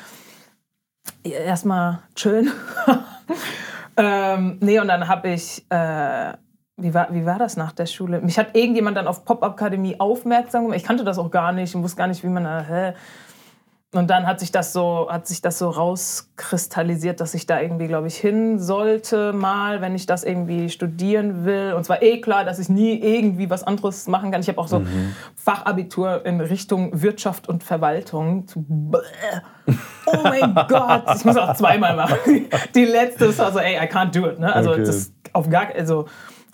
erstmal 1.21 1.99
chillen. 2.15 2.51
ähm, 3.97 4.57
nee, 4.59 4.79
und 4.79 4.87
dann 4.87 5.07
habe 5.07 5.29
ich, 5.29 5.67
äh, 5.69 6.33
wie, 6.77 6.95
war, 6.95 7.13
wie 7.13 7.27
war 7.27 7.37
das 7.37 7.57
nach 7.57 7.73
der 7.73 7.85
Schule? 7.85 8.19
Mich 8.21 8.39
hat 8.39 8.57
irgendjemand 8.57 8.97
dann 8.97 9.07
auf 9.07 9.23
Pop-Akademie 9.23 9.99
aufmerksam 9.99 10.63
gemacht. 10.63 10.79
Ich 10.79 10.83
kannte 10.83 11.03
das 11.03 11.19
auch 11.19 11.29
gar 11.29 11.51
nicht 11.51 11.75
und 11.75 11.83
wusste 11.83 11.97
gar 11.97 12.07
nicht, 12.07 12.23
wie 12.23 12.29
man 12.29 12.45
da, 12.45 12.61
hä? 12.61 12.93
Und 13.95 14.09
dann 14.09 14.27
hat 14.27 14.39
sich 14.41 14.51
das 14.51 14.73
so, 14.73 15.07
hat 15.09 15.25
sich 15.27 15.41
das 15.41 15.57
so 15.57 15.69
rauskristallisiert, 15.69 17.21
dass 17.21 17.33
ich 17.33 17.45
da 17.45 17.61
irgendwie, 17.61 17.87
glaube 17.87 18.07
ich, 18.07 18.17
hin 18.17 18.59
sollte 18.59 19.31
mal, 19.33 19.81
wenn 19.81 19.95
ich 19.95 20.05
das 20.05 20.23
irgendwie 20.23 20.69
studieren 20.69 21.45
will. 21.45 21.73
Und 21.75 21.85
zwar 21.85 22.01
eh 22.01 22.19
klar, 22.19 22.43
dass 22.43 22.59
ich 22.59 22.67
nie 22.69 22.99
irgendwie 22.99 23.49
was 23.49 23.63
anderes 23.63 24.07
machen 24.07 24.31
kann. 24.31 24.41
Ich 24.41 24.49
habe 24.49 24.59
auch 24.59 24.67
so 24.67 24.83
Fachabitur 25.35 26.25
in 26.25 26.41
Richtung 26.41 27.01
Wirtschaft 27.01 27.47
und 27.47 27.63
Verwaltung. 27.63 28.45
Oh 30.05 30.17
mein 30.23 30.53
Gott, 30.67 31.03
ich 31.15 31.25
muss 31.25 31.37
auch 31.37 31.55
zweimal 31.55 31.95
machen. 31.95 32.47
Die 32.75 32.85
letzte 32.85 33.35
war 33.37 33.51
so, 33.51 33.59
ey, 33.59 33.75
I 33.75 33.87
can't 33.89 34.11
do 34.11 34.27
it. 34.27 34.39
Ne? 34.39 34.53
Also 34.53 34.71
Okay. 34.71 34.81
das 34.81 34.95
ist 34.95 35.13
auf 35.33 35.49
gar, 35.49 35.67
also 35.75 36.05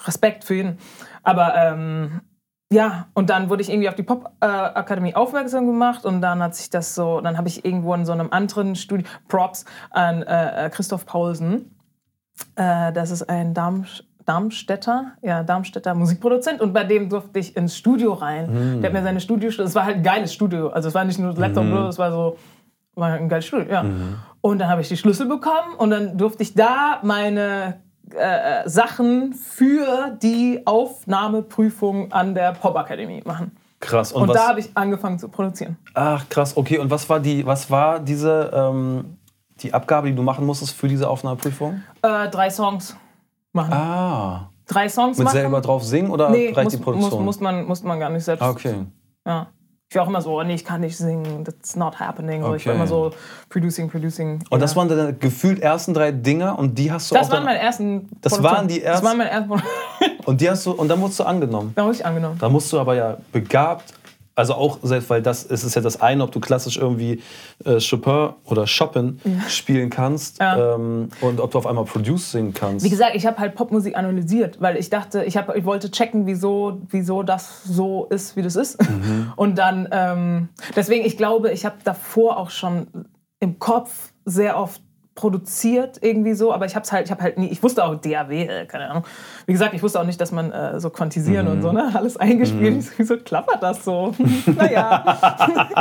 Respekt 0.05 0.43
für 0.43 0.55
ihn. 0.55 0.77
Aber 1.23 1.53
ähm, 1.55 2.21
ja, 2.71 3.07
und 3.13 3.29
dann 3.29 3.49
wurde 3.49 3.61
ich 3.61 3.69
irgendwie 3.69 3.89
auf 3.89 3.95
die 3.95 4.03
Pop-Akademie 4.03 5.13
aufmerksam 5.13 5.67
gemacht 5.67 6.05
und 6.05 6.21
dann 6.21 6.41
hat 6.41 6.55
sich 6.55 6.69
das 6.69 6.95
so, 6.95 7.19
dann 7.19 7.37
habe 7.37 7.49
ich 7.49 7.65
irgendwo 7.65 7.93
in 7.93 8.05
so 8.05 8.13
einem 8.13 8.29
anderen 8.31 8.75
Studio, 8.75 9.05
Props 9.27 9.65
an 9.89 10.23
äh, 10.23 10.67
äh, 10.67 10.69
Christoph 10.69 11.05
Paulsen, 11.05 11.75
äh, 12.55 12.93
das 12.93 13.11
ist 13.11 13.23
ein 13.23 13.53
Darm, 13.53 13.85
Darmstädter, 14.25 15.11
ja, 15.21 15.43
Darmstädter 15.43 15.93
Musikproduzent 15.95 16.61
und 16.61 16.71
bei 16.71 16.85
dem 16.85 17.09
durfte 17.09 17.39
ich 17.39 17.57
ins 17.57 17.75
Studio 17.75 18.13
rein. 18.13 18.79
Der 18.81 18.89
hat 18.89 18.93
mir 18.93 19.03
seine 19.03 19.19
Studio, 19.19 19.49
es 19.49 19.75
war 19.75 19.83
halt 19.83 19.97
ein 19.97 20.03
geiles 20.03 20.33
Studio, 20.33 20.69
also 20.69 20.87
es 20.87 20.95
war 20.95 21.03
nicht 21.03 21.19
nur 21.19 21.33
Laptop, 21.33 21.65
es 21.89 21.99
war 21.99 22.11
so, 22.11 22.37
war 22.95 23.11
ein 23.11 23.27
geiles 23.27 23.47
Studio, 23.47 23.69
ja. 23.69 23.83
Und 24.39 24.59
dann 24.59 24.69
habe 24.69 24.79
ich 24.79 24.87
die 24.87 24.95
Schlüssel 24.95 25.27
bekommen 25.27 25.75
und 25.77 25.89
dann 25.89 26.17
durfte 26.17 26.43
ich 26.43 26.53
da 26.53 26.99
meine 27.03 27.81
äh, 28.15 28.67
Sachen 28.69 29.33
für 29.33 30.17
die 30.21 30.61
Aufnahmeprüfung 30.65 32.11
an 32.11 32.33
der 32.33 32.53
Popakademie 32.53 33.21
machen. 33.25 33.57
Krass. 33.79 34.11
Und, 34.11 34.23
Und 34.23 34.29
was, 34.29 34.37
da 34.37 34.47
habe 34.49 34.59
ich 34.59 34.69
angefangen 34.75 35.17
zu 35.19 35.27
produzieren. 35.27 35.77
ach, 35.93 36.27
krass, 36.29 36.55
okay. 36.55 36.77
Und 36.77 36.89
was 36.91 37.09
war 37.09 37.19
die, 37.19 37.45
was 37.45 37.69
war 37.71 37.99
diese, 37.99 38.51
ähm, 38.53 39.17
die 39.59 39.73
Abgabe, 39.73 40.09
die 40.09 40.15
du 40.15 40.21
machen 40.21 40.45
musstest 40.45 40.75
für 40.75 40.87
diese 40.87 41.09
Aufnahmeprüfung? 41.09 41.81
Äh, 42.01 42.29
drei 42.29 42.49
Songs 42.49 42.95
machen. 43.53 43.73
Ah. 43.73 44.49
Drei 44.67 44.87
Songs 44.87 45.17
Mit 45.17 45.25
machen. 45.25 45.37
selber 45.37 45.61
drauf 45.61 45.83
singen 45.83 46.11
oder 46.11 46.29
nee, 46.29 46.51
reicht 46.53 46.63
muss, 46.63 46.71
die 46.73 46.77
muss, 46.77 46.83
Produktion? 46.85 47.25
muss, 47.25 47.39
man, 47.39 47.65
muss 47.65 47.83
man 47.83 47.99
gar 47.99 48.09
nicht 48.09 48.23
selbst. 48.23 48.41
ah, 48.41 48.51
okay. 48.51 48.85
Ja. 49.25 49.47
Ich 49.91 49.95
war 49.97 50.03
auch 50.03 50.07
immer 50.07 50.21
so, 50.21 50.39
oh, 50.39 50.41
nee, 50.43 50.53
ich 50.53 50.63
kann 50.63 50.79
nicht 50.79 50.95
singen, 50.95 51.43
that's 51.43 51.75
not 51.75 51.99
happening. 51.99 52.41
So, 52.43 52.55
Ich 52.55 52.65
war 52.65 52.71
Okay. 52.71 52.79
immer 52.79 52.87
so, 52.87 53.11
producing, 53.49 53.89
producing. 53.89 54.35
Und 54.49 54.51
ja. 54.53 54.57
das 54.59 54.73
waren 54.77 54.87
deine 54.87 55.13
gefühlt 55.13 55.59
ersten 55.59 55.93
drei 55.93 56.13
Dinger 56.13 56.57
und 56.57 56.77
die 56.79 56.89
hast 56.89 57.11
du 57.11 57.15
das 57.15 57.27
auch 57.27 57.31
waren 57.31 57.39
dann, 57.39 57.45
meine 57.47 57.59
ersten. 57.59 58.07
Das 58.21 58.31
Produktionen. 58.31 58.55
waren 58.57 58.67
die 58.69 58.75
Das 58.79 58.85
ersten- 58.85 59.05
waren 59.05 59.17
meine 59.17 59.29
ersten. 59.31 59.51
Und 60.25 60.39
die 60.39 60.49
hast 60.49 60.65
du 60.65 60.71
und 60.71 60.87
dann 60.87 61.01
wurdest 61.01 61.19
du 61.19 61.25
angenommen. 61.25 61.73
da 61.75 61.83
wurde 61.83 61.95
ich 61.95 62.05
angenommen. 62.05 62.37
Da 62.39 62.47
musst 62.47 62.71
du 62.71 62.79
aber 62.79 62.95
ja 62.95 63.17
begabt 63.33 63.93
Also 64.33 64.53
auch 64.53 64.79
selbst, 64.81 65.09
weil 65.09 65.21
das 65.21 65.43
ist, 65.43 65.63
ist 65.63 65.75
ja 65.75 65.81
das 65.81 66.01
eine, 66.01 66.23
ob 66.23 66.31
du 66.31 66.39
klassisch 66.39 66.77
irgendwie 66.77 67.21
äh, 67.65 67.79
Chopin 67.79 68.29
oder 68.45 68.65
Chopin 68.65 69.19
ja. 69.25 69.49
spielen 69.49 69.89
kannst 69.89 70.39
ja. 70.39 70.75
ähm, 70.75 71.09
und 71.19 71.41
ob 71.41 71.51
du 71.51 71.57
auf 71.57 71.67
einmal 71.67 71.83
Produce 71.83 72.31
singen 72.31 72.53
kannst. 72.53 72.85
Wie 72.85 72.89
gesagt, 72.89 73.15
ich 73.15 73.25
habe 73.25 73.37
halt 73.39 73.55
Popmusik 73.55 73.97
analysiert, 73.97 74.61
weil 74.61 74.77
ich 74.77 74.89
dachte, 74.89 75.25
ich, 75.25 75.35
hab, 75.35 75.53
ich 75.55 75.65
wollte 75.65 75.91
checken, 75.91 76.27
wieso, 76.27 76.81
wieso 76.89 77.23
das 77.23 77.63
so 77.65 78.05
ist, 78.05 78.37
wie 78.37 78.41
das 78.41 78.55
ist. 78.55 78.81
Mhm. 78.81 79.33
Und 79.35 79.57
dann, 79.57 79.89
ähm, 79.91 80.49
deswegen, 80.77 81.05
ich 81.05 81.17
glaube, 81.17 81.51
ich 81.51 81.65
habe 81.65 81.77
davor 81.83 82.37
auch 82.37 82.51
schon 82.51 82.87
im 83.41 83.59
Kopf 83.59 84.13
sehr 84.23 84.57
oft 84.57 84.81
produziert 85.13 85.99
irgendwie 86.01 86.33
so, 86.33 86.53
aber 86.53 86.65
ich 86.65 86.75
habe 86.75 86.87
halt, 86.89 87.05
ich 87.05 87.11
habe 87.11 87.21
halt 87.21 87.37
nie, 87.37 87.47
ich 87.47 87.61
wusste 87.61 87.83
auch 87.83 87.95
DAW, 87.95 88.31
äh, 88.31 88.65
keine 88.65 88.89
Ahnung. 88.89 89.03
Wie 89.45 89.51
gesagt, 89.51 89.73
ich 89.73 89.83
wusste 89.83 89.99
auch 89.99 90.05
nicht, 90.05 90.21
dass 90.21 90.31
man 90.31 90.51
äh, 90.51 90.79
so 90.79 90.89
quantisieren 90.89 91.47
mhm. 91.47 91.51
und 91.51 91.61
so, 91.61 91.71
ne, 91.73 91.91
alles 91.93 92.15
eingespielt. 92.15 92.75
Mhm. 92.75 92.87
Wieso 92.95 93.17
klappert 93.17 93.61
das 93.61 93.83
so? 93.83 94.15
naja, 94.45 95.03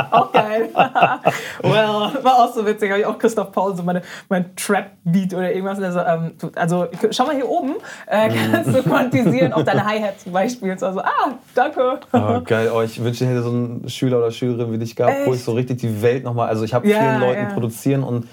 auch 0.11 0.31
geil. 0.33 0.69
well, 1.63 2.11
war 2.23 2.39
auch 2.39 2.53
so 2.53 2.65
witzig. 2.65 2.91
Habe 2.91 2.99
ich 2.99 3.05
auch 3.05 3.17
Christoph 3.17 3.53
Paul 3.53 3.75
so 3.75 3.83
meine, 3.83 4.01
mein 4.27 4.53
Trap-Beat 4.55 5.33
oder 5.33 5.53
irgendwas. 5.53 5.81
Also, 5.81 5.99
ähm, 6.01 6.33
also, 6.55 6.87
schau 7.11 7.25
mal 7.25 7.35
hier 7.35 7.47
oben, 7.47 7.75
äh, 8.07 8.29
mhm. 8.29 8.51
kannst 8.51 8.75
du 8.75 8.83
quantisieren, 8.83 9.53
auf 9.53 9.63
deine 9.63 9.85
Hi-Hat 9.85 10.19
zum 10.19 10.33
Beispiel. 10.33 10.71
Und 10.73 10.79
so, 10.79 10.87
also, 10.87 10.99
ah, 10.99 11.31
danke. 11.55 11.99
Oh, 12.11 12.41
geil. 12.41 12.69
Oh, 12.73 12.81
ich 12.81 13.01
wünsche, 13.01 13.23
ich 13.23 13.29
hätte 13.29 13.43
so 13.43 13.49
einen 13.49 13.87
Schüler 13.87 14.17
oder 14.17 14.31
Schülerin 14.31 14.73
wie 14.73 14.77
dich 14.77 14.95
gehabt, 14.95 15.19
Echt? 15.19 15.27
wo 15.27 15.33
ich 15.33 15.43
so 15.43 15.53
richtig 15.53 15.79
die 15.79 16.01
Welt 16.01 16.25
nochmal, 16.25 16.49
also 16.49 16.65
ich 16.65 16.73
habe 16.73 16.87
ja, 16.87 16.99
vielen 16.99 17.21
Leuten 17.21 17.43
ja. 17.43 17.53
produzieren 17.53 18.03
und 18.03 18.27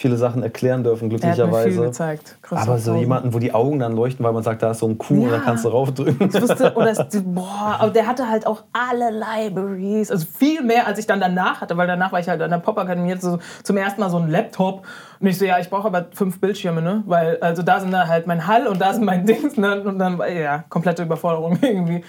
viele 0.00 0.16
Sachen 0.16 0.42
erklären 0.42 0.82
dürfen, 0.82 1.10
glücklicherweise. 1.10 1.92
Er. 1.98 2.58
Aber 2.58 2.78
so 2.78 2.94
jemanden, 2.94 3.34
wo 3.34 3.38
die 3.38 3.52
Augen 3.52 3.78
dann 3.80 3.94
leuchten, 3.94 4.24
weil 4.24 4.32
man 4.32 4.42
sagt, 4.42 4.62
da 4.62 4.70
ist 4.70 4.78
so 4.78 4.88
ein 4.88 4.96
Kuh 4.96 5.14
ja. 5.14 5.20
und 5.24 5.30
dann 5.32 5.42
kannst 5.42 5.62
du 5.66 5.68
raufdrücken. 5.68 6.30
Ich 6.34 6.40
wusste, 6.40 6.72
oder 6.74 6.90
es, 6.90 6.98
boah, 7.22 7.76
aber 7.78 7.90
der 7.90 8.06
hatte 8.06 8.26
halt 8.26 8.46
auch 8.46 8.62
alle 8.72 9.10
Libraries, 9.10 10.10
also 10.10 10.24
viel 10.24 10.62
mehr, 10.62 10.86
als 10.86 10.98
ich 10.98 11.06
dann 11.06 11.20
danach 11.20 11.60
hatte, 11.60 11.76
weil 11.76 11.86
danach 11.86 12.12
war 12.12 12.20
ich 12.20 12.30
halt 12.30 12.40
an 12.40 12.48
der 12.50 12.60
Popakademie 12.60 13.10
jetzt 13.10 13.20
so 13.20 13.40
zum 13.62 13.76
ersten 13.76 14.00
Mal 14.00 14.08
so 14.08 14.16
ein 14.16 14.30
Laptop 14.30 14.86
und 15.20 15.26
ich 15.26 15.36
so, 15.36 15.44
ja, 15.44 15.58
ich 15.58 15.68
brauche 15.68 15.88
aber 15.88 16.06
fünf 16.14 16.40
Bildschirme, 16.40 16.80
ne, 16.80 17.02
weil 17.04 17.36
also 17.42 17.60
da 17.62 17.78
sind 17.78 17.90
da 17.90 18.08
halt 18.08 18.26
mein 18.26 18.46
Hall 18.46 18.68
und 18.68 18.80
da 18.80 18.94
sind 18.94 19.04
mein 19.04 19.26
Dings, 19.26 19.58
ne? 19.58 19.82
und 19.82 19.98
dann, 19.98 20.18
ja, 20.34 20.64
komplette 20.70 21.02
Überforderung 21.02 21.58
irgendwie. 21.62 22.04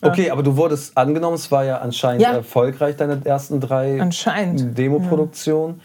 Okay, 0.00 0.30
aber 0.30 0.44
du 0.44 0.56
wurdest 0.56 0.96
angenommen, 0.96 1.34
es 1.34 1.50
war 1.50 1.64
ja 1.64 1.78
anscheinend 1.78 2.22
ja. 2.22 2.34
erfolgreich, 2.34 2.96
deine 2.96 3.20
ersten 3.24 3.60
drei 3.60 4.00
Demo-Produktionen. 4.54 5.78
Ja. 5.78 5.84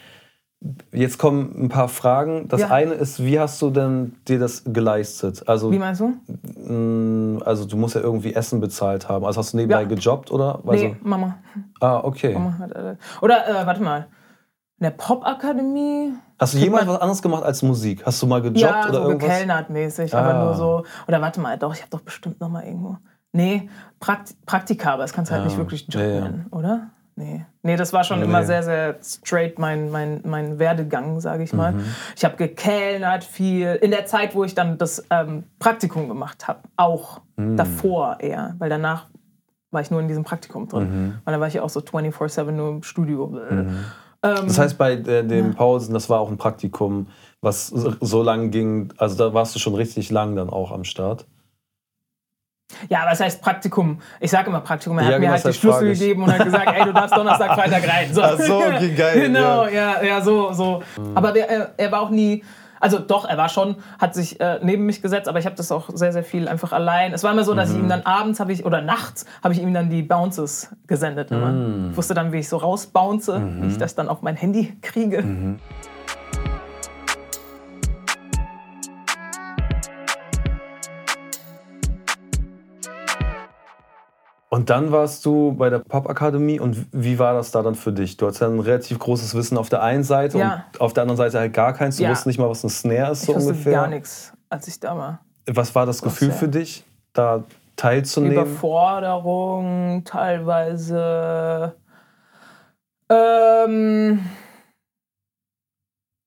Jetzt 0.92 1.20
kommen 1.20 1.66
ein 1.66 1.70
paar 1.70 1.88
Fragen. 1.88 2.48
Das 2.48 2.62
ja. 2.62 2.70
eine 2.70 2.94
ist, 2.94 3.24
wie 3.24 3.40
hast 3.40 3.62
du 3.62 3.70
denn 3.70 4.16
dir 4.28 4.40
das 4.40 4.64
geleistet? 4.66 5.48
Also, 5.48 5.72
wie 5.72 5.78
meinst 5.78 6.02
du? 6.02 6.14
Mm, 6.74 7.44
also 7.46 7.66
du 7.66 7.78
musst 7.78 7.94
ja 7.94 8.02
irgendwie 8.02 8.34
Essen 8.34 8.60
bezahlt 8.60 9.08
haben. 9.08 9.24
Also 9.26 9.40
hast 9.40 9.54
du 9.54 9.58
nebenbei 9.58 9.84
ja. 9.84 9.88
gejobbt 9.88 10.32
oder? 10.32 10.60
Also, 10.66 10.84
nee, 10.84 10.96
Mama. 11.04 11.38
Ah, 11.80 12.00
okay. 12.04 12.34
Mama 12.34 12.58
hat, 12.58 12.72
äh, 12.72 12.96
oder 13.22 13.48
äh, 13.48 13.68
warte 13.68 13.84
mal. 13.84 14.08
In 14.80 14.84
der 14.84 14.92
Popakademie. 14.92 16.14
Hast 16.40 16.56
du 16.56 16.58
jemals 16.60 16.88
was 16.88 17.02
anderes 17.02 17.22
gemacht 17.22 17.44
als 17.44 17.62
Musik? 17.62 18.06
Hast 18.06 18.22
du 18.22 18.28
mal 18.28 18.42
gejobbt 18.42 18.60
ja, 18.60 18.90
oder 18.90 19.02
so 19.02 19.10
irgendwas? 19.10 19.30
gekellnert 19.30 19.70
mäßig, 19.70 20.14
ah. 20.14 20.22
aber 20.22 20.44
nur 20.44 20.54
so. 20.56 20.84
Oder 21.08 21.22
warte 21.22 21.40
mal, 21.40 21.58
doch, 21.58 21.74
ich 21.74 21.82
habe 21.82 21.92
doch 21.92 22.02
bestimmt 22.02 22.40
noch 22.40 22.50
mal 22.50 22.64
irgendwo. 22.64 22.98
Nee, 23.32 23.70
Prakt 24.00 24.36
Praktika, 24.46 24.94
aber 24.94 25.04
das 25.04 25.14
kannst 25.14 25.30
du 25.30 25.36
halt 25.36 25.46
nicht 25.46 25.58
wirklich 25.58 25.88
Job 25.90 26.02
nennen, 26.02 26.48
oder? 26.52 26.90
Nee. 27.18 27.44
Nee, 27.64 27.76
das 27.76 27.94
war 27.94 28.04
schon 28.04 28.20
nee. 28.20 28.26
immer 28.26 28.44
sehr, 28.44 28.62
sehr 28.62 28.98
straight 29.02 29.58
mein, 29.58 29.90
mein, 29.90 30.22
mein 30.24 30.60
Werdegang, 30.60 31.20
sage 31.20 31.44
ich 31.44 31.52
mal. 31.52 31.74
Mhm. 31.74 31.84
Ich 32.16 32.24
habe 32.24 32.38
gekellnert 32.38 33.24
viel. 33.24 33.74
In 33.82 33.90
der 33.90 34.06
Zeit, 34.06 34.36
wo 34.36 34.44
ich 34.44 34.54
dann 34.54 34.78
das 34.78 35.04
ähm, 35.10 35.44
Praktikum 35.58 36.08
gemacht 36.08 36.48
habe, 36.48 36.60
auch 36.76 37.22
mhm. 37.36 37.58
davor 37.58 38.18
eher, 38.20 38.56
weil 38.60 38.70
danach 38.70 39.08
war 39.72 39.82
ich 39.82 39.90
nur 39.90 40.00
in 40.00 40.08
diesem 40.08 40.24
Praktikum 40.24 40.68
drin. 40.68 40.84
Mhm. 40.84 41.14
Weil 41.26 41.34
da 41.34 41.40
war 41.40 41.48
ich 41.48 41.60
auch 41.60 41.70
so 41.70 41.80
24-7 41.80 42.52
nur 42.52 42.70
im 42.70 42.84
Studio. 42.84 43.28
Mhm. 43.28 43.86
Ähm, 44.22 44.36
das 44.46 44.60
heißt, 44.60 44.78
bei 44.78 44.94
äh, 44.94 45.26
den 45.26 45.56
Pausen, 45.56 45.96
das 45.96 46.12
war 46.12 46.20
auch 46.20 46.30
ein 46.30 46.38
Praktikum, 46.38 47.08
was 47.42 47.68
so 47.68 48.22
lang 48.22 48.52
ging, 48.52 48.94
also 48.98 49.18
da 49.18 49.34
warst 49.34 49.56
du 49.56 49.60
schon 49.60 49.74
richtig 49.74 50.12
lang 50.12 50.36
dann 50.36 50.52
auch 50.52 50.72
am 50.72 50.84
Start. 50.84 51.26
Ja, 52.90 53.06
was 53.06 53.20
heißt 53.20 53.42
Praktikum? 53.42 54.02
Ich 54.20 54.32
sage 54.32 54.50
immer 54.50 54.60
Praktikum. 54.60 55.00
Er 55.00 55.06
ja, 55.06 55.14
hat 55.14 55.20
mir 55.20 55.32
halt 55.32 55.46
die 55.46 55.54
Schlüssel 55.54 55.94
gegeben 55.94 56.24
und 56.24 56.32
hat 56.32 56.44
gesagt, 56.44 56.68
ey, 56.68 56.86
du 56.86 56.94
darfst 56.94 57.16
Donnerstag, 57.16 57.56
Freitag 57.56 57.88
rein. 57.88 58.14
So. 58.14 58.22
Ach 58.22 58.38
so, 58.38 58.58
okay, 58.58 58.94
geil. 58.94 59.22
genau, 59.28 59.66
ja, 59.66 60.02
ja, 60.02 60.04
ja 60.04 60.22
so, 60.22 60.52
so. 60.54 60.84
Mhm. 60.98 61.18
Aber 61.18 61.36
er, 61.36 61.74
er 61.78 61.92
war 61.92 62.02
auch 62.02 62.10
nie, 62.10 62.44
also 62.80 63.00
doch, 63.00 63.26
er 63.26 63.38
war 63.38 63.50
schon, 63.50 63.78
hat 64.00 64.14
sich 64.14 64.40
äh, 64.40 64.60
neben 64.62 64.86
mich 64.86 65.02
gesetzt, 65.02 65.28
aber 65.28 65.40
ich 65.40 65.46
habe 65.46 65.56
das 65.56 65.72
auch 65.72 65.90
sehr, 65.94 66.12
sehr 66.12 66.24
viel 66.24 66.48
einfach 66.48 66.74
allein. 66.74 67.14
Es 67.14 67.24
war 67.24 67.32
immer 67.32 67.44
so, 67.44 67.54
dass 67.54 67.70
mhm. 67.70 67.76
ich 67.76 67.82
ihm 67.84 67.90
dann 67.90 68.02
abends 68.04 68.40
habe 68.40 68.52
ich 68.52 68.66
oder 68.66 68.82
nachts 68.82 69.26
habe 69.44 69.54
ich 69.54 69.62
ihm 69.62 69.74
dann 69.74 69.90
die 69.90 70.04
Bounces 70.04 70.70
gesendet. 70.88 71.32
Mhm. 71.32 71.90
Ich 71.92 71.98
wusste 71.98 72.14
dann, 72.14 72.32
wie 72.32 72.40
ich 72.40 72.50
so 72.50 72.58
rausbounce, 72.58 73.40
mhm. 73.40 73.64
wie 73.64 73.68
ich 73.68 73.78
das 73.78 73.96
dann 73.96 74.10
auf 74.10 74.22
mein 74.22 74.36
Handy 74.36 74.78
kriege. 74.82 75.24
Und 84.50 84.70
dann 84.70 84.94
warst 84.94 85.26
du 85.26 85.52
bei 85.54 85.70
der 85.70 85.80
Popakademie 85.80 86.60
und 86.60 86.88
wie 86.94 87.20
war 87.20 87.34
das 87.34 87.52
da 87.52 87.62
dann 87.64 87.76
für 87.76 87.92
dich? 87.92 88.16
Du 88.16 88.28
hattest 88.28 88.42
ja 88.42 88.48
ein 88.48 88.62
relativ 88.62 88.98
großes 88.98 89.36
Wissen 89.36 89.58
auf 89.58 89.68
der 89.68 89.84
einen 89.84 90.06
Seite 90.06 90.38
ja. 90.38 90.66
und 90.72 90.80
auf 90.80 90.94
der 90.94 91.04
anderen 91.04 91.18
Seite 91.18 91.40
halt 91.40 91.54
gar 91.54 91.74
keins. 91.74 91.98
Du 91.98 92.04
ja. 92.04 92.10
wusstest 92.10 92.28
nicht 92.28 92.40
mal, 92.40 92.50
was 92.50 92.64
ein 92.64 92.70
Snare 92.70 93.12
ist, 93.12 93.24
so 93.24 93.34
ich 93.34 93.40
ungefähr. 93.40 93.74
gar 93.74 93.88
nichts, 93.88 94.32
als 94.50 94.68
ich 94.70 94.80
da 94.80 94.98
war. 94.98 95.20
Was 95.48 95.76
war 95.76 95.86
das 95.86 96.02
Gefühl 96.02 96.32
für 96.32 96.48
dich, 96.48 96.86
da 97.12 97.44
teilzunehmen? 97.76 98.38
Überforderung, 98.38 100.04
teilweise. 100.06 101.76
Ähm, 103.10 104.26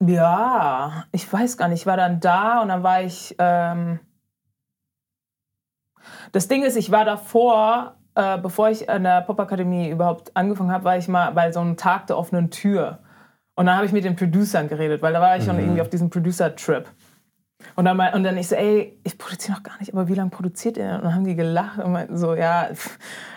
ja, 0.04 1.04
ich 1.12 1.30
weiß 1.30 1.56
gar 1.56 1.68
nicht. 1.68 1.80
Ich 1.80 1.86
war 1.86 1.96
dann 1.96 2.20
da 2.20 2.60
und 2.60 2.68
dann 2.68 2.82
war 2.82 3.02
ich. 3.02 3.34
Ähm, 3.38 4.00
das 6.32 6.48
Ding 6.48 6.62
ist, 6.62 6.76
ich 6.76 6.90
war 6.90 7.04
davor 7.04 7.96
äh, 8.20 8.38
bevor 8.38 8.68
ich 8.68 8.88
an 8.90 9.04
der 9.04 9.22
Popakademie 9.22 9.88
überhaupt 9.88 10.36
angefangen 10.36 10.70
habe, 10.70 10.84
war 10.84 10.98
ich 10.98 11.08
mal 11.08 11.30
bei 11.30 11.50
so 11.52 11.60
einem 11.60 11.76
Tag 11.76 12.06
der 12.06 12.18
offenen 12.18 12.50
Tür. 12.50 12.98
Und 13.54 13.66
dann 13.66 13.76
habe 13.76 13.86
ich 13.86 13.92
mit 13.92 14.04
den 14.04 14.14
Producern 14.14 14.68
geredet, 14.68 15.00
weil 15.00 15.12
da 15.12 15.20
war 15.20 15.36
ich 15.36 15.42
mhm. 15.44 15.46
schon 15.46 15.58
irgendwie 15.58 15.80
auf 15.80 15.88
diesem 15.88 16.10
Producer-Trip. 16.10 16.86
Und 17.76 17.84
dann, 17.84 17.98
und 17.98 18.24
dann 18.24 18.36
ich 18.36 18.48
so, 18.48 18.54
ey, 18.54 18.98
ich 19.04 19.16
produziere 19.18 19.56
noch 19.56 19.62
gar 19.62 19.78
nicht, 19.78 19.92
aber 19.92 20.08
wie 20.08 20.14
lange 20.14 20.30
produziert 20.30 20.76
ihr? 20.76 20.94
Und 20.96 21.04
dann 21.04 21.14
haben 21.14 21.24
die 21.24 21.36
gelacht 21.36 21.78
und 21.78 21.92
meinten 21.92 22.18
so, 22.18 22.34
ja, 22.34 22.68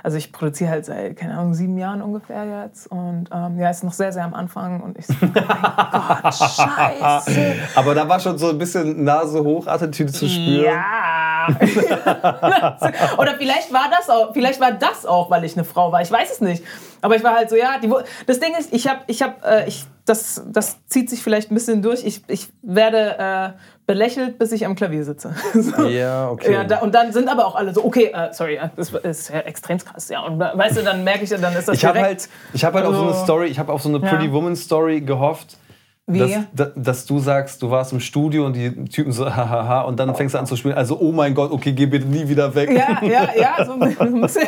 also 0.04 0.18
ich 0.18 0.32
produziere 0.32 0.70
halt 0.70 0.86
seit, 0.86 1.18
keine 1.18 1.38
Ahnung, 1.38 1.54
sieben 1.54 1.78
Jahren 1.78 2.02
ungefähr 2.02 2.64
jetzt. 2.64 2.88
Und 2.88 3.30
ähm, 3.32 3.60
ja, 3.60 3.70
ist 3.70 3.84
noch 3.84 3.94
sehr, 3.94 4.12
sehr 4.12 4.24
am 4.24 4.34
Anfang. 4.34 4.82
Und 4.82 4.98
ich 4.98 5.08
so, 5.08 5.14
oh 5.22 5.26
mein 5.34 5.34
Gott, 6.24 6.34
scheiße. 6.34 7.56
Aber 7.76 7.96
da 7.96 8.08
war 8.08 8.20
schon 8.20 8.38
so 8.38 8.50
ein 8.50 8.58
bisschen 8.58 9.04
Nase 9.04 9.44
hoch, 9.44 9.68
Attitüde 9.68 10.12
zu 10.12 10.28
spüren. 10.28 10.66
Ja. 10.66 11.48
Oder 13.18 13.36
vielleicht 13.38 13.74
war 13.74 13.90
das 13.90 14.10
auch, 14.10 14.34
vielleicht 14.34 14.60
war 14.60 14.72
das 14.72 15.06
auch, 15.06 15.30
weil 15.30 15.44
ich 15.44 15.56
eine 15.56 15.66
Frau 15.66 15.92
war. 15.92 16.02
Ich 16.02 16.12
weiß 16.12 16.32
es 16.32 16.42
nicht. 16.42 16.64
Aber 17.04 17.18
ich 17.18 17.24
war 17.24 17.36
halt 17.36 17.50
so, 17.50 17.58
ja, 17.58 17.80
die, 17.84 17.92
das 18.26 18.40
Ding 18.40 18.54
ist, 18.58 18.74
ich 18.74 18.88
habe, 18.88 19.02
ich 19.08 19.22
habe, 19.22 19.36
äh, 19.46 19.68
ich, 19.68 19.84
das, 20.06 20.42
das 20.48 20.78
zieht 20.88 21.10
sich 21.10 21.22
vielleicht 21.22 21.52
ein 21.52 21.54
bisschen 21.54 21.82
durch. 21.82 22.06
Ich, 22.06 22.22
ich 22.28 22.48
werde 22.62 23.18
äh, 23.20 23.50
belächelt, 23.86 24.40
bis 24.40 24.54
ich 24.54 24.66
am 24.66 24.74
Klavier 24.74 25.04
sitze. 25.04 25.36
so. 25.54 25.86
Ja, 25.86 26.30
okay. 26.30 26.54
Ja, 26.54 26.64
da, 26.64 26.80
und 26.80 26.96
dann 26.96 27.12
sind 27.12 27.28
aber 27.28 27.46
auch 27.46 27.56
alle 27.56 27.74
so, 27.74 27.84
okay, 27.84 28.14
uh, 28.16 28.32
sorry, 28.32 28.58
das 28.78 28.94
ist 28.94 29.30
ja 29.30 29.40
extrem 29.40 29.80
krass. 29.80 30.08
Ja, 30.08 30.22
und 30.22 30.40
weißt 30.40 30.78
du, 30.78 30.84
dann 30.84 31.04
merke 31.04 31.26
ich, 31.26 31.30
dann 31.30 31.54
ist 31.56 31.68
das 31.68 31.76
ich 31.76 31.82
direkt... 31.82 32.06
Halt, 32.06 32.30
ich 32.54 32.64
habe 32.64 32.78
halt 32.78 32.88
auf 32.88 32.96
so 32.96 33.04
eine 33.04 33.14
Story, 33.16 33.48
ich 33.48 33.60
habe 33.60 33.74
auf 33.74 33.82
so 33.82 33.90
eine 33.90 34.00
Pretty 34.00 34.28
ja. 34.28 34.32
Woman 34.32 34.56
Story 34.56 35.02
gehofft? 35.02 35.58
Dass, 36.06 36.32
dass, 36.76 37.06
du 37.06 37.20
sagst, 37.20 37.62
du 37.62 37.70
warst 37.70 37.92
im 37.92 38.00
Studio 38.00 38.46
und 38.46 38.54
die 38.54 38.86
Typen 38.86 39.12
so, 39.12 39.26
hahaha, 39.36 39.82
und 39.82 40.00
dann 40.00 40.16
fängst 40.16 40.36
du 40.36 40.40
an 40.40 40.46
zu 40.46 40.56
spielen. 40.56 40.76
Also, 40.76 40.98
oh 41.00 41.12
mein 41.12 41.34
Gott, 41.34 41.52
okay, 41.52 41.74
geh 41.74 41.86
bitte 41.86 42.08
nie 42.08 42.28
wieder 42.28 42.56
weg. 42.56 42.72
Ja, 42.72 43.02
ja, 43.02 43.30
ja, 43.36 43.66
so 43.66 43.74
ein 43.80 44.22
bisschen. 44.22 44.48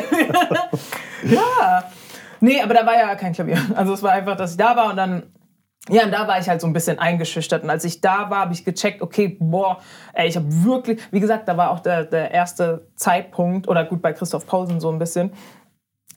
ja. 1.24 1.84
Nee, 2.40 2.60
aber 2.60 2.74
da 2.74 2.86
war 2.86 2.94
ja 2.94 3.14
kein 3.14 3.32
Klavier. 3.32 3.58
Also, 3.74 3.94
es 3.94 4.02
war 4.02 4.12
einfach, 4.12 4.36
dass 4.36 4.52
ich 4.52 4.56
da 4.56 4.76
war 4.76 4.90
und 4.90 4.96
dann 4.96 5.22
ja, 5.88 6.04
und 6.04 6.10
da 6.10 6.26
war 6.26 6.40
ich 6.40 6.48
halt 6.48 6.60
so 6.60 6.66
ein 6.66 6.72
bisschen 6.72 6.98
eingeschüchtert. 6.98 7.62
Und 7.62 7.70
als 7.70 7.84
ich 7.84 8.00
da 8.00 8.28
war, 8.28 8.40
habe 8.40 8.52
ich 8.52 8.64
gecheckt, 8.64 9.02
okay, 9.02 9.36
boah, 9.38 9.78
ey, 10.14 10.26
ich 10.26 10.36
habe 10.36 10.46
wirklich, 10.64 11.00
wie 11.12 11.20
gesagt, 11.20 11.46
da 11.46 11.56
war 11.56 11.70
auch 11.70 11.78
der, 11.78 12.04
der 12.04 12.32
erste 12.32 12.88
Zeitpunkt, 12.96 13.68
oder 13.68 13.84
gut, 13.84 14.02
bei 14.02 14.12
Christoph 14.12 14.46
Paulsen 14.46 14.80
so 14.80 14.90
ein 14.90 14.98
bisschen, 14.98 15.30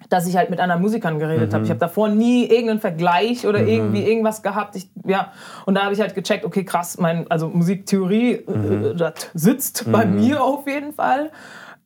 dass 0.09 0.27
ich 0.27 0.37
halt 0.37 0.49
mit 0.49 0.59
anderen 0.59 0.81
Musikern 0.81 1.19
geredet 1.19 1.51
mhm. 1.51 1.53
habe. 1.53 1.63
Ich 1.65 1.69
habe 1.69 1.79
davor 1.79 2.09
nie 2.09 2.45
irgendeinen 2.45 2.79
Vergleich 2.79 3.45
oder 3.45 3.59
mhm. 3.59 3.67
irgendwie 3.67 4.03
irgendwas 4.07 4.41
gehabt. 4.41 4.75
Ich, 4.75 4.89
ja, 5.05 5.33
und 5.65 5.75
da 5.75 5.83
habe 5.83 5.93
ich 5.93 5.99
halt 5.99 6.15
gecheckt, 6.15 6.45
okay, 6.45 6.63
krass, 6.63 6.97
mein, 6.97 7.29
also 7.29 7.47
Musiktheorie, 7.49 8.31
äh, 8.31 8.51
mhm. 8.51 8.85
äh, 8.85 8.95
das 8.95 9.13
sitzt 9.33 9.91
bei 9.91 10.05
mhm. 10.05 10.15
mir 10.15 10.43
auf 10.43 10.67
jeden 10.67 10.93
Fall. 10.93 11.31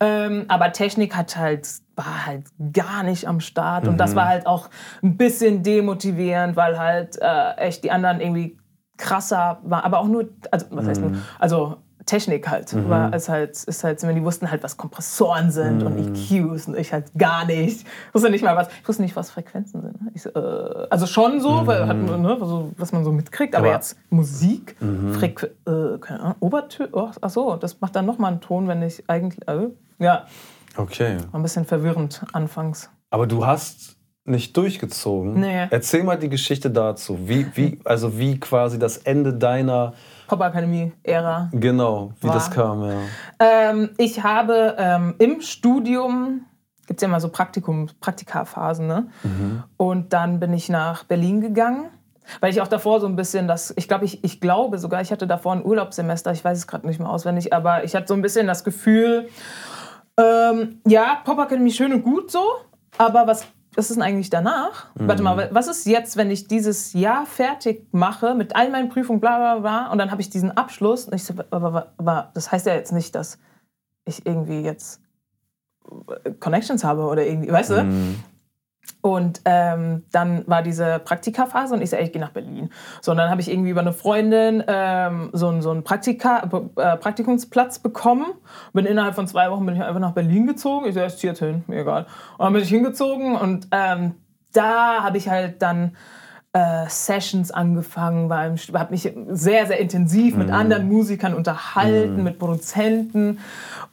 Ähm, 0.04 0.46
aber 0.50 0.72
Technik 0.74 1.16
hat 1.16 1.38
halt, 1.38 1.68
war 1.96 2.26
halt 2.26 2.46
gar 2.74 3.04
nicht 3.04 3.28
am 3.28 3.39
Start. 3.39 3.88
Und 3.88 3.98
das 3.98 4.12
mhm. 4.12 4.16
war 4.16 4.28
halt 4.28 4.46
auch 4.48 4.70
ein 5.02 5.16
bisschen 5.16 5.63
demotivierend, 5.63 6.56
weil 6.56 6.78
halt 6.78 7.18
äh, 7.22 7.56
echt 7.58 7.84
die 7.84 7.92
anderen 7.92 8.20
irgendwie 8.20 8.58
krasser 8.98 9.60
waren. 9.63 9.84
Aber 9.84 10.00
auch 10.00 10.08
nur, 10.08 10.30
also 10.52 10.66
was 10.72 10.88
heißt 10.88 11.02
nur, 11.02 11.12
mhm. 11.12 11.22
also 11.39 11.78
Technik 12.06 12.50
halt. 12.50 12.74
Mhm. 12.74 12.89
War 12.89 13.13
es 13.13 13.30
halt, 13.30 13.52
ist 13.52 13.84
halt, 13.84 14.02
die 14.02 14.24
wussten 14.24 14.52
halt, 14.52 14.62
was 14.63 14.76
Kompressoren 14.76 15.52
sind 15.52 15.80
mhm. 15.80 15.88
und 15.88 15.98
EQs 15.98 16.68
und 16.68 16.78
ich 16.78 16.92
halt 16.92 17.13
gar 17.18 17.46
nicht. 17.46 17.82
Ich 17.82 18.13
wusste 18.13 18.30
nicht 18.30 18.44
mal 18.44 18.56
was, 18.56 18.68
ich 18.82 18.88
wusste 18.88 19.04
nicht, 19.04 19.16
was 19.16 19.32
Frequenzen 19.32 19.82
sind. 19.82 19.96
Ich, 20.13 20.26
äh, 20.26 20.39
also 20.89 21.06
schon 21.06 21.39
so, 21.39 21.62
mhm. 21.62 21.68
weil, 21.68 21.88
hat, 21.88 21.98
ne, 21.98 22.38
also, 22.42 22.72
was 22.78 22.92
man 22.92 23.04
so 23.04 23.12
mitkriegt, 23.12 23.56
aber, 23.56 23.68
aber 23.68 23.76
jetzt 23.76 23.98
Musik, 24.10 24.76
mhm. 24.82 25.13
Frequ 25.13 25.46
äh, 25.46 25.98
keine 26.00 26.20
Ahnung, 26.20 26.36
Obertö 26.42 26.88
oh, 26.92 27.10
ach 27.22 27.30
so, 27.30 27.56
das 27.56 27.80
macht 27.80 27.96
dann 27.96 28.06
nochmal 28.06 28.32
einen 28.32 28.42
Ton, 28.42 28.68
wenn 28.68 28.82
ich 28.82 29.10
eigentlich, 29.10 29.48
äh, 29.48 29.70
ja. 30.04 30.26
Okay. 30.76 31.18
War 31.32 31.39
ein 31.39 31.44
bisschen 31.44 31.66
verwirrend 31.66 32.26
anfangs. 32.34 32.89
Aber 33.10 33.28
du 33.28 33.46
hast 33.46 33.98
nicht 34.26 34.56
durchgezogen. 34.56 35.40
Nee. 35.40 35.67
Erzähl 35.69 36.04
mal 36.04 36.17
die 36.17 36.30
Geschichte 36.30 36.71
dazu. 36.71 37.27
Wie, 37.27 37.46
wie, 37.56 37.80
also 37.84 38.17
wie 38.17 38.40
quasi 38.40 38.80
das 38.80 38.98
Ende 38.98 39.34
deiner 39.34 39.94
Popakademie-Ära. 40.27 41.50
Genau, 41.52 42.13
wie 42.21 42.27
war. 42.27 42.34
das 42.34 42.50
kam, 42.50 42.84
ja. 42.84 42.96
Ähm, 43.40 43.90
ich 43.98 44.23
habe 44.23 44.75
ähm, 44.80 45.15
im 45.19 45.42
Studium, 45.42 46.46
gibt 46.88 47.00
es 47.00 47.02
ja 47.02 47.08
immer 47.08 47.19
so 47.19 47.30
Praktikum, 47.30 47.90
Praktikaphasen, 48.00 48.88
ne? 48.88 49.08
Mhm. 49.23 49.63
Und 49.77 50.13
dann 50.13 50.40
bin 50.40 50.54
ich 50.54 50.69
nach 50.69 51.04
Berlin 51.04 51.42
gegangen. 51.42 51.90
Weil 52.40 52.52
ich 52.52 52.62
auch 52.62 52.69
davor 52.69 53.02
so 53.02 53.08
ein 53.08 53.17
bisschen 53.17 53.50
das, 53.50 53.73
ich 53.75 53.90
glaube, 53.90 54.06
ich, 54.06 54.23
ich 54.23 54.40
glaube 54.40 54.77
sogar, 54.77 55.02
ich 55.02 55.12
hatte 55.12 55.27
davor 55.27 55.52
ein 55.52 55.63
Urlaubssemester, 55.63 56.32
ich 56.32 56.44
weiß 56.44 56.58
es 56.58 56.67
gerade 56.67 56.88
nicht 56.88 56.98
mehr 56.98 57.10
auswendig, 57.10 57.52
aber 57.52 57.84
ich 57.84 57.96
hatte 57.96 58.08
so 58.08 58.13
ein 58.13 58.21
bisschen 58.21 58.48
das 58.48 58.63
Gefühl, 58.63 59.27
ähm, 60.18 60.82
ja, 60.88 61.22
Popakademie 61.24 61.72
schön 61.72 61.94
und 61.94 62.04
gut 62.04 62.32
so, 62.32 62.44
aber 62.98 63.28
was 63.28 63.48
was 63.76 63.90
ist 63.90 63.96
denn 63.96 64.04
eigentlich 64.04 64.30
danach? 64.30 64.94
Mhm. 64.96 65.08
Warte 65.08 65.24
mal, 65.24 65.50
was 65.52 65.68
ist 65.68 65.86
jetzt, 65.86 66.18
wenn 66.18 66.30
ich 66.30 66.48
dieses 66.48 66.94
Jahr 66.94 67.26
fertig 67.26 67.88
mache 67.92 68.36
mit 68.36 68.56
all 68.56 68.70
meinen 68.70 68.90
Prüfungen, 68.90 69.20
bla 69.20 69.38
bla 69.38 69.60
bla, 69.60 69.92
und 69.92 69.98
dann 69.98 70.12
habe 70.12 70.22
ich 70.22 70.30
diesen 70.30 70.52
Abschluss 70.52 71.06
und 71.06 71.16
ich 71.16 71.24
so, 71.24 71.34
aber, 71.50 71.94
aber, 71.98 72.32
das 72.34 72.52
heißt 72.52 72.68
ja 72.68 72.76
jetzt 72.76 72.92
nicht, 72.92 73.16
dass 73.16 73.40
ich 74.06 74.26
irgendwie 74.26 74.62
jetzt 74.62 75.02
Connections 76.40 76.84
habe 76.84 77.04
oder 77.04 77.26
irgendwie, 77.26 77.52
weißt 77.52 77.72
du? 77.72 77.84
Mhm. 77.84 78.24
Und 79.02 79.42
ähm, 79.44 80.04
dann 80.13 80.48
war 80.48 80.62
diese 80.62 81.00
Praktikaphase 81.00 81.73
und 81.73 81.81
ich 81.81 81.92
ey, 81.92 82.06
ich 82.06 82.13
gehe 82.13 82.21
nach 82.21 82.31
Berlin. 82.31 82.69
So, 83.02 83.12
und 83.12 83.17
dann 83.17 83.29
habe 83.29 83.42
ich 83.42 83.52
irgendwie 83.52 83.69
über 83.69 83.81
eine 83.81 83.92
Freundin 83.92 84.63
ähm, 84.65 85.29
so, 85.34 85.50
einen, 85.50 85.62
so 85.62 85.71
einen 85.71 85.84
Praktika, 85.84 86.50
äh, 86.77 86.96
Praktikumsplatz 86.96 87.79
bekommen. 87.79 88.27
Bin 88.71 88.86
innerhalb 88.86 89.15
von 89.15 89.27
zwei 89.27 89.52
Wochen 89.52 89.65
bin 89.65 89.75
ich 89.75 89.84
einfach 89.84 90.00
nach 90.00 90.13
Berlin 90.13 90.48
gezogen. 90.48 90.86
Ich 90.88 90.94
so, 90.94 91.04
ich 91.04 91.17
ziehe 91.17 91.31
jetzt 91.34 91.40
hin, 91.40 91.65
mir 91.67 91.81
egal. 91.81 92.06
Und 92.38 92.46
dann 92.46 92.54
bin 92.54 92.62
ich 92.62 92.69
hingezogen 92.69 93.36
und 93.36 93.67
ähm, 93.71 94.15
da 94.54 95.04
habe 95.04 95.17
ich 95.17 95.27
halt 95.27 95.62
dann 95.62 95.98
äh, 96.54 96.86
Sessions 96.88 97.52
angefangen, 97.52 98.31
habe 98.31 98.92
mich 98.92 99.12
sehr, 99.29 99.65
sehr 99.65 99.79
intensiv 99.79 100.38
mit 100.38 100.48
mhm. 100.48 100.54
anderen 100.54 100.88
Musikern 100.88 101.34
unterhalten, 101.34 102.17
mhm. 102.17 102.23
mit 102.23 102.40
Produzenten. 102.40 103.40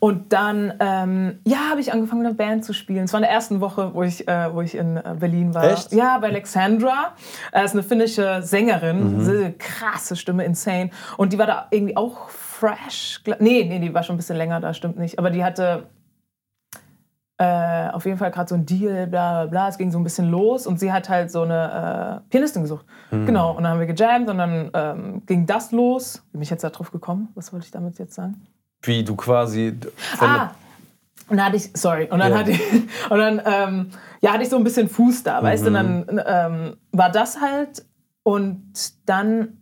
Und 0.01 0.32
dann, 0.32 0.72
ähm, 0.80 1.40
ja, 1.46 1.68
habe 1.70 1.80
ich 1.80 1.92
angefangen, 1.92 2.24
eine 2.24 2.34
Band 2.34 2.64
zu 2.64 2.72
spielen. 2.72 3.05
Es 3.05 3.12
war 3.12 3.20
in 3.20 3.24
der 3.24 3.30
ersten 3.30 3.61
Woche, 3.61 3.92
wo 3.92 4.03
ich, 4.03 4.26
äh, 4.26 4.53
wo 4.53 4.62
ich 4.62 4.74
in 4.74 4.96
äh, 4.96 5.14
Berlin 5.18 5.55
war. 5.55 5.64
Echt? 5.64 5.92
Ja, 5.92 6.16
bei 6.18 6.28
Alexandra. 6.28 7.12
Er 7.53 7.64
ist 7.64 7.72
eine 7.72 7.82
finnische 7.82 8.42
Sängerin, 8.42 9.18
mhm. 9.18 9.28
Eine 9.28 9.53
krasse 9.53 10.16
Stimme, 10.16 10.44
insane. 10.44 10.88
Und 11.18 11.34
die 11.34 11.38
war 11.38 11.46
da 11.46 11.66
irgendwie 11.70 11.98
auch 11.98 12.30
fresh. 12.30 13.22
Nee, 13.40 13.66
nee, 13.68 13.78
die 13.78 13.92
war 13.92 14.03
schon 14.03 14.14
ein 14.14 14.16
bisschen 14.16 14.36
länger 14.36 14.59
da, 14.61 14.72
stimmt 14.72 14.98
nicht. 14.98 15.18
Aber 15.18 15.28
die 15.28 15.44
hatte 15.44 15.86
äh, 17.36 17.88
auf 17.90 18.07
jeden 18.07 18.16
Fall 18.16 18.30
gerade 18.30 18.48
so 18.48 18.55
ein 18.55 18.64
Deal, 18.64 19.07
bla 19.07 19.44
bla 19.44 19.46
bla. 19.46 19.68
Es 19.68 19.76
ging 19.76 19.90
so 19.90 19.98
ein 19.98 20.05
bisschen 20.05 20.30
los 20.30 20.66
und 20.66 20.80
sie 20.80 20.92
hat 20.92 21.11
halt 21.11 21.30
so 21.30 21.42
eine 21.42 22.22
äh, 22.24 22.30
Pianistin 22.30 22.62
gesucht. 22.62 22.86
Mhm. 23.11 23.26
Genau, 23.26 23.51
und 23.51 23.64
dann 23.64 23.72
haben 23.72 23.80
wir 23.80 23.86
gejammt 23.86 24.30
und 24.30 24.38
dann 24.38 24.70
ähm, 24.72 25.22
ging 25.26 25.44
das 25.44 25.72
los. 25.72 26.22
Wie 26.28 26.38
bin 26.38 26.42
ich 26.42 26.51
jetzt 26.51 26.64
da 26.64 26.70
drauf 26.70 26.90
gekommen? 26.90 27.28
Was 27.34 27.53
wollte 27.53 27.66
ich 27.66 27.70
damit 27.70 27.98
jetzt 27.98 28.14
sagen? 28.14 28.46
Wie 28.83 29.05
du 29.05 29.16
quasi. 29.16 29.74
Ah! 30.18 30.51
Und 31.28 31.37
dann 31.37 31.47
hatte 31.47 31.57
ich, 31.57 31.70
sorry, 31.74 32.09
und 32.11 32.18
dann 32.18 32.33
ja. 32.33 32.39
hatte 32.39 32.51
ich, 32.51 32.61
und 33.11 33.18
dann, 33.18 33.41
ähm, 33.45 33.91
ja, 34.20 34.33
hatte 34.33 34.43
ich 34.43 34.49
so 34.49 34.57
ein 34.57 34.64
bisschen 34.64 34.89
Fuß 34.89 35.22
da, 35.22 35.43
weißt 35.43 35.62
du, 35.62 35.68
und 35.68 35.74
dann 35.74 35.99
mhm. 36.01 36.20
ähm, 36.26 36.76
war 36.91 37.11
das 37.11 37.41
halt 37.41 37.85
und 38.24 38.72
dann 39.07 39.59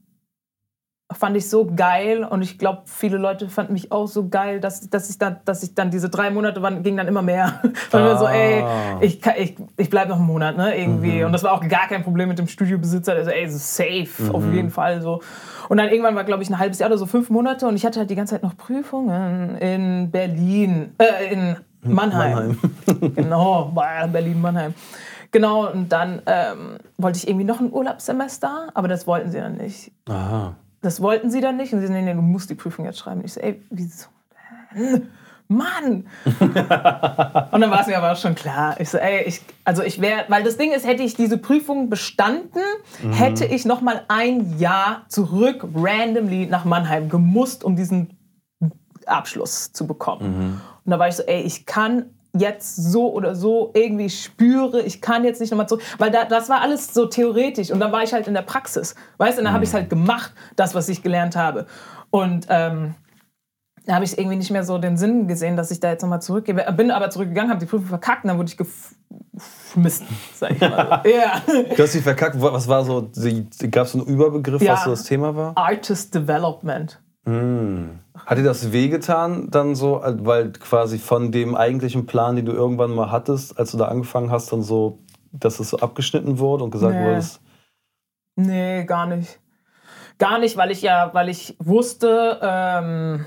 fand 1.11 1.37
ich 1.37 1.49
so 1.49 1.65
geil 1.65 2.23
und 2.23 2.43
ich 2.43 2.59
glaube, 2.59 2.83
viele 2.85 3.17
Leute 3.17 3.49
fanden 3.49 3.73
mich 3.73 3.91
auch 3.91 4.07
so 4.07 4.29
geil, 4.29 4.61
dass, 4.61 4.91
dass, 4.91 5.09
ich, 5.09 5.19
dann, 5.19 5.39
dass 5.47 5.63
ich 5.63 5.75
dann 5.75 5.91
diese 5.91 6.11
drei 6.11 6.31
Monate 6.31 6.61
waren, 6.61 6.83
ging 6.83 6.99
dann 6.99 7.09
immer 7.09 7.23
mehr. 7.23 7.63
Weil 7.91 8.03
ah. 8.03 8.19
so, 8.19 8.27
ey, 8.27 8.65
ich, 9.01 9.21
ich, 9.39 9.57
ich 9.79 9.91
bleibe 9.91 10.11
noch 10.11 10.19
einen 10.19 10.27
Monat, 10.27 10.59
ne, 10.59 10.79
irgendwie. 10.79 11.21
Mhm. 11.21 11.27
Und 11.27 11.33
das 11.33 11.43
war 11.43 11.53
auch 11.53 11.67
gar 11.67 11.89
kein 11.89 12.03
Problem 12.03 12.29
mit 12.29 12.39
dem 12.39 12.47
Studiobesitzer, 12.47 13.15
der 13.15 13.25
so, 13.25 13.31
ey, 13.31 13.49
so 13.49 13.57
safe, 13.59 14.23
mhm. 14.23 14.35
auf 14.35 14.45
jeden 14.53 14.71
Fall 14.71 15.01
so. 15.01 15.23
Und 15.71 15.79
dann 15.79 15.89
irgendwann 15.89 16.15
war, 16.15 16.25
glaube 16.25 16.43
ich, 16.43 16.51
ein 16.51 16.59
halbes 16.59 16.79
Jahr 16.79 16.91
oder 16.91 16.99
so, 16.99 17.07
fünf 17.07 17.31
Monate 17.31 17.67
und 17.67 17.77
ich 17.77 17.87
hatte 17.87 18.01
halt 18.01 18.11
die 18.11 18.15
ganze 18.15 18.35
Zeit 18.35 18.43
noch 18.43 18.57
Prüfungen 18.57 19.57
in 19.59 20.11
Berlin, 20.11 20.93
äh, 20.99 21.33
in 21.33 21.57
Mannheim. 21.83 22.59
Mannheim. 22.87 23.15
genau, 23.15 23.73
Berlin-Mannheim. 24.13 24.75
Genau, 25.31 25.71
und 25.71 25.91
dann 25.91 26.23
ähm, 26.27 26.79
wollte 26.99 27.19
ich 27.19 27.29
irgendwie 27.29 27.45
noch 27.45 27.61
ein 27.61 27.73
Urlaubssemester, 27.73 28.69
aber 28.75 28.89
das 28.89 29.07
wollten 29.07 29.31
sie 29.31 29.39
dann 29.39 29.57
nicht. 29.57 29.93
Aha. 30.09 30.55
Das 30.81 31.01
wollten 31.01 31.31
sie 31.31 31.41
dann 31.41 31.57
nicht. 31.57 31.73
Und 31.73 31.81
sie 31.81 31.87
sagen, 31.87 32.05
nee, 32.05 32.15
du 32.15 32.23
musst 32.23 32.51
die 32.51 32.55
Prüfung 32.55 32.85
jetzt 32.85 32.99
schreiben. 32.99 33.21
Und 33.21 33.27
ich 33.27 33.33
so, 33.33 33.41
ey, 33.41 33.63
wieso? 33.71 34.07
Mann! 35.49 36.07
und 36.41 36.55
dann 36.55 37.71
war 37.71 37.81
es 37.81 37.87
mir 37.87 37.97
aber 37.97 38.13
auch 38.13 38.17
schon 38.17 38.35
klar. 38.35 38.79
Ich 38.79 38.91
so, 38.91 38.99
ey, 38.99 39.25
ich, 39.25 39.41
also 39.65 39.83
ich 39.83 40.01
wäre, 40.01 40.25
weil 40.29 40.45
das 40.45 40.59
Ding 40.59 40.73
ist, 40.73 40.87
hätte 40.87 41.03
ich 41.03 41.15
diese 41.15 41.39
Prüfung 41.39 41.89
bestanden, 41.89 42.61
mhm. 43.03 43.13
hätte 43.13 43.47
ich 43.47 43.65
noch 43.65 43.81
mal 43.81 44.05
ein 44.09 44.59
Jahr 44.59 45.07
zurück 45.09 45.67
randomly 45.75 46.47
nach 46.47 46.67
Mannheim 46.67 47.09
gemusst, 47.09 47.65
um 47.65 47.77
diesen 47.77 48.19
Abschluss 49.07 49.73
zu 49.73 49.87
bekommen. 49.87 50.39
Mhm. 50.39 50.61
Und 50.85 50.91
da 50.91 50.99
war 50.99 51.09
ich 51.09 51.17
so, 51.17 51.23
ey, 51.23 51.41
ich 51.41 51.65
kann 51.65 52.11
jetzt 52.37 52.77
so 52.77 53.13
oder 53.13 53.35
so 53.35 53.71
irgendwie 53.75 54.11
spüre, 54.11 54.83
ich 54.83 55.01
kann 55.01 55.25
jetzt 55.25 55.41
nicht 55.41 55.51
nochmal 55.51 55.69
zurück, 55.69 55.83
weil 55.99 56.11
da, 56.11 56.25
das 56.25 56.49
war 56.49 56.61
alles 56.61 56.93
so 56.93 57.07
theoretisch 57.07 57.71
und 57.71 57.81
dann 57.81 57.93
war 57.93 58.03
ich 58.03 58.13
halt 58.13 58.29
in 58.29 58.35
der 58.35 58.43
Praxis, 58.43 58.95
weißt 59.17 59.39
du, 59.39 59.41
und 59.41 59.47
dann 59.47 59.55
habe 59.55 59.65
ich 59.65 59.71
es 59.71 59.75
mhm. 59.75 59.79
halt 59.79 59.91
gemacht, 59.91 60.33
das, 60.57 60.75
was 60.75 60.89
ich 60.89 61.03
gelernt 61.03 61.37
habe. 61.37 61.67
Und 62.11 62.47
ähm, 62.49 62.95
da 63.87 63.95
habe 63.95 64.05
ich 64.05 64.19
irgendwie 64.19 64.37
nicht 64.37 64.51
mehr 64.51 64.65
so 64.65 64.77
den 64.77 64.99
Sinn 64.99 65.29
gesehen, 65.29 65.57
dass 65.57 65.71
ich 65.71 65.81
da 65.81 65.91
jetzt 65.91 66.03
nochmal 66.03 66.21
zurückgehe. 66.21 66.55
Bin 66.73 66.91
aber 66.91 67.09
zurückgegangen, 67.09 67.51
habe 67.51 67.61
die 67.61 67.67
Prüfung 67.67 67.87
verkackt 67.87 68.25
und 68.25 68.29
dann 68.29 68.39
wurde 68.39 68.51
ich 68.51 68.59
geschmissen, 68.59 70.07
sag 70.35 70.51
ich 70.51 70.61
mal. 70.61 71.01
So. 71.03 71.11
ja. 71.17 71.43
Du 71.75 71.83
hast 71.83 71.93
sie 71.93 72.03
verkackt, 72.03 72.41
was 72.41 72.69
war 72.69 72.85
so, 72.85 73.11
gab 73.71 73.87
es 73.87 73.95
einen 73.95 74.05
Überbegriff, 74.05 74.61
ja. 74.61 74.75
was 74.75 74.85
so 74.85 74.91
das 74.91 75.05
Thema 75.05 75.35
war? 75.35 75.57
Artist 75.57 76.15
Development. 76.15 77.01
Mm. 77.29 78.01
Hat 78.25 78.39
dir 78.39 78.43
das 78.43 78.73
wehgetan 78.73 79.51
dann 79.51 79.75
so, 79.75 80.01
weil 80.03 80.53
quasi 80.53 80.99
von 80.99 81.31
dem 81.31 81.55
eigentlichen 81.55 82.07
Plan, 82.07 82.37
den 82.37 82.47
du 82.47 82.53
irgendwann 82.53 82.95
mal 82.95 83.11
hattest, 83.11 83.59
als 83.59 83.73
du 83.73 83.79
da 83.79 83.87
angefangen 83.87 84.31
hast, 84.31 84.53
dann 84.53 84.63
so, 84.63 85.01
dass 85.33 85.61
es 85.61 85.71
so 85.71 85.79
abgeschnitten 85.79 86.39
wurde 86.39 86.65
und 86.65 86.71
gesagt 86.71 86.95
nee. 86.95 87.05
wurde? 87.05 87.25
Nee, 88.37 88.85
gar 88.85 89.07
nicht. 89.07 89.41
Gar 90.19 90.39
nicht, 90.39 90.57
weil 90.57 90.71
ich 90.71 90.83
ja, 90.83 91.11
weil 91.13 91.29
ich 91.29 91.57
wusste, 91.61 92.39
ähm, 92.43 93.27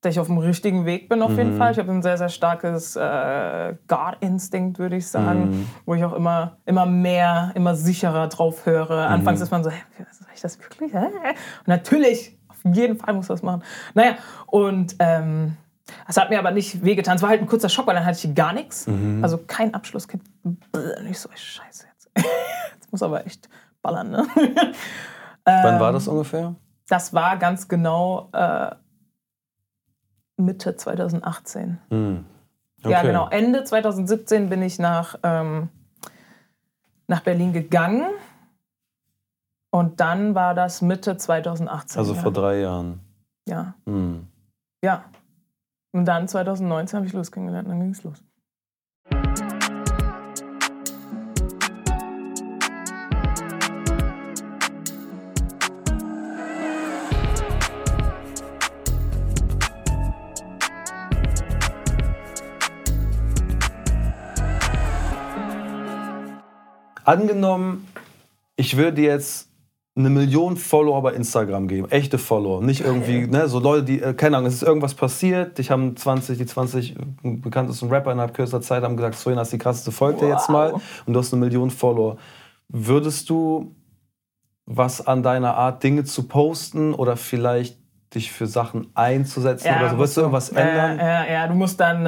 dass 0.00 0.14
ich 0.14 0.20
auf 0.20 0.28
dem 0.28 0.38
richtigen 0.38 0.86
Weg 0.86 1.08
bin 1.08 1.20
auf 1.20 1.36
jeden 1.36 1.54
mhm. 1.54 1.58
Fall. 1.58 1.72
Ich 1.72 1.78
habe 1.78 1.92
ein 1.92 2.02
sehr, 2.02 2.16
sehr 2.16 2.30
starkes 2.30 2.96
äh, 2.96 3.74
God-Instinkt, 3.86 4.78
würde 4.78 4.96
ich 4.96 5.06
sagen, 5.06 5.50
mhm. 5.50 5.70
wo 5.84 5.94
ich 5.94 6.04
auch 6.04 6.14
immer, 6.14 6.56
immer 6.64 6.86
mehr, 6.86 7.52
immer 7.54 7.74
sicherer 7.74 8.28
drauf 8.28 8.64
höre. 8.66 9.08
Anfangs 9.08 9.40
mhm. 9.40 9.44
ist 9.44 9.50
man 9.50 9.62
so, 9.62 9.70
hä, 9.70 9.82
soll 10.10 10.28
ich 10.34 10.40
das 10.40 10.58
wirklich? 10.58 10.92
Hä? 10.92 11.04
Und 11.04 11.68
natürlich 11.68 12.39
auf 12.64 12.74
jeden 12.74 12.96
Fall 12.96 13.14
muss 13.14 13.28
das 13.28 13.42
machen. 13.42 13.62
Naja, 13.94 14.16
und 14.46 14.96
ähm, 14.98 15.56
es 16.08 16.16
hat 16.16 16.30
mir 16.30 16.38
aber 16.38 16.50
nicht 16.50 16.84
wehgetan. 16.84 17.16
Es 17.16 17.22
war 17.22 17.30
halt 17.30 17.40
ein 17.40 17.46
kurzer 17.46 17.68
Schock, 17.68 17.86
weil 17.86 17.94
dann 17.94 18.04
hatte 18.04 18.26
ich 18.26 18.34
gar 18.34 18.52
nichts. 18.52 18.86
Mhm. 18.86 19.22
Also 19.22 19.38
kein 19.38 19.74
Abschlusskind. 19.74 20.22
Nicht 21.02 21.18
so, 21.18 21.28
scheiße 21.34 21.86
jetzt. 21.88 22.10
jetzt 22.16 22.92
muss 22.92 23.02
aber 23.02 23.26
echt 23.26 23.48
ballern, 23.82 24.10
ne? 24.10 24.26
Wann 25.44 25.80
war 25.80 25.92
das 25.92 26.06
ähm, 26.06 26.12
ungefähr? 26.12 26.54
Das 26.88 27.14
war 27.14 27.36
ganz 27.38 27.68
genau 27.68 28.28
äh, 28.32 28.70
Mitte 30.36 30.76
2018. 30.76 31.78
Mhm. 31.90 32.24
Okay. 32.82 32.92
Ja, 32.92 33.02
genau. 33.02 33.28
Ende 33.28 33.64
2017 33.64 34.48
bin 34.48 34.62
ich 34.62 34.78
nach, 34.78 35.18
ähm, 35.22 35.68
nach 37.06 37.20
Berlin 37.20 37.52
gegangen 37.52 38.06
und 39.70 40.00
dann 40.00 40.34
war 40.34 40.54
das 40.54 40.82
Mitte 40.82 41.16
2018. 41.16 41.98
Also 41.98 42.14
vor 42.14 42.32
drei 42.32 42.60
Jahren. 42.60 43.00
Ja. 43.48 43.74
Hm. 43.86 44.26
Ja. 44.84 45.04
Und 45.92 46.04
dann 46.04 46.28
2019 46.28 46.96
habe 46.96 47.06
ich 47.06 47.12
Lust 47.12 47.32
kennengelernt, 47.32 47.68
dann 47.68 47.80
ging 47.80 47.90
es 47.90 48.02
los. 48.02 48.22
Angenommen, 67.04 67.88
ich 68.54 68.76
würde 68.76 69.02
jetzt 69.02 69.49
eine 69.96 70.08
Million 70.08 70.56
Follower 70.56 71.02
bei 71.02 71.12
Instagram 71.12 71.66
geben, 71.66 71.90
echte 71.90 72.18
Follower, 72.18 72.62
nicht 72.62 72.80
irgendwie, 72.80 73.26
ne, 73.26 73.48
so 73.48 73.58
Leute, 73.58 73.84
die, 73.84 74.00
äh, 74.00 74.14
keine 74.14 74.36
Ahnung, 74.36 74.48
es 74.48 74.54
ist 74.54 74.62
irgendwas 74.62 74.94
passiert, 74.94 75.58
dich 75.58 75.70
haben 75.70 75.96
20, 75.96 76.38
die 76.38 76.46
20 76.46 76.96
bekanntesten 77.22 77.88
Rapper 77.88 78.12
innerhalb 78.12 78.34
kürzester 78.34 78.60
Zeit 78.60 78.84
haben 78.84 78.96
gesagt, 78.96 79.16
so, 79.16 79.34
hast 79.34 79.52
die 79.52 79.58
krasseste, 79.58 79.90
folgt 79.90 80.22
wow. 80.22 80.28
jetzt 80.28 80.48
mal 80.48 80.74
und 81.06 81.12
du 81.12 81.18
hast 81.18 81.32
eine 81.32 81.40
Million 81.40 81.70
Follower. 81.70 82.16
Würdest 82.68 83.28
du 83.30 83.74
was 84.64 85.04
an 85.04 85.24
deiner 85.24 85.56
Art, 85.56 85.82
Dinge 85.82 86.04
zu 86.04 86.28
posten 86.28 86.94
oder 86.94 87.16
vielleicht 87.16 87.78
dich 88.14 88.30
für 88.30 88.46
Sachen 88.46 88.88
einzusetzen 88.94 89.66
ja, 89.66 89.80
oder 89.80 89.90
so? 89.90 89.98
Würdest 89.98 90.16
du 90.16 90.20
irgendwas 90.20 90.48
ändern? 90.50 90.98
Ja, 90.98 91.24
ja, 91.24 91.32
ja, 91.32 91.48
du 91.48 91.54
musst 91.54 91.80
dann... 91.80 92.06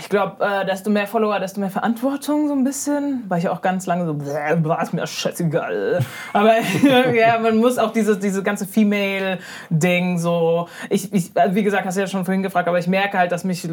Ich 0.00 0.08
glaube, 0.08 0.42
äh, 0.42 0.64
desto 0.64 0.88
mehr 0.88 1.06
Follower, 1.06 1.38
desto 1.38 1.60
mehr 1.60 1.70
Verantwortung 1.70 2.48
so 2.48 2.54
ein 2.54 2.64
bisschen. 2.64 3.24
War 3.28 3.36
ich 3.36 3.50
auch 3.50 3.60
ganz 3.60 3.84
lange 3.84 4.06
so, 4.06 4.18
war 4.18 4.82
es 4.82 4.94
mir 4.94 5.06
scheißegal. 5.06 6.00
Aber 6.32 6.54
ja, 7.14 7.38
man 7.38 7.58
muss 7.58 7.76
auch 7.76 7.92
dieses 7.92 8.18
diese 8.18 8.42
ganze 8.42 8.66
Female-Ding 8.66 10.18
so. 10.18 10.68
Ich, 10.88 11.12
ich, 11.12 11.30
also 11.34 11.54
wie 11.54 11.62
gesagt, 11.62 11.84
hast 11.84 11.96
du 11.96 12.00
ja 12.00 12.06
schon 12.06 12.24
vorhin 12.24 12.42
gefragt, 12.42 12.66
aber 12.66 12.78
ich 12.78 12.86
merke 12.86 13.18
halt, 13.18 13.30
dass 13.30 13.44
mich 13.44 13.68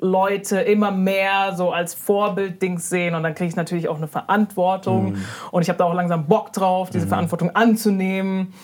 Leute 0.00 0.60
immer 0.60 0.90
mehr 0.90 1.54
so 1.54 1.70
als 1.70 1.92
Vorbild-Dings 1.94 2.88
sehen 2.88 3.14
und 3.14 3.22
dann 3.22 3.34
kriege 3.34 3.48
ich 3.48 3.56
natürlich 3.56 3.88
auch 3.88 3.98
eine 3.98 4.08
Verantwortung. 4.08 5.12
Mhm. 5.12 5.24
Und 5.50 5.62
ich 5.62 5.68
habe 5.68 5.78
da 5.78 5.84
auch 5.84 5.94
langsam 5.94 6.26
Bock 6.26 6.52
drauf, 6.52 6.88
diese 6.90 7.04
mhm. 7.06 7.10
Verantwortung 7.10 7.50
anzunehmen. 7.54 8.54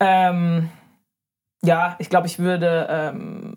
Ähm, 0.00 0.70
ja, 1.64 1.94
ich 1.98 2.10
glaube, 2.10 2.26
ich 2.26 2.38
würde 2.38 2.88
ähm, 2.90 3.54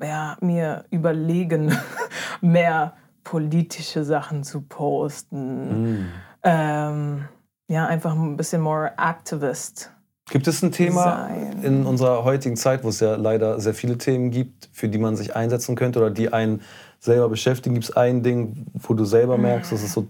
ja, 0.00 0.36
mir 0.40 0.84
überlegen, 0.90 1.76
mehr 2.40 2.94
politische 3.24 4.04
Sachen 4.04 4.44
zu 4.44 4.62
posten. 4.62 5.92
Mm. 5.92 6.06
Ähm, 6.42 7.24
ja, 7.68 7.86
einfach 7.86 8.14
ein 8.14 8.36
bisschen 8.36 8.62
more 8.62 8.92
Activist. 8.96 9.92
Gibt 10.30 10.46
es 10.46 10.62
ein 10.62 10.72
Thema 10.72 11.28
sein. 11.28 11.62
in 11.62 11.86
unserer 11.86 12.24
heutigen 12.24 12.56
Zeit, 12.56 12.84
wo 12.84 12.90
es 12.90 13.00
ja 13.00 13.16
leider 13.16 13.60
sehr 13.60 13.74
viele 13.74 13.98
Themen 13.98 14.30
gibt, 14.30 14.68
für 14.72 14.88
die 14.88 14.98
man 14.98 15.16
sich 15.16 15.34
einsetzen 15.34 15.74
könnte 15.74 15.98
oder 15.98 16.10
die 16.10 16.32
einen 16.32 16.62
selber 17.00 17.28
beschäftigen? 17.28 17.74
Gibt 17.74 17.88
es 17.88 17.96
ein 17.96 18.22
Ding, 18.22 18.66
wo 18.74 18.94
du 18.94 19.04
selber 19.04 19.38
mm. 19.38 19.42
merkst, 19.42 19.72
dass 19.72 19.82
es 19.82 19.92
so 19.92 20.06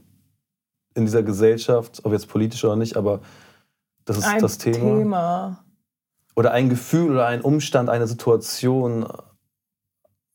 in 0.95 1.05
dieser 1.05 1.23
Gesellschaft, 1.23 2.01
ob 2.05 2.13
jetzt 2.13 2.29
politisch 2.29 2.65
oder 2.65 2.77
nicht, 2.77 2.97
aber 2.97 3.21
das 4.05 4.19
ist 4.19 4.27
ein 4.27 4.41
das 4.41 4.59
Thema. 4.59 4.79
Thema. 4.79 5.65
Oder 6.35 6.53
ein 6.53 6.69
Gefühl 6.69 7.13
oder 7.13 7.27
ein 7.27 7.41
Umstand, 7.41 7.89
eine 7.89 8.07
Situation, 8.07 9.07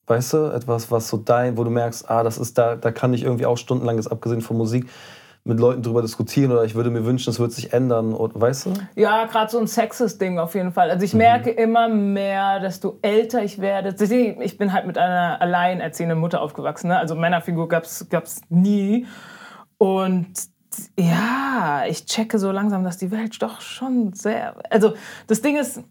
Weißt 0.07 0.33
du, 0.33 0.51
etwas, 0.51 0.91
was 0.91 1.07
so 1.07 1.17
dein, 1.17 1.57
wo 1.57 1.63
du 1.63 1.69
merkst, 1.69 2.09
ah, 2.09 2.23
das 2.23 2.37
ist 2.37 2.57
da, 2.57 2.75
da 2.75 2.91
kann 2.91 3.13
ich 3.13 3.23
irgendwie 3.23 3.45
auch 3.45 3.57
stundenlang, 3.57 3.95
jetzt 3.95 4.11
abgesehen 4.11 4.41
von 4.41 4.57
Musik, 4.57 4.89
mit 5.45 5.59
Leuten 5.59 5.81
drüber 5.81 6.01
diskutieren 6.01 6.51
oder 6.51 6.63
ich 6.63 6.73
würde 6.73 6.89
mir 6.89 7.05
wünschen, 7.05 7.29
es 7.29 7.39
würde 7.39 7.53
sich 7.53 7.73
ändern, 7.73 8.13
oder, 8.13 8.39
weißt 8.39 8.67
du? 8.67 8.73
Ja, 8.95 9.25
gerade 9.25 9.51
so 9.51 9.59
ein 9.59 9.67
Sexist-Ding 9.67 10.39
auf 10.39 10.55
jeden 10.55 10.71
Fall. 10.71 10.89
Also 10.89 11.03
ich 11.03 11.13
mhm. 11.13 11.19
merke 11.19 11.49
immer 11.49 11.89
mehr, 11.89 12.61
desto 12.61 12.97
älter 13.01 13.43
ich 13.43 13.59
werde. 13.59 13.93
Ich 14.41 14.57
bin 14.57 14.71
halt 14.71 14.87
mit 14.87 14.97
einer 14.97 15.41
alleinerziehenden 15.41 16.17
Mutter 16.17 16.41
aufgewachsen. 16.41 16.87
Ne? 16.87 16.97
Also 16.97 17.15
Männerfigur 17.15 17.67
gab 17.67 17.83
es 17.83 18.41
nie. 18.49 19.05
Und 19.77 20.31
ja, 20.97 21.83
ich 21.89 22.05
checke 22.05 22.39
so 22.39 22.51
langsam, 22.51 22.85
dass 22.85 22.97
die 22.97 23.11
Welt 23.11 23.41
doch 23.41 23.59
schon 23.59 24.13
sehr. 24.13 24.55
Also 24.69 24.93
das 25.27 25.41
Ding 25.41 25.57
ist, 25.57 25.83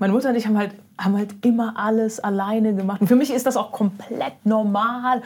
meine 0.00 0.14
Mutter 0.14 0.30
und 0.30 0.34
ich 0.34 0.46
haben 0.46 0.58
halt, 0.58 0.74
haben 0.98 1.16
halt 1.16 1.44
immer 1.44 1.74
alles 1.76 2.20
alleine 2.20 2.74
gemacht. 2.74 3.02
Und 3.02 3.06
für 3.06 3.16
mich 3.16 3.32
ist 3.32 3.46
das 3.46 3.56
auch 3.56 3.70
komplett 3.70 4.44
normal. 4.44 5.22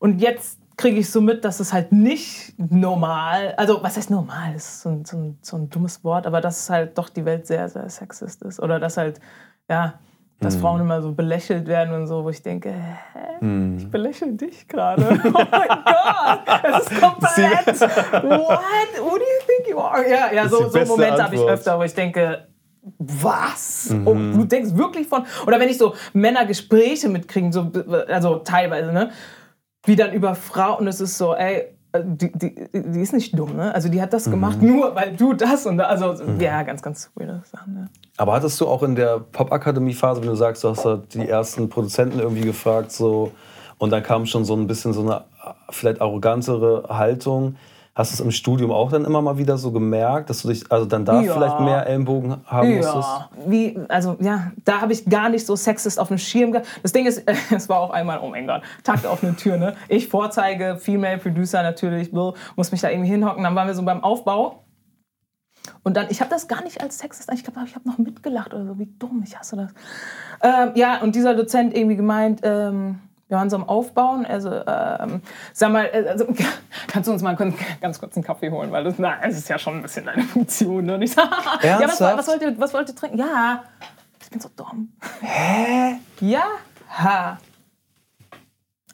Und 0.00 0.20
jetzt 0.20 0.58
kriege 0.76 0.98
ich 0.98 1.10
so 1.10 1.20
mit, 1.20 1.44
dass 1.44 1.60
es 1.60 1.72
halt 1.72 1.92
nicht 1.92 2.54
normal, 2.58 3.54
also 3.56 3.82
was 3.82 3.96
heißt 3.96 4.10
normal, 4.10 4.54
das 4.54 4.64
ist 4.64 4.80
so 4.82 4.88
ein, 4.88 5.04
so, 5.04 5.16
ein, 5.16 5.38
so 5.42 5.56
ein 5.56 5.70
dummes 5.70 6.02
Wort, 6.04 6.26
aber 6.26 6.40
dass 6.40 6.68
halt 6.68 6.98
doch 6.98 7.08
die 7.08 7.24
Welt 7.24 7.46
sehr, 7.46 7.68
sehr 7.68 7.88
sexist 7.88 8.42
ist. 8.42 8.60
Oder 8.60 8.80
dass 8.80 8.96
halt, 8.96 9.20
ja, 9.68 9.94
dass 10.40 10.54
hm. 10.54 10.60
Frauen 10.60 10.80
immer 10.80 11.02
so 11.02 11.12
belächelt 11.12 11.68
werden 11.68 11.94
und 11.94 12.06
so, 12.06 12.24
wo 12.24 12.30
ich 12.30 12.42
denke, 12.42 12.70
hä? 12.70 13.40
Hm. 13.40 13.76
Ich 13.78 13.90
belächle 13.90 14.32
dich 14.32 14.66
gerade. 14.66 15.02
Oh 15.22 15.44
mein 15.50 15.68
Gott, 16.44 16.64
es 16.64 16.90
ist 16.90 17.00
komplett. 17.00 17.80
What? 18.22 18.60
Who 18.98 19.10
do 19.10 19.24
you 19.24 19.40
think 19.46 19.68
you 19.68 19.78
are? 19.78 20.08
Ja, 20.08 20.32
ja 20.32 20.48
so, 20.48 20.68
so 20.68 20.84
Momente 20.84 21.22
habe 21.22 21.34
ich 21.34 21.42
öfter, 21.42 21.78
wo 21.78 21.82
ich 21.82 21.94
denke, 21.94 22.46
was? 22.98 23.90
Mhm. 23.90 24.06
Und 24.06 24.32
du 24.32 24.44
denkst 24.44 24.74
wirklich 24.74 25.06
von. 25.06 25.24
Oder 25.46 25.60
wenn 25.60 25.68
ich 25.68 25.78
so 25.78 25.94
Männergespräche 26.12 27.08
mitkriege, 27.08 27.52
so, 27.52 27.70
also 28.08 28.36
teilweise, 28.36 28.92
ne? 28.92 29.10
Wie 29.84 29.96
dann 29.96 30.12
über 30.12 30.34
Frauen, 30.34 30.86
es 30.86 31.00
ist 31.00 31.16
so, 31.16 31.34
ey, 31.34 31.64
die, 31.96 32.30
die, 32.32 32.54
die 32.72 33.00
ist 33.00 33.12
nicht 33.12 33.36
dumm, 33.38 33.56
ne? 33.56 33.74
Also 33.74 33.88
die 33.88 34.00
hat 34.00 34.12
das 34.12 34.26
mhm. 34.26 34.32
gemacht, 34.32 34.62
nur 34.62 34.94
weil 34.94 35.16
du 35.16 35.32
das 35.32 35.66
und 35.66 35.80
also 35.80 36.22
mhm. 36.22 36.40
ja, 36.40 36.62
ganz, 36.62 36.82
ganz 36.82 37.10
weirde 37.14 37.42
Sachen. 37.50 37.74
Ne? 37.74 37.88
Aber 38.16 38.34
hattest 38.34 38.60
du 38.60 38.68
auch 38.68 38.82
in 38.82 38.94
der 38.94 39.18
Pop-Akademie-Phase, 39.18 40.20
wenn 40.20 40.28
du 40.28 40.36
sagst, 40.36 40.62
du 40.62 40.68
hast 40.68 40.84
da 40.84 41.02
die 41.12 41.28
ersten 41.28 41.68
Produzenten 41.68 42.20
irgendwie 42.20 42.42
gefragt, 42.42 42.92
so 42.92 43.32
und 43.78 43.90
dann 43.90 44.02
kam 44.02 44.26
schon 44.26 44.44
so 44.44 44.54
ein 44.54 44.66
bisschen 44.66 44.92
so 44.92 45.00
eine 45.00 45.24
vielleicht 45.70 46.00
arrogantere 46.00 46.84
Haltung. 46.90 47.56
Hast 47.92 48.12
du 48.12 48.14
es 48.14 48.20
im 48.20 48.30
Studium 48.30 48.70
auch 48.70 48.90
dann 48.90 49.04
immer 49.04 49.20
mal 49.20 49.36
wieder 49.36 49.58
so 49.58 49.72
gemerkt, 49.72 50.30
dass 50.30 50.42
du 50.42 50.48
dich 50.48 50.70
also 50.70 50.86
dann 50.86 51.04
da 51.04 51.20
ja. 51.20 51.34
vielleicht 51.34 51.60
mehr 51.60 51.86
Ellenbogen 51.86 52.36
haben 52.46 52.70
ja. 52.70 52.76
musstest? 52.76 53.08
Wie, 53.46 53.78
also 53.88 54.16
ja, 54.20 54.52
da 54.64 54.80
habe 54.80 54.92
ich 54.92 55.04
gar 55.06 55.28
nicht 55.28 55.44
so 55.44 55.56
sexist 55.56 55.98
auf 55.98 56.08
dem 56.08 56.18
Schirm 56.18 56.52
gehabt. 56.52 56.68
Das 56.82 56.92
Ding 56.92 57.06
ist, 57.06 57.22
es 57.50 57.68
war 57.68 57.80
auch 57.80 57.90
einmal, 57.90 58.20
oh 58.22 58.28
mein 58.28 58.46
Gott, 58.46 58.62
Takt 58.84 59.06
auf 59.06 59.24
eine 59.24 59.34
Tür, 59.34 59.56
ne? 59.56 59.74
Ich 59.88 60.06
vorzeige, 60.06 60.76
Female 60.76 61.18
Producer 61.18 61.62
natürlich, 61.62 62.12
muss 62.12 62.70
mich 62.70 62.80
da 62.80 62.90
irgendwie 62.90 63.10
hinhocken. 63.10 63.42
Dann 63.42 63.56
waren 63.56 63.66
wir 63.66 63.74
so 63.74 63.82
beim 63.82 64.04
Aufbau. 64.04 64.64
Und 65.82 65.96
dann, 65.96 66.06
ich 66.10 66.20
habe 66.20 66.30
das 66.30 66.46
gar 66.48 66.62
nicht 66.62 66.80
als 66.80 66.98
sexist, 66.98 67.30
ich 67.32 67.44
glaube, 67.44 67.60
ich 67.66 67.74
habe 67.74 67.88
noch 67.88 67.98
mitgelacht 67.98 68.54
oder 68.54 68.66
so, 68.66 68.78
wie 68.78 68.86
dumm, 68.98 69.22
ich 69.26 69.38
hasse 69.38 69.56
das. 69.56 69.72
Ähm, 70.42 70.72
ja, 70.74 71.00
und 71.02 71.14
dieser 71.14 71.34
Dozent 71.34 71.76
irgendwie 71.76 71.96
gemeint, 71.96 72.40
ähm, 72.44 73.00
wir 73.30 73.36
waren 73.36 73.48
so 73.48 73.56
am 73.56 73.68
Aufbauen. 73.68 74.26
Also, 74.26 74.50
ähm, 74.50 75.22
sag 75.52 75.70
mal, 75.70 75.84
äh, 75.84 76.08
also, 76.08 76.26
kannst 76.88 77.08
du 77.08 77.12
uns 77.12 77.22
mal 77.22 77.36
ganz 77.80 78.00
kurz 78.00 78.16
einen 78.16 78.24
Kaffee 78.24 78.50
holen? 78.50 78.72
Weil 78.72 78.82
das, 78.82 78.98
na, 78.98 79.18
das 79.22 79.38
ist 79.38 79.48
ja 79.48 79.56
schon 79.56 79.76
ein 79.76 79.82
bisschen 79.82 80.04
deine 80.04 80.24
Funktion. 80.24 80.84
Ne? 80.84 80.94
Und 80.96 81.02
ich 81.02 81.12
sag, 81.12 81.30
ja, 81.62 81.80
was, 81.80 82.00
was, 82.00 82.26
wollt 82.26 82.42
ihr, 82.42 82.58
was 82.58 82.74
wollt 82.74 82.88
ihr 82.88 82.96
trinken? 82.96 83.18
Ja, 83.18 83.62
ich 84.20 84.30
bin 84.30 84.40
so 84.40 84.50
dumm. 84.56 84.92
Hä? 85.20 86.00
Ja, 86.20 86.42
ha. 86.88 87.38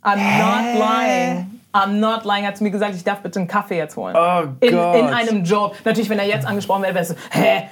I'm 0.03 0.18
Hä? 0.18 0.39
not 0.39 0.87
lying. 0.87 1.56
I'm 1.77 2.01
not 2.01 2.24
lying, 2.24 2.47
hat 2.47 2.57
zu 2.57 2.62
mir 2.62 2.70
gesagt, 2.70 2.95
ich 2.95 3.05
darf 3.05 3.20
bitte 3.20 3.39
einen 3.39 3.49
Kaffee 3.49 3.77
jetzt 3.77 3.97
holen. 3.97 4.16
Oh 4.18 4.45
in, 4.61 4.72
Gott. 4.72 4.97
in 4.97 5.07
einem 5.09 5.45
Job. 5.45 5.74
Natürlich, 5.85 6.09
wenn 6.09 6.18
er 6.18 6.27
jetzt 6.27 6.47
angesprochen 6.47 6.83
wäre, 6.83 6.95
wäre 6.95 7.03
es 7.03 7.09
so, 7.11 7.14
hä, 7.31 7.64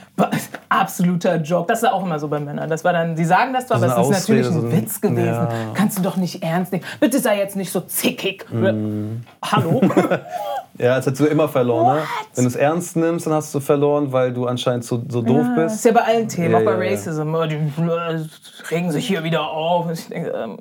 absoluter 0.69 1.37
Joke. 1.37 1.67
Das 1.69 1.83
ist 1.83 1.89
auch 1.89 2.05
immer 2.05 2.19
so 2.19 2.29
bei 2.29 2.39
Männern. 2.39 2.69
Das 2.69 2.85
war 2.85 2.93
dann, 2.93 3.17
die 3.17 3.25
sagen 3.25 3.55
das 3.55 3.67
zwar, 3.67 3.79
aber 3.83 3.87
es 3.87 4.11
ist 4.11 4.29
natürlich 4.29 4.47
ein 4.47 4.73
Witz 4.73 5.01
gewesen. 5.01 5.27
Ja. 5.27 5.49
Kannst 5.73 5.99
du 5.99 6.03
doch 6.03 6.17
nicht 6.17 6.43
ernst 6.43 6.73
nehmen. 6.73 6.85
Bitte 7.01 7.19
sei 7.19 7.39
jetzt 7.39 7.57
nicht 7.57 7.73
so 7.73 7.81
zickig. 7.81 8.45
Mm. 8.51 9.23
Hallo? 9.43 9.81
ja, 10.79 10.97
das 10.97 11.07
hättest 11.07 11.21
du 11.21 11.25
immer 11.25 11.49
verloren. 11.49 11.97
Ne? 11.97 12.03
Wenn 12.35 12.45
du 12.45 12.49
es 12.49 12.57
ernst 12.57 12.97
nimmst, 12.97 13.27
dann 13.27 13.33
hast 13.33 13.55
du 13.55 13.61
verloren, 13.61 14.13
weil 14.13 14.35
du 14.35 14.47
anscheinend 14.47 14.85
so, 14.85 15.03
so 15.09 15.23
doof 15.23 15.47
ja, 15.47 15.63
bist. 15.63 15.77
ist 15.77 15.85
ja 15.87 15.93
bei 15.93 16.03
allen 16.03 16.29
Themen, 16.29 16.53
ja, 16.53 16.59
auch 16.59 16.65
bei 16.65 16.91
Racism. 16.91 17.35
Oh, 17.35 17.47
die 17.47 17.59
regen 18.71 18.93
sich 18.93 19.07
hier 19.07 19.25
wieder 19.25 19.49
auf. 19.49 19.91
Ich 19.91 20.09
denke, 20.09 20.31
ähm, 20.31 20.59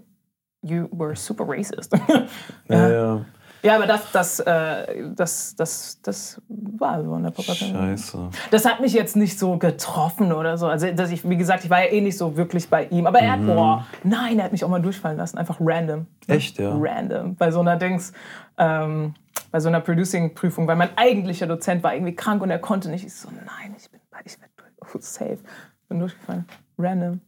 you 0.64 0.88
were 0.92 1.16
super 1.16 1.46
racist. 1.48 1.94
ja. 2.70 2.90
ja. 2.90 3.26
Ja, 3.64 3.78
aber 3.78 3.88
das, 3.88 4.12
das, 4.12 4.40
äh, 4.42 5.10
das, 5.16 5.56
das, 5.56 6.02
das 6.02 6.42
war 6.50 7.02
so 7.02 7.16
in 7.16 7.24
der 7.24 7.32
Pop-Akademie. 7.32 7.72
Scheiße. 7.72 8.30
Das 8.52 8.66
hat 8.66 8.82
mich 8.82 8.92
jetzt 8.92 9.16
nicht 9.16 9.40
so 9.40 9.58
getroffen 9.58 10.34
oder 10.34 10.58
so. 10.58 10.68
Also, 10.68 10.92
dass 10.92 11.12
ich, 11.12 11.28
wie 11.28 11.38
gesagt, 11.38 11.64
ich 11.64 11.70
war 11.70 11.82
ja 11.82 11.90
eh 11.90 12.02
nicht 12.02 12.18
so 12.18 12.36
wirklich 12.36 12.70
bei 12.70 12.88
ihm. 12.88 13.08
Aber 13.08 13.20
er 13.20 13.32
hat, 13.32 13.40
mhm. 13.40 13.48
boah, 13.48 13.88
nein, 14.04 14.38
er 14.38 14.46
hat 14.46 14.52
mich 14.52 14.66
auch 14.66 14.70
mal 14.70 14.82
durchfallen 14.82 15.18
lassen. 15.18 15.38
Einfach 15.38 15.60
random. 15.62 16.08
Echt, 16.28 16.60
ja? 16.60 16.76
Random. 16.78 17.38
Bei 17.38 17.52
so 17.52 17.62
einer 17.62 17.78
Dings, 17.78 18.12
ähm, 18.58 19.14
bei 19.50 19.62
so 19.62 19.70
einer 19.70 19.80
Producing-Prüfung, 19.80 20.68
weil 20.68 20.76
mein 20.76 20.98
eigentlicher 20.98 21.48
Dozent 21.48 21.84
war 21.84 21.94
irgendwie 21.94 22.16
krank 22.16 22.42
und 22.42 22.50
er 22.50 22.60
konnte 22.60 22.90
nicht. 22.90 23.06
Ich 23.06 23.16
so, 23.16 23.30
nein, 23.30 23.74
ich 23.78 23.90
bin, 23.90 24.02
ich 24.26 24.38
bin 24.38 24.50
oh, 24.82 24.98
safe. 25.00 25.40
Bin 25.88 26.00
durchgefallen. 26.00 26.46
Random. 26.78 27.22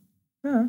Ja. 0.43 0.65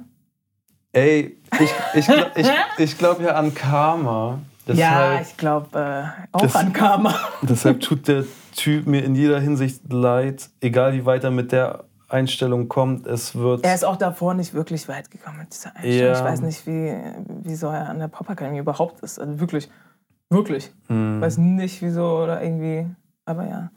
Ey, 0.93 1.39
ich, 1.61 1.71
ich, 1.95 2.09
ich, 2.37 2.49
ich 2.79 2.99
glaube 2.99 3.25
ja 3.25 3.35
an 3.35 3.55
Karma. 3.55 4.41
Deshalb, 4.67 4.79
ja, 4.79 5.21
ich 5.21 5.37
glaube 5.37 5.79
äh, 5.79 6.27
auch 6.33 6.41
das, 6.41 6.57
an 6.57 6.73
Karma. 6.73 7.15
Deshalb 7.43 7.81
tut 7.81 8.09
der 8.09 8.25
Typ 8.57 8.87
mir 8.87 9.05
in 9.05 9.15
jeder 9.15 9.39
Hinsicht 9.39 9.93
leid, 9.93 10.49
egal 10.61 10.95
wie 10.95 11.05
weit 11.05 11.23
er 11.23 11.31
mit 11.31 11.53
der 11.53 11.85
Einstellung 12.09 12.69
kommt. 12.69 13.07
Es 13.07 13.35
wird. 13.35 13.65
Er 13.65 13.75
ist 13.75 13.85
auch 13.85 13.97
davor 13.97 14.35
nicht 14.35 14.55
wirklich 14.55 14.89
weit 14.89 15.11
gekommen 15.11 15.39
mit 15.39 15.53
dieser 15.53 15.75
Einstellung. 15.77 16.15
Ja. 16.15 16.19
Ich 16.19 16.25
weiß 16.25 16.41
nicht, 16.41 16.67
wie, 16.67 16.97
wieso 17.43 17.69
er 17.69 17.89
an 17.89 17.99
der 17.99 18.09
Popakademie 18.09 18.59
überhaupt 18.59 19.01
ist. 19.01 19.21
Also 19.21 19.39
wirklich, 19.39 19.69
wirklich. 20.31 20.73
Hm. 20.89 21.21
Weiß 21.21 21.39
nicht, 21.39 21.83
wieso 21.83 22.23
oder 22.23 22.43
irgendwie. 22.43 22.87
Aber 23.25 23.47
ja. 23.47 23.71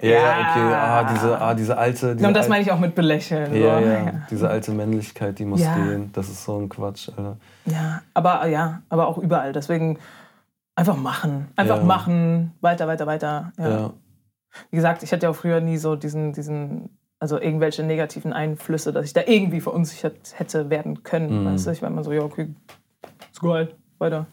Ja, 0.00 0.10
ja, 0.10 0.50
okay, 0.50 0.74
ah, 0.74 1.04
diese, 1.04 1.40
ah, 1.40 1.54
diese 1.54 1.78
alte. 1.78 2.16
Diese 2.16 2.28
und 2.28 2.34
das 2.34 2.48
meine 2.48 2.62
ich 2.62 2.70
auch 2.70 2.78
mit 2.78 2.94
belächeln. 2.94 3.54
Ja, 3.54 3.80
so. 3.80 3.86
ja, 3.86 4.12
diese 4.30 4.48
alte 4.50 4.72
Männlichkeit, 4.72 5.38
die 5.38 5.46
muss 5.46 5.62
ja. 5.62 5.74
gehen. 5.74 6.10
Das 6.12 6.28
ist 6.28 6.44
so 6.44 6.58
ein 6.58 6.68
Quatsch, 6.68 7.08
Alter. 7.16 7.38
Ja, 7.64 8.02
aber 8.12 8.46
ja, 8.46 8.82
aber 8.90 9.08
auch 9.08 9.16
überall. 9.16 9.52
Deswegen, 9.52 9.98
einfach 10.74 10.96
machen. 10.96 11.48
Einfach 11.56 11.78
Ja. 11.78 11.84
machen. 11.84 12.52
Weiter, 12.60 12.86
weiter, 12.86 13.06
weiter. 13.06 13.52
Ja. 13.58 13.68
Ja. 13.70 13.92
Wie 14.70 14.76
gesagt, 14.76 15.02
ich 15.02 15.12
hatte 15.12 15.24
ja 15.24 15.30
auch 15.30 15.36
früher 15.36 15.60
nie 15.60 15.78
so 15.78 15.96
diesen, 15.96 16.32
diesen, 16.32 16.98
also 17.18 17.40
irgendwelche 17.40 17.82
negativen 17.82 18.32
Einflüsse, 18.32 18.92
dass 18.92 19.06
ich 19.06 19.12
da 19.14 19.22
irgendwie 19.26 19.60
verunsichert 19.60 20.34
hätte 20.34 20.70
werden 20.70 21.02
können. 21.02 21.42
Mhm. 21.42 21.46
Weißt 21.46 21.66
du, 21.66 21.70
ich 21.70 21.82
war 21.82 21.90
immer 21.90 22.04
so, 22.04 22.12
ja, 22.12 22.22
okay, 22.22 22.54
ist 23.32 23.40
geil, 23.40 23.74
weiter. 23.98 24.26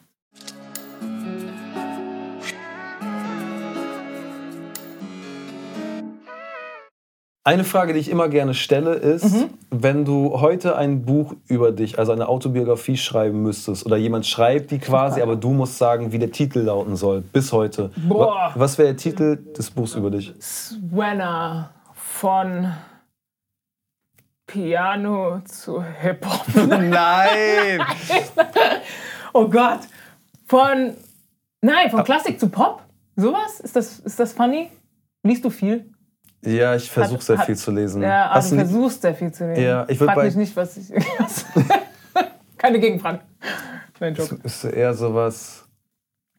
Eine 7.45 7.65
Frage, 7.65 7.91
die 7.93 7.99
ich 7.99 8.09
immer 8.09 8.29
gerne 8.29 8.53
stelle, 8.53 8.93
ist, 8.93 9.25
Mhm. 9.25 9.49
wenn 9.69 10.05
du 10.05 10.39
heute 10.39 10.77
ein 10.77 11.03
Buch 11.03 11.35
über 11.47 11.73
dich, 11.73 11.99
also 11.99 12.13
eine 12.13 12.29
Autobiografie 12.29 12.95
schreiben 12.95 13.41
müsstest 13.43 13.85
oder 13.85 13.97
jemand 13.97 14.25
schreibt 14.25 14.71
die 14.71 14.79
quasi, 14.79 15.21
aber 15.21 15.35
du 15.35 15.49
musst 15.51 15.77
sagen, 15.77 16.13
wie 16.13 16.19
der 16.19 16.31
Titel 16.31 16.59
lauten 16.59 16.95
soll, 16.95 17.19
bis 17.19 17.51
heute. 17.51 17.91
Boah. 18.07 18.27
Wa- 18.27 18.51
Was 18.55 18.77
wäre 18.77 18.89
der 18.89 18.97
Titel 18.97 19.35
des 19.57 19.69
Buchs 19.71 19.93
über 19.95 20.09
dich? 20.09 20.33
Swanner 20.39 21.71
von 21.93 22.71
Piano 24.47 25.41
zu 25.43 25.83
Hip-Hop. 25.83 26.45
Nein! 26.69 27.81
Oh 29.33 29.49
Gott. 29.49 29.79
Von, 30.45 30.95
nein, 31.61 31.89
von 31.89 32.03
Klassik 32.05 32.39
zu 32.39 32.47
Pop? 32.49 32.83
Sowas? 33.17 33.59
Ist 33.59 33.75
das, 33.75 33.99
ist 33.99 34.19
das 34.19 34.31
funny? 34.33 34.69
Liest 35.23 35.43
du 35.43 35.49
viel? 35.49 35.89
Ja, 36.45 36.75
ich 36.75 36.89
versuche 36.91 37.21
sehr 37.21 37.37
hat- 37.37 37.45
viel 37.45 37.55
zu 37.55 37.71
lesen. 37.71 38.01
Ja, 38.01 38.29
Hast 38.31 38.51
du 38.51 38.55
versuchst 38.55 39.01
sehr 39.01 39.15
viel 39.15 39.31
zu 39.31 39.47
lesen. 39.47 39.63
Ja, 39.63 39.85
ich 39.87 39.97
Frag 39.97 40.17
mich 40.23 40.35
nicht, 40.35 40.55
was 40.55 40.77
ich. 40.77 40.91
Keine 42.57 42.79
Gegenfragen. 42.79 43.21
Nein, 43.99 44.15
Joke. 44.15 44.37
ist 44.43 44.63
eher 44.65 44.93
sowas. 44.93 45.65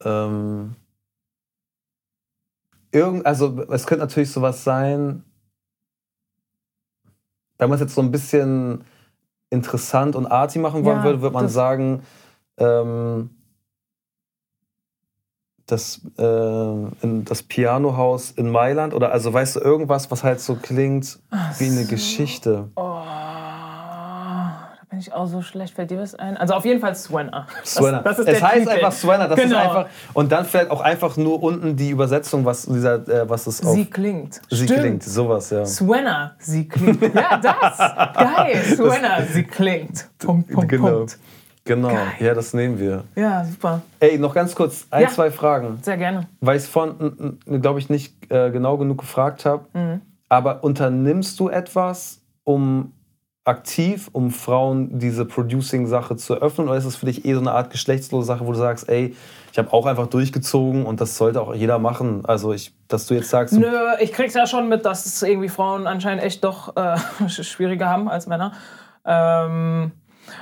Ähm, 0.03 0.75
irgend, 2.91 3.25
also 3.25 3.63
es 3.71 3.87
könnte 3.87 4.03
natürlich 4.03 4.31
sowas 4.31 4.63
sein, 4.63 5.23
wenn 7.57 7.69
man 7.69 7.75
es 7.75 7.81
jetzt 7.81 7.95
so 7.95 8.01
ein 8.01 8.11
bisschen 8.11 8.83
interessant 9.49 10.15
und 10.15 10.25
arty 10.27 10.59
machen 10.59 10.83
wollen 10.83 10.97
Ja, 10.97 11.03
würde, 11.03 11.21
würde 11.21 11.33
man 11.33 11.49
sagen, 11.49 12.03
ähm, 12.57 13.29
das, 15.67 16.01
äh, 16.17 16.23
in 16.23 17.25
das 17.25 17.41
Pianohaus 17.43 18.31
in 18.31 18.49
Mailand 18.51 18.93
oder 18.93 19.11
also 19.11 19.33
weißt 19.33 19.55
du 19.55 19.59
irgendwas, 19.61 20.11
was 20.11 20.23
halt 20.23 20.39
so 20.39 20.55
klingt 20.55 21.17
wie 21.57 21.65
eine 21.69 21.85
Geschichte. 21.85 22.69
Oh, 22.75 22.81
da 22.83 24.81
bin 24.89 24.99
ich 24.99 25.11
auch 25.13 25.25
so 25.25 25.41
schlecht. 25.41 25.73
Fällt 25.75 25.89
dir 25.91 25.99
was 25.99 26.13
ein? 26.15 26.37
Also 26.37 26.53
auf 26.53 26.65
jeden 26.65 26.79
Fall 26.79 26.95
Swanner. 26.95 27.47
Das- 27.61 27.73
Swanner. 27.73 28.01
Das 28.03 28.19
ist 28.19 28.27
es 28.27 28.41
heißt 28.43 28.57
Titel. 28.59 28.69
einfach 28.69 28.91
Swanner. 28.91 29.27
Das 29.27 29.39
Genau. 29.39 29.57
ist 29.57 29.61
einfach 29.65 29.85
und 30.13 30.31
dann 30.31 30.45
vielleicht 30.45 30.69
auch 30.69 30.81
einfach 30.81 31.17
nur 31.17 31.41
unten 31.41 31.75
die 31.75 31.89
Übersetzung, 31.89 32.45
was 32.45 32.65
dieser, 32.67 33.07
äh, 33.07 33.27
was 33.29 33.47
es 33.47 33.65
auf 33.65 33.73
Sie 33.73 33.85
klingt. 33.85 34.41
sie 34.49 34.65
Stimmt. 34.65 34.79
klingt, 34.81 35.03
sowas 35.03 35.49
ja. 35.49 35.65
Swanner, 35.65 36.35
sie 36.39 36.67
klingt. 36.67 37.01
Ja, 37.15 37.37
das. 37.37 37.77
Geil. 38.13 38.61
Swanner, 38.75 39.23
sie 39.33 39.43
klingt. 39.43 40.07
Punkt, 40.19 40.51
Punkt, 40.51 40.69
genau, 40.69 40.89
Punkt. 40.97 41.17
Genau. 41.65 41.89
Geil. 41.89 42.07
Ja, 42.19 42.33
das 42.33 42.53
nehmen 42.53 42.79
wir. 42.79 43.03
Ja, 43.15 43.43
super. 43.43 43.81
Ey, 43.99 44.17
noch 44.17 44.33
ganz 44.33 44.55
kurz 44.55 44.87
ein, 44.91 45.03
Ja. 45.03 45.09
zwei 45.09 45.29
Fragen, 45.31 45.79
Sehr 45.81 45.97
gerne. 45.97 46.27
weil 46.39 46.55
ich 46.57 46.63
es 46.63 46.69
vorhin, 46.69 47.39
glaube 47.61 47.79
ich, 47.79 47.89
nicht 47.89 48.31
äh, 48.31 48.49
genau 48.51 48.77
genug 48.77 48.99
gefragt 48.99 49.45
habe. 49.45 49.65
Mhm. 49.73 50.01
Aber 50.29 50.63
unternimmst 50.63 51.39
du 51.39 51.49
etwas, 51.49 52.21
um 52.43 52.91
aktiv, 53.47 54.09
um 54.11 54.31
Frauen 54.31 54.97
diese 54.97 55.23
Producing-Sache 55.25 56.15
zu 56.15 56.33
öffnen? 56.35 56.67
Oder 56.67 56.77
ist 56.77 56.85
es 56.85 56.95
für 56.95 57.05
dich 57.05 57.25
eh 57.25 57.33
so 57.35 57.39
eine 57.41 57.51
Art 57.51 57.69
geschlechtslose 57.69 58.25
Sache, 58.25 58.45
wo 58.47 58.51
du 58.51 58.57
sagst, 58.57 58.89
ey, 58.89 59.15
ich 59.51 59.57
habe 59.59 59.71
auch 59.71 59.85
einfach 59.85 60.07
durchgezogen 60.07 60.83
und 60.85 60.99
das 60.99 61.15
sollte 61.15 61.41
auch 61.41 61.53
jeder 61.53 61.77
machen? 61.77 62.25
Also, 62.25 62.53
ich, 62.53 62.73
dass 62.87 63.05
du 63.05 63.13
jetzt 63.13 63.29
sagst, 63.29 63.53
Nö, 63.53 63.67
ich 63.99 64.11
krieg's 64.13 64.33
ja 64.33 64.47
schon 64.47 64.67
mit, 64.67 64.83
dass 64.85 65.05
es 65.05 65.21
irgendwie 65.21 65.49
Frauen 65.49 65.85
anscheinend 65.85 66.23
echt 66.23 66.43
doch 66.43 66.75
äh, 66.75 66.97
schwieriger 67.29 67.87
haben 67.87 68.09
als 68.09 68.25
Männer. 68.25 68.53
Ähm, 69.05 69.91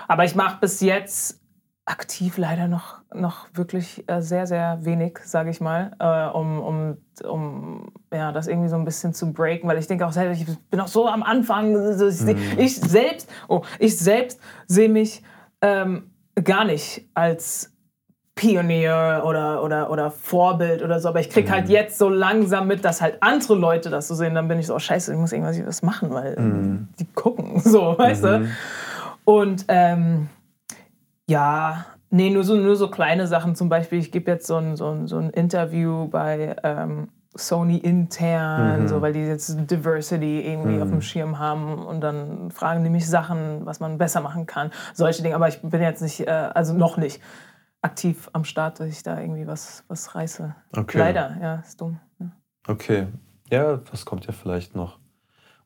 aber 0.08 0.26
ich 0.26 0.36
mache 0.36 0.58
bis 0.62 0.82
jetzt 0.82 1.40
aktiv 1.86 2.38
leider 2.38 2.70
noch, 2.70 3.02
noch 3.14 3.48
wirklich 3.54 4.08
äh, 4.08 4.22
sehr, 4.22 4.48
sehr 4.48 4.80
wenig, 4.86 5.18
sage 5.26 5.50
ich 5.50 5.60
mal, 5.60 5.92
äh, 6.00 6.38
um, 6.38 6.62
um, 6.62 6.98
um 7.30 7.92
ja, 8.14 8.32
das 8.32 8.48
irgendwie 8.48 8.70
so 8.70 8.78
ein 8.78 8.86
bisschen 8.86 9.14
zu 9.14 9.34
breaken, 9.34 9.68
weil 9.70 9.78
ich 9.78 9.88
denke 9.88 10.06
auch 10.08 10.14
selber, 10.14 10.32
ich 10.32 10.46
bin 10.70 10.80
auch 10.80 10.88
so 10.88 11.10
am 11.10 11.24
Anfang. 11.24 11.76
Ich, 11.92 11.98
seh- 11.98 12.38
ich 12.58 12.80
selbst, 12.80 13.30
oh, 13.50 13.64
ich 13.80 13.98
selbst 14.00 14.40
sehe 14.68 14.88
mich 14.88 15.24
ähm, 15.62 16.10
gar 16.42 16.64
nicht 16.64 17.06
als 17.14 17.70
Pionier 18.36 19.22
oder, 19.26 19.62
oder, 19.62 19.92
oder 19.92 20.10
Vorbild 20.10 20.82
oder 20.82 21.00
so, 21.00 21.10
aber 21.10 21.20
ich 21.20 21.30
krieg 21.30 21.52
halt 21.52 21.70
jetzt 21.70 22.00
so 22.00 22.10
langsam 22.10 22.66
mit, 22.68 22.84
dass 22.84 23.00
halt 23.00 23.18
andere 23.22 23.54
Leute 23.54 23.92
das 23.92 24.08
so 24.08 24.16
sehen, 24.16 24.34
dann 24.34 24.48
bin 24.48 24.58
ich 24.58 24.66
so, 24.66 24.74
oh 24.76 24.80
scheiße, 24.80 25.12
ich 25.14 25.20
muss 25.20 25.32
irgendwas 25.34 25.64
was 25.64 25.84
machen, 25.84 26.10
weil 26.12 26.36
die 26.98 27.06
gucken, 27.14 27.60
so, 27.64 27.96
weißt 27.98 28.24
du? 28.24 28.42
Und 29.26 29.66
ähm, 29.68 30.30
ja, 31.30 31.86
nee, 32.10 32.30
nur 32.30 32.44
so, 32.44 32.56
nur 32.56 32.76
so 32.76 32.90
kleine 32.90 33.28
Sachen. 33.28 33.56
Zum 33.56 33.70
Beispiel, 33.70 34.00
ich 34.00 34.12
gebe 34.12 34.30
jetzt 34.32 34.48
so 34.48 34.56
ein, 34.58 34.76
so 34.76 34.90
ein, 34.90 35.08
so 35.08 35.18
ein 35.18 35.30
Interview 35.30 36.08
bei 36.08 36.56
ähm, 36.64 37.10
Sony 37.36 37.78
intern, 37.78 38.88
so, 38.88 39.02
weil 39.02 39.14
die 39.14 39.22
jetzt 39.22 39.56
Diversity 39.72 40.42
irgendwie 40.42 40.80
auf 40.82 40.90
dem 40.90 41.02
Schirm 41.02 41.40
haben 41.40 41.84
und 41.84 42.02
dann 42.02 42.52
fragen 42.52 42.84
die 42.84 42.92
mich 42.92 43.08
Sachen, 43.10 43.66
was 43.66 43.80
man 43.80 43.98
besser 43.98 44.22
machen 44.22 44.46
kann. 44.46 44.72
Solche 44.94 45.24
Dinge. 45.24 45.36
Aber 45.36 45.48
ich 45.48 45.62
bin 45.62 45.82
jetzt 45.82 46.02
nicht, 46.02 46.28
äh, 46.28 46.30
also 46.30 46.74
noch 46.74 46.98
nicht 46.98 47.22
aktiv 47.82 48.30
am 48.34 48.46
Start, 48.46 48.80
dass 48.80 48.88
ich 48.88 49.04
da 49.04 49.20
irgendwie 49.20 49.48
was, 49.48 49.84
was 49.88 50.14
reiße. 50.14 50.56
Okay. 50.78 50.98
Leider, 50.98 51.38
ja, 51.42 51.56
ist 51.56 51.82
dumm. 51.82 52.00
Ja. 52.20 52.32
okay, 52.68 53.08
ja, 53.52 53.78
das 53.78 54.06
kommt 54.06 54.26
ja 54.26 54.32
vielleicht 54.32 54.76
noch. 54.76 55.00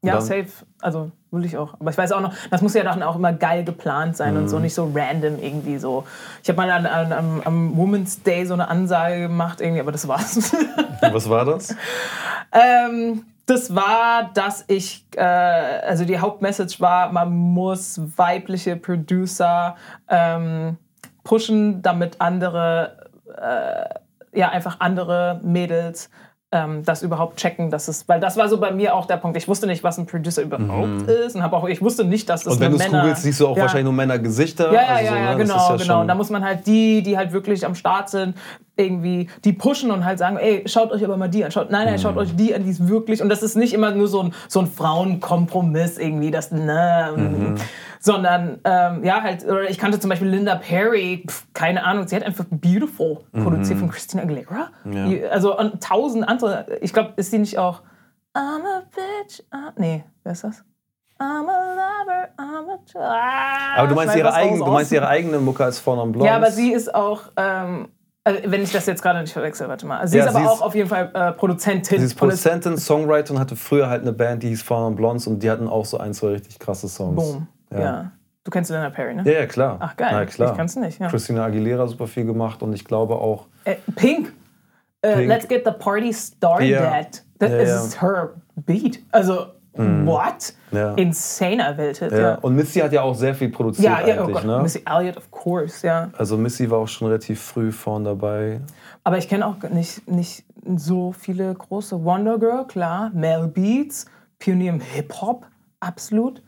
Und 0.02 0.10
Ja, 0.10 0.22
safe. 0.22 0.48
Also 0.82 1.12
will 1.32 1.44
ich 1.46 1.58
auch. 1.58 1.74
Aber 1.80 1.90
ich 1.90 1.98
weiß 1.98 2.12
auch 2.12 2.22
noch, 2.22 2.34
das 2.52 2.62
muss 2.62 2.74
ja 2.74 2.84
dann 2.84 3.02
auch 3.04 3.16
immer 3.16 3.34
geil 3.34 3.64
geplant 3.64 4.16
sein 4.16 4.38
und 4.38 4.44
Mhm. 4.44 4.48
so, 4.48 4.60
nicht 4.60 4.74
so 4.74 4.92
random 4.94 5.40
irgendwie 5.40 5.78
so. 5.78 6.06
Ich 6.44 6.50
habe 6.50 6.58
mal 6.58 6.70
an, 6.70 6.86
an, 6.86 7.12
am, 7.14 7.42
am 7.44 7.78
Women's 7.78 8.22
Day 8.24 8.46
so 8.46 8.54
eine 8.54 8.68
Ansage 8.68 9.22
gemacht, 9.22 9.60
irgendwie, 9.60 9.82
aber 9.82 9.92
das 9.92 10.08
war's. 10.08 10.56
Was 11.02 11.30
war 11.30 11.46
das? 11.46 11.76
ähm, 12.52 13.26
das 13.46 13.74
war, 13.74 14.30
dass 14.34 14.66
ich, 14.68 15.06
äh, 15.16 15.22
also 15.24 16.06
die 16.06 16.20
Hauptmessage 16.20 16.80
war, 16.80 17.12
man 17.12 17.32
muss 17.34 18.00
weibliche 18.18 18.76
Producer 18.76 19.76
ähm, 20.10 20.78
pushen, 21.24 21.82
damit 21.82 22.20
andere, 22.20 23.08
äh, 23.38 24.38
ja, 24.38 24.50
einfach 24.50 24.80
andere 24.80 25.40
Mädels 25.44 26.10
ähm, 26.52 26.84
das 26.86 27.04
überhaupt 27.04 27.38
checken, 27.38 27.70
dass 27.70 27.88
es, 27.90 28.08
weil 28.08 28.20
das 28.22 28.38
war 28.38 28.48
so 28.48 28.58
bei 28.60 28.72
mir 28.72 28.96
auch 28.96 29.06
der 29.06 29.18
Punkt. 29.18 29.36
Ich 29.36 29.48
wusste 29.50 29.68
nicht, 29.68 29.84
was 29.84 29.98
ein 29.98 30.06
Producer 30.06 30.42
überhaupt 30.42 31.02
ist 31.10 31.36
und 31.36 31.44
habe 31.44 31.58
auch, 31.58 31.68
ich 31.68 31.82
wusste 31.82 32.06
nicht, 32.06 32.30
dass 32.30 32.44
das 32.46 32.54
Mhm. 32.54 32.58
Und 32.58 32.62
wenn 32.62 32.72
du 32.72 32.78
es 32.78 32.84
Männer. 32.92 33.02
googelst, 33.04 33.24
siehst 33.24 33.40
du 33.42 33.48
auch 33.48 33.56
Ja. 33.58 33.64
wahrscheinlich 33.64 33.84
nur 33.86 33.94
Männergesichter. 33.94 34.72
Ja, 34.72 34.82
ja, 34.82 34.88
also 34.96 35.04
ja, 35.06 35.10
so, 35.12 35.16
ja, 35.18 35.32
ne? 35.32 35.38
Genau, 35.44 35.70
ja 35.70 35.76
genau. 35.76 36.02
Und 36.02 36.08
da 36.08 36.16
muss 36.16 36.30
man 36.30 36.44
halt 36.46 36.66
die, 36.66 37.04
die 37.04 37.18
halt 37.18 37.34
wirklich 37.34 37.66
am 37.66 37.76
Start 37.76 38.10
sind, 38.10 38.36
irgendwie 38.78 39.30
die 39.44 39.54
pushen 39.54 39.92
und 39.92 40.06
halt 40.06 40.20
sagen, 40.20 40.38
ey, 40.38 40.64
schaut 40.68 40.92
euch 40.92 41.04
aber 41.04 41.18
mal 41.18 41.28
die 41.28 41.44
an. 41.44 41.52
Schaut, 41.52 41.72
nein, 41.72 41.86
nein, 41.86 42.00
schaut 42.00 42.14
Mhm. 42.16 42.20
euch 42.22 42.36
die 42.36 42.54
an, 42.56 42.64
die 42.64 42.70
ist 42.70 42.88
wirklich. 42.88 43.22
Und 43.22 43.30
das 43.30 43.44
ist 43.44 43.56
nicht 43.56 43.74
immer 43.74 43.92
nur 43.92 44.08
so 44.08 44.22
ein, 44.24 44.34
so 44.48 44.60
ein 44.60 44.68
Frauenkompromiss 44.68 45.98
irgendwie, 45.98 46.32
das, 46.32 46.52
ne, 46.52 47.14
Mhm. 47.16 47.56
sondern, 48.00 48.60
ähm, 48.64 49.04
ja, 49.04 49.22
halt, 49.22 49.44
oder 49.46 49.70
ich 49.70 49.78
kannte 49.78 50.00
zum 50.00 50.10
Beispiel 50.10 50.30
Linda 50.30 50.56
Perry, 50.56 51.26
pf, 51.28 51.48
keine 51.54 51.84
Ahnung, 51.84 52.08
sie 52.08 52.16
hat 52.16 52.24
einfach 52.24 52.46
Beautiful 52.50 53.20
produziert 53.34 53.80
von 53.80 53.90
Christina 53.90 54.24
Aguilera. 54.24 54.70
Mhm. 54.84 54.94
Ja. 55.12 55.30
Also 55.30 55.58
und 55.58 55.84
tausend 55.84 56.28
andere, 56.28 56.66
ich 56.82 56.94
glaube, 56.94 57.14
ist 57.18 57.32
sie 57.32 57.40
nicht 57.40 57.58
auch 57.58 57.82
I'm 58.36 58.62
a 58.64 58.84
bitch, 58.94 59.42
ah, 59.52 59.72
nee, 59.78 60.04
wer 60.24 60.32
ist 60.34 60.44
das? 60.44 60.64
I'm 61.20 61.48
a 61.50 61.74
lover, 61.74 62.28
I'm 62.38 62.70
a 62.70 63.00
ah, 63.00 63.80
Aber 63.80 63.88
du 63.88 63.96
meinst, 63.96 64.16
ihre 64.16 64.30
raus. 64.32 64.60
du 64.60 64.66
meinst 64.72 64.92
ihre 64.92 65.08
eigene 65.08 65.40
Mucke 65.40 65.64
als 65.64 65.80
und 65.80 66.12
Blondes? 66.12 66.26
Ja, 66.30 66.36
aber 66.36 66.52
sie 66.52 66.72
ist 66.72 66.94
auch, 66.94 67.24
ähm, 67.36 67.88
also 68.28 68.52
wenn 68.52 68.62
ich 68.62 68.72
das 68.72 68.86
jetzt 68.86 69.02
gerade 69.02 69.22
nicht 69.22 69.34
verwechsel, 69.34 69.68
warte 69.68 69.86
mal. 69.86 70.06
Sie 70.08 70.18
Ja, 70.18 70.26
ist 70.26 70.30
aber 70.36 70.40
sie 70.40 70.48
auch 70.48 70.56
ist- 70.56 70.62
auf 70.62 70.76
jeden 70.76 70.90
Fall 70.90 71.10
äh, 71.14 71.32
Produzentin. 71.32 72.00
Sie 72.00 72.06
ist 72.06 72.16
Produzentin, 72.16 72.78
Songwriter 72.78 73.34
und 73.34 73.40
hatte 73.40 73.56
früher 73.56 73.90
halt 73.90 74.02
eine 74.02 74.12
Band, 74.14 74.44
die 74.44 74.50
hieß 74.50 74.70
und 74.70 74.96
Blondes 74.96 75.28
und 75.28 75.42
die 75.42 75.50
hatten 75.50 75.68
auch 75.68 75.86
so 75.86 75.98
ein, 75.98 76.14
zwei 76.14 76.30
richtig 76.30 76.60
krasse 76.60 76.88
Songs. 76.88 77.16
Boom. 77.16 77.48
Ja. 77.72 77.80
Ja. 77.80 78.12
Du 78.44 78.52
kennst 78.52 78.72
Linda 78.72 78.90
Perry, 78.90 79.14
ne? 79.14 79.24
Ja, 79.26 79.40
ja, 79.42 79.46
klar. 79.46 79.78
Ach 79.82 79.96
geil, 79.98 80.10
Na, 80.12 80.26
klar. 80.26 80.52
ich 80.52 80.58
kann's 80.58 80.76
nicht. 80.78 81.00
Ja. 81.00 81.10
Christina 81.10 81.44
Aguilera 81.46 81.86
super 81.88 82.08
viel 82.08 82.26
gemacht 82.26 82.64
und 82.64 82.72
ich 82.74 82.86
glaube 82.86 83.16
auch. 83.16 83.48
Äh, 83.66 83.76
Pink. 83.96 84.32
Äh, 85.02 85.16
Pink. 85.16 85.28
Let's 85.28 85.48
get 85.48 85.64
the 85.66 85.72
party 85.72 86.14
started. 86.14 86.70
Ja. 86.70 87.02
That 87.40 87.52
Ja, 87.52 87.58
is 87.58 88.02
her 88.02 88.30
beat. 88.56 89.00
Also, 89.12 89.48
what? 89.78 90.54
Ja. 90.72 90.94
Insaner 90.96 91.78
Welthit. 91.78 92.12
Ja. 92.12 92.36
Und 92.36 92.56
Missy 92.56 92.80
hat 92.80 92.92
ja 92.94 93.02
auch 93.04 93.16
sehr 93.16 93.34
viel 93.36 93.50
produziert 93.50 93.86
ja, 93.86 94.06
ja 94.08 94.16
oh 94.18 94.24
eigentlich, 94.24 94.36
Gott. 94.36 94.46
ne? 94.46 94.62
Missy 94.62 94.82
Elliott, 94.86 95.18
of 95.18 95.32
course, 95.32 95.86
ja. 95.88 96.10
Also 96.18 96.38
Missy 96.38 96.70
war 96.70 96.80
auch 96.80 96.88
schon 96.88 97.08
relativ 97.08 97.42
früh 97.42 97.72
vorn 97.72 98.04
dabei. 98.04 98.62
Aber 99.04 99.18
ich 99.18 99.28
kenne 99.30 99.46
auch 99.46 99.56
nicht, 99.70 100.08
nicht 100.10 100.46
so 100.76 101.12
viele 101.14 101.54
große. 101.54 102.04
Wonder 102.04 102.38
Girl, 102.38 102.66
klar. 102.68 103.12
Mel 103.14 103.48
Beats, 103.48 104.06
Pionier 104.40 104.72
im 104.74 104.82
Hip-Hop, 104.82 105.46
absolut. 105.80 106.42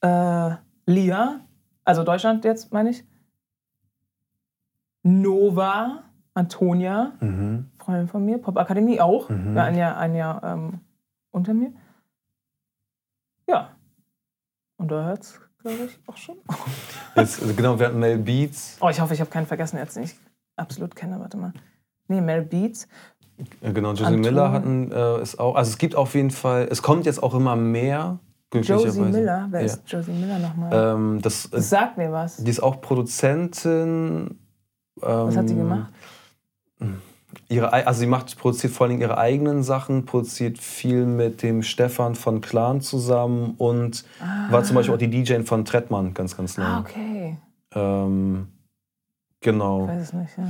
Äh, 0.00 0.50
Lia, 0.86 1.40
also 1.84 2.04
Deutschland 2.04 2.44
jetzt, 2.44 2.72
meine 2.72 2.90
ich. 2.90 3.04
Nova 5.02 6.02
Antonia, 6.34 7.12
Mhm. 7.20 7.66
Freundin 7.78 8.08
von 8.08 8.24
mir, 8.24 8.38
Popakademie 8.38 9.00
auch, 9.00 9.28
Mhm. 9.28 9.56
ja, 9.56 9.64
ein 9.64 9.76
Jahr, 9.76 9.96
ein 9.96 10.14
Jahr 10.14 10.42
ähm, 10.44 10.80
unter 11.30 11.54
mir. 11.54 11.72
Ja. 13.48 13.70
Und 14.76 14.90
da 14.90 15.04
hört 15.06 15.22
es, 15.22 15.40
glaube 15.62 15.84
ich, 15.86 15.98
auch 16.06 16.16
schon. 16.16 16.36
Jetzt, 17.16 17.42
also 17.42 17.54
genau, 17.54 17.78
wir 17.78 17.86
hatten 17.86 17.98
Mel 17.98 18.18
Beats. 18.18 18.76
Oh, 18.80 18.88
ich 18.88 19.00
hoffe, 19.00 19.14
ich 19.14 19.20
habe 19.20 19.30
keinen 19.30 19.46
vergessen, 19.46 19.78
jetzt 19.78 19.96
den 19.96 20.04
ich 20.04 20.14
absolut 20.56 20.94
kenne. 20.94 21.18
Warte 21.18 21.36
mal. 21.36 21.52
Nee, 22.06 22.20
Mel 22.20 22.42
Beats. 22.42 22.86
Äh, 23.60 23.72
Genau, 23.72 23.90
Josie 23.90 24.04
Anton- 24.04 24.20
Miller 24.20 24.52
hatten 24.52 24.92
äh, 24.92 25.22
ist 25.22 25.38
auch. 25.40 25.54
Also 25.56 25.70
es 25.70 25.78
gibt 25.78 25.94
auf 25.94 26.14
jeden 26.14 26.30
Fall, 26.30 26.68
es 26.70 26.82
kommt 26.82 27.06
jetzt 27.06 27.22
auch 27.22 27.34
immer 27.34 27.56
mehr. 27.56 28.18
Josie. 28.52 29.00
Miller. 29.00 29.46
Wer 29.50 29.60
Ja. 29.60 29.66
ist 29.66 29.82
Josie 29.86 30.12
Miller 30.12 30.38
nochmal? 30.38 30.94
Ähm, 30.94 31.20
das, 31.22 31.48
das 31.50 31.68
sagt 31.68 31.98
mir 31.98 32.10
was. 32.12 32.36
die 32.38 32.50
ist 32.50 32.60
auch 32.62 32.80
Produzentin. 32.80 34.38
Was 35.00 35.36
hat 35.36 35.48
sie 35.48 35.54
ähm, 35.54 35.60
gemacht? 35.60 35.92
Ihre, 37.48 37.72
also 37.72 38.00
sie 38.00 38.06
macht, 38.06 38.38
produziert 38.38 38.72
vor 38.72 38.86
allem 38.86 39.00
ihre 39.00 39.18
eigenen 39.18 39.62
Sachen, 39.62 40.06
produziert 40.06 40.58
viel 40.58 41.04
mit 41.04 41.42
dem 41.42 41.62
Stefan 41.62 42.14
von 42.14 42.40
Clan 42.40 42.80
zusammen 42.80 43.54
und 43.58 44.04
war 44.50 44.64
zum 44.64 44.76
Beispiel 44.76 44.94
auch 44.94 44.98
die 44.98 45.10
DJ 45.10 45.42
von 45.42 45.64
Trettmann 45.64 46.14
ganz, 46.14 46.36
ganz 46.36 46.56
lange. 46.56 46.76
Ah, 46.76 46.80
okay. 46.80 47.36
ähm, 47.74 48.48
Ich 49.40 49.44
genau. 49.44 49.86
weiß 49.88 50.02
es 50.02 50.12
nicht, 50.14 50.38
ja. 50.38 50.44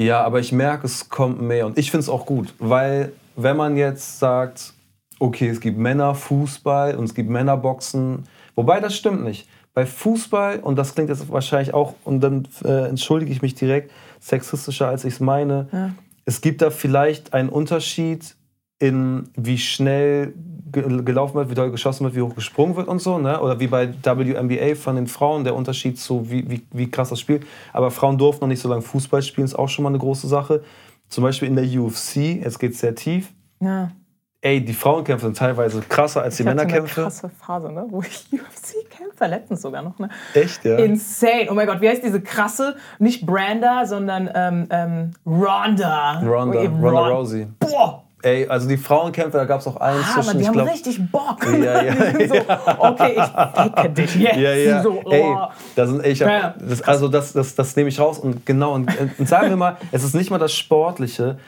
Ja, 0.00 0.22
aber 0.22 0.38
ich 0.38 0.52
merke, 0.52 0.86
es 0.86 1.08
kommt 1.08 1.42
mehr 1.42 1.66
und 1.66 1.76
ich 1.76 1.90
finde 1.90 2.02
es 2.02 2.08
auch 2.08 2.24
gut, 2.24 2.54
weil 2.58 3.12
wenn 3.36 3.56
man 3.56 3.76
jetzt 3.76 4.18
sagt, 4.18 4.72
okay, 5.18 5.48
es 5.48 5.60
gibt 5.60 5.76
Männerfußball 5.76 6.94
und 6.94 7.04
es 7.04 7.14
gibt 7.14 7.28
Männerboxen, 7.28 8.24
wobei 8.54 8.80
das 8.80 8.96
stimmt 8.96 9.24
nicht. 9.24 9.48
Bei 9.78 9.86
Fußball, 9.86 10.58
und 10.58 10.74
das 10.76 10.96
klingt 10.96 11.08
jetzt 11.08 11.30
wahrscheinlich 11.30 11.72
auch, 11.72 11.94
und 12.02 12.18
dann 12.20 12.48
äh, 12.64 12.88
entschuldige 12.88 13.30
ich 13.30 13.42
mich 13.42 13.54
direkt, 13.54 13.92
sexistischer 14.18 14.88
als 14.88 15.04
ich 15.04 15.14
es 15.14 15.20
meine, 15.20 15.68
Ja. 15.70 15.90
es 16.24 16.40
gibt 16.40 16.62
da 16.62 16.70
vielleicht 16.70 17.32
einen 17.32 17.48
Unterschied 17.48 18.34
in 18.80 19.28
wie 19.36 19.56
schnell 19.56 20.34
ge 20.72 20.82
gelaufen 21.04 21.36
wird, 21.36 21.48
wie 21.50 21.54
doll 21.54 21.70
geschossen 21.70 22.02
wird, 22.02 22.16
wie 22.16 22.22
hoch 22.22 22.34
gesprungen 22.34 22.74
wird 22.74 22.88
und 22.88 23.00
so, 23.00 23.18
ne? 23.18 23.40
Oder 23.40 23.60
wie 23.60 23.68
bei 23.68 23.88
WNBA 24.02 24.74
von 24.74 24.96
den 24.96 25.06
Frauen, 25.06 25.44
der 25.44 25.54
Unterschied 25.54 25.96
zu 25.96 26.28
wie, 26.28 26.50
wie, 26.50 26.62
wie 26.72 26.90
krass 26.90 27.10
das 27.10 27.20
Spiel. 27.20 27.38
Aber 27.72 27.92
Frauen 27.92 28.18
durften 28.18 28.42
noch 28.42 28.48
nicht 28.48 28.60
so 28.60 28.68
lange 28.68 28.82
Fußball 28.82 29.22
spielen, 29.22 29.44
ist 29.44 29.54
auch 29.56 29.68
schon 29.68 29.84
mal 29.84 29.90
eine 29.90 29.98
große 29.98 30.26
Sache. 30.26 30.64
Zum 31.08 31.22
Beispiel 31.22 31.46
in 31.46 31.54
der 31.54 31.64
UFC, 31.80 32.16
jetzt 32.42 32.58
geht 32.58 32.72
es 32.72 32.80
sehr 32.80 32.96
tief. 32.96 33.28
ja. 33.60 33.92
Ey, 34.40 34.64
die 34.64 34.72
Frauenkämpfe 34.72 35.26
sind 35.26 35.36
teilweise 35.36 35.80
krasser 35.80 36.22
als 36.22 36.36
die 36.36 36.44
Ich 36.44 36.48
hatte 36.48 36.60
eine 36.60 36.66
Männerkämpfe. 36.70 37.02
krasse 37.02 37.28
Phase, 37.28 37.72
ne? 37.72 37.86
wo 37.88 38.02
ich 38.02 38.24
UFC-Kämpfer, 38.32 39.26
letztens 39.26 39.62
sogar 39.62 39.82
noch. 39.82 39.98
Ne? 39.98 40.08
Echt, 40.32 40.64
ja? 40.64 40.76
Insane. 40.76 41.48
Oh 41.50 41.54
mein 41.54 41.66
Gott, 41.66 41.80
wie 41.80 41.88
heißt 41.88 42.04
diese 42.04 42.20
krasse, 42.20 42.76
nicht 43.00 43.26
Branda, 43.26 43.84
sondern 43.84 44.30
ähm, 44.32 44.68
ähm, 44.70 45.10
Ronda. 45.26 46.20
Ronda, 46.24 46.60
Ron- 46.60 47.12
Rousey. 47.12 47.48
Boah, 47.58 48.04
Ey, 48.22 48.48
also 48.48 48.68
die 48.68 48.76
Frauenkämpfe, 48.76 49.38
da 49.38 49.44
gab 49.44 49.60
es 49.60 49.66
auch 49.68 49.76
einen 49.76 50.04
Hammer, 50.04 50.22
zwischen, 50.22 50.36
die 50.38 50.42
ich 50.42 50.48
haben 50.48 50.54
glaube. 50.54 50.70
richtig 50.70 51.10
Bock. 51.10 51.36
Ja, 51.60 51.82
ja, 51.82 51.94
die 51.94 52.26
sind 52.26 52.34
so, 52.46 52.52
okay, 52.78 53.16
ich 53.16 53.62
ficke 53.62 53.90
dich 53.90 54.14
jetzt. 54.16 54.36
Ja, 54.36 54.54
ja. 54.54 54.82
So, 54.82 55.02
oh. 55.04 55.10
Ey, 55.10 55.36
da 55.76 55.86
sind, 55.86 56.04
ich 56.06 56.22
hab, 56.22 56.28
Ja. 56.30 56.54
das, 56.60 56.82
also 56.82 57.06
das, 57.08 57.32
das, 57.32 57.54
das 57.56 57.74
nehme 57.76 57.88
ich 57.88 57.98
raus 58.00 58.18
und 58.18 58.44
genau 58.46 58.72
und, 58.74 58.90
und 59.18 59.28
sagen 59.28 59.48
wir 59.50 59.56
mal, 59.56 59.76
es 59.92 60.02
ist 60.04 60.14
nicht 60.14 60.30
mal 60.30 60.38
das 60.38 60.52
Sportliche. 60.54 61.38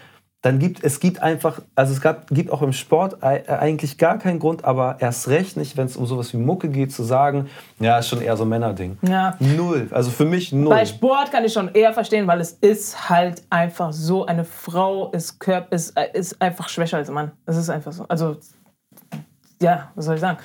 Dann 0.43 0.59
gibt 0.59 0.83
es 0.83 1.01
gibt 1.01 1.21
einfach, 1.21 1.61
also 1.75 1.93
es 1.93 2.01
gab, 2.01 2.29
gibt 2.29 2.51
auch 2.51 2.63
im 2.63 2.73
Sport 2.73 3.19
äh, 3.23 3.43
eigentlich 3.47 3.99
gar 3.99 4.19
keinen 4.19 4.39
Grund, 4.39 4.65
aber 4.65 4.97
erst 4.99 5.29
recht 5.29 5.59
nicht, 5.59 5.77
wenn 5.77 5.85
es 5.85 5.97
um 5.97 6.07
sowas 6.07 6.33
wie 6.33 6.39
Mucke 6.39 6.71
geht, 6.71 6.93
zu 6.95 7.03
sagen, 7.03 7.51
ja, 7.79 7.99
ist 7.99 8.09
schon 8.09 8.23
eher 8.23 8.39
so 8.39 8.45
ein 8.45 8.49
Männerding. 8.49 8.97
Ja. 9.03 9.37
Null. 9.39 9.89
Also 9.91 10.11
für 10.11 10.25
mich 10.25 10.51
null. 10.53 10.71
Bei 10.71 10.87
Sport 10.87 11.31
kann 11.31 11.45
ich 11.45 11.53
schon 11.53 11.69
eher 11.75 11.93
verstehen, 11.93 12.27
weil 12.27 12.41
es 12.41 12.53
ist 12.53 13.11
halt 13.11 13.43
einfach 13.51 13.93
so, 13.93 14.25
eine 14.25 14.45
Frau 14.45 15.11
ist, 15.11 15.39
Körper, 15.41 15.75
ist, 15.75 15.95
äh, 15.97 16.09
ist 16.15 16.41
einfach 16.41 16.71
schwächer 16.71 16.97
als 16.97 17.11
ein 17.11 17.15
Mann. 17.15 17.33
Es 17.45 17.59
ist 17.59 17.69
einfach 17.69 17.93
so. 17.93 18.07
Also, 18.09 18.39
ja, 19.61 19.91
was 19.95 20.07
soll 20.07 20.15
ich 20.15 20.23
sagen? 20.23 20.39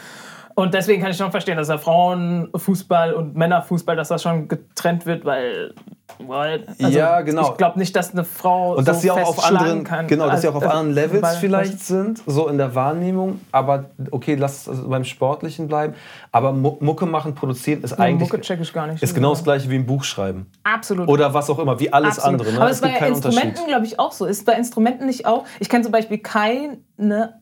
Und 0.58 0.74
deswegen 0.74 1.02
kann 1.02 1.12
ich 1.12 1.18
schon 1.18 1.32
verstehen, 1.32 1.58
dass 1.58 1.68
der 1.68 1.80
Frauenfußball 1.80 3.14
und 3.14 3.36
Männerfußball, 3.36 3.96
dass 3.98 4.08
das 4.08 4.24
schon 4.24 4.48
getrennt 4.48 5.06
wird, 5.06 5.26
weil. 5.26 5.74
weil 6.20 6.66
also 6.82 6.98
Ja, 6.98 7.20
genau. 7.22 7.52
Ich 7.52 7.58
glaube 7.58 7.78
nicht, 7.78 7.94
dass 7.94 8.14
eine 8.14 8.24
Frau. 8.24 8.76
Und 8.76 8.88
dass 8.88 8.98
so 8.98 9.02
sie 9.02 9.12
auch 9.12 9.28
auf 9.28 9.46
anderen, 9.46 9.84
kann. 9.84 10.08
genau, 10.08 10.28
dass 10.28 10.42
sie 10.42 10.48
auch 10.48 10.56
auf 10.56 10.64
Also, 10.64 10.78
anderen 10.78 10.96
Levels 10.96 11.36
vielleicht 11.38 11.82
sind, 11.82 12.22
so 12.26 12.48
in 12.48 12.58
der 12.58 12.74
Wahrnehmung. 12.74 13.42
Aber 13.52 13.90
okay, 14.12 14.36
lass 14.36 14.68
es 14.68 14.88
beim 14.88 15.04
Sportlichen 15.04 15.68
bleiben. 15.68 15.94
Aber 16.32 16.54
Mu- 16.54 16.78
Mucke 16.80 17.06
machen, 17.06 17.36
produzieren 17.36 17.84
ist 17.84 18.00
eigentlich 18.00 18.30
Mucke 18.32 18.40
check 18.42 18.62
ich 18.62 18.72
gar 18.72 18.88
nicht. 18.88 19.04
ist 19.04 19.14
genau 19.14 19.32
das 19.32 19.44
gleiche 19.44 19.70
wie 19.70 19.76
ein 19.76 19.86
Buch 19.86 20.06
schreiben 20.06 20.50
Absolut. 20.64 21.10
oder 21.10 21.34
was 21.34 21.50
auch 21.50 21.60
immer, 21.60 21.80
wie 21.82 21.92
alles 21.92 22.18
Absolut. 22.18 22.42
andere. 22.42 22.54
Ne? 22.54 22.62
Aber 22.62 22.70
es 22.70 22.78
es 22.78 22.82
bei 22.82 23.08
Instrumenten, 23.08 23.68
glaube 23.68 23.86
ich, 23.86 24.00
auch 24.00 24.14
so. 24.14 24.26
Ist 24.26 24.46
bei 24.46 24.54
Instrumenten 24.54 25.06
nicht 25.06 25.26
auch. 25.26 25.44
Ich 25.60 25.68
kenne 25.68 25.84
zum 25.84 25.92
Beispiel 25.92 26.20
keine. 26.20 27.42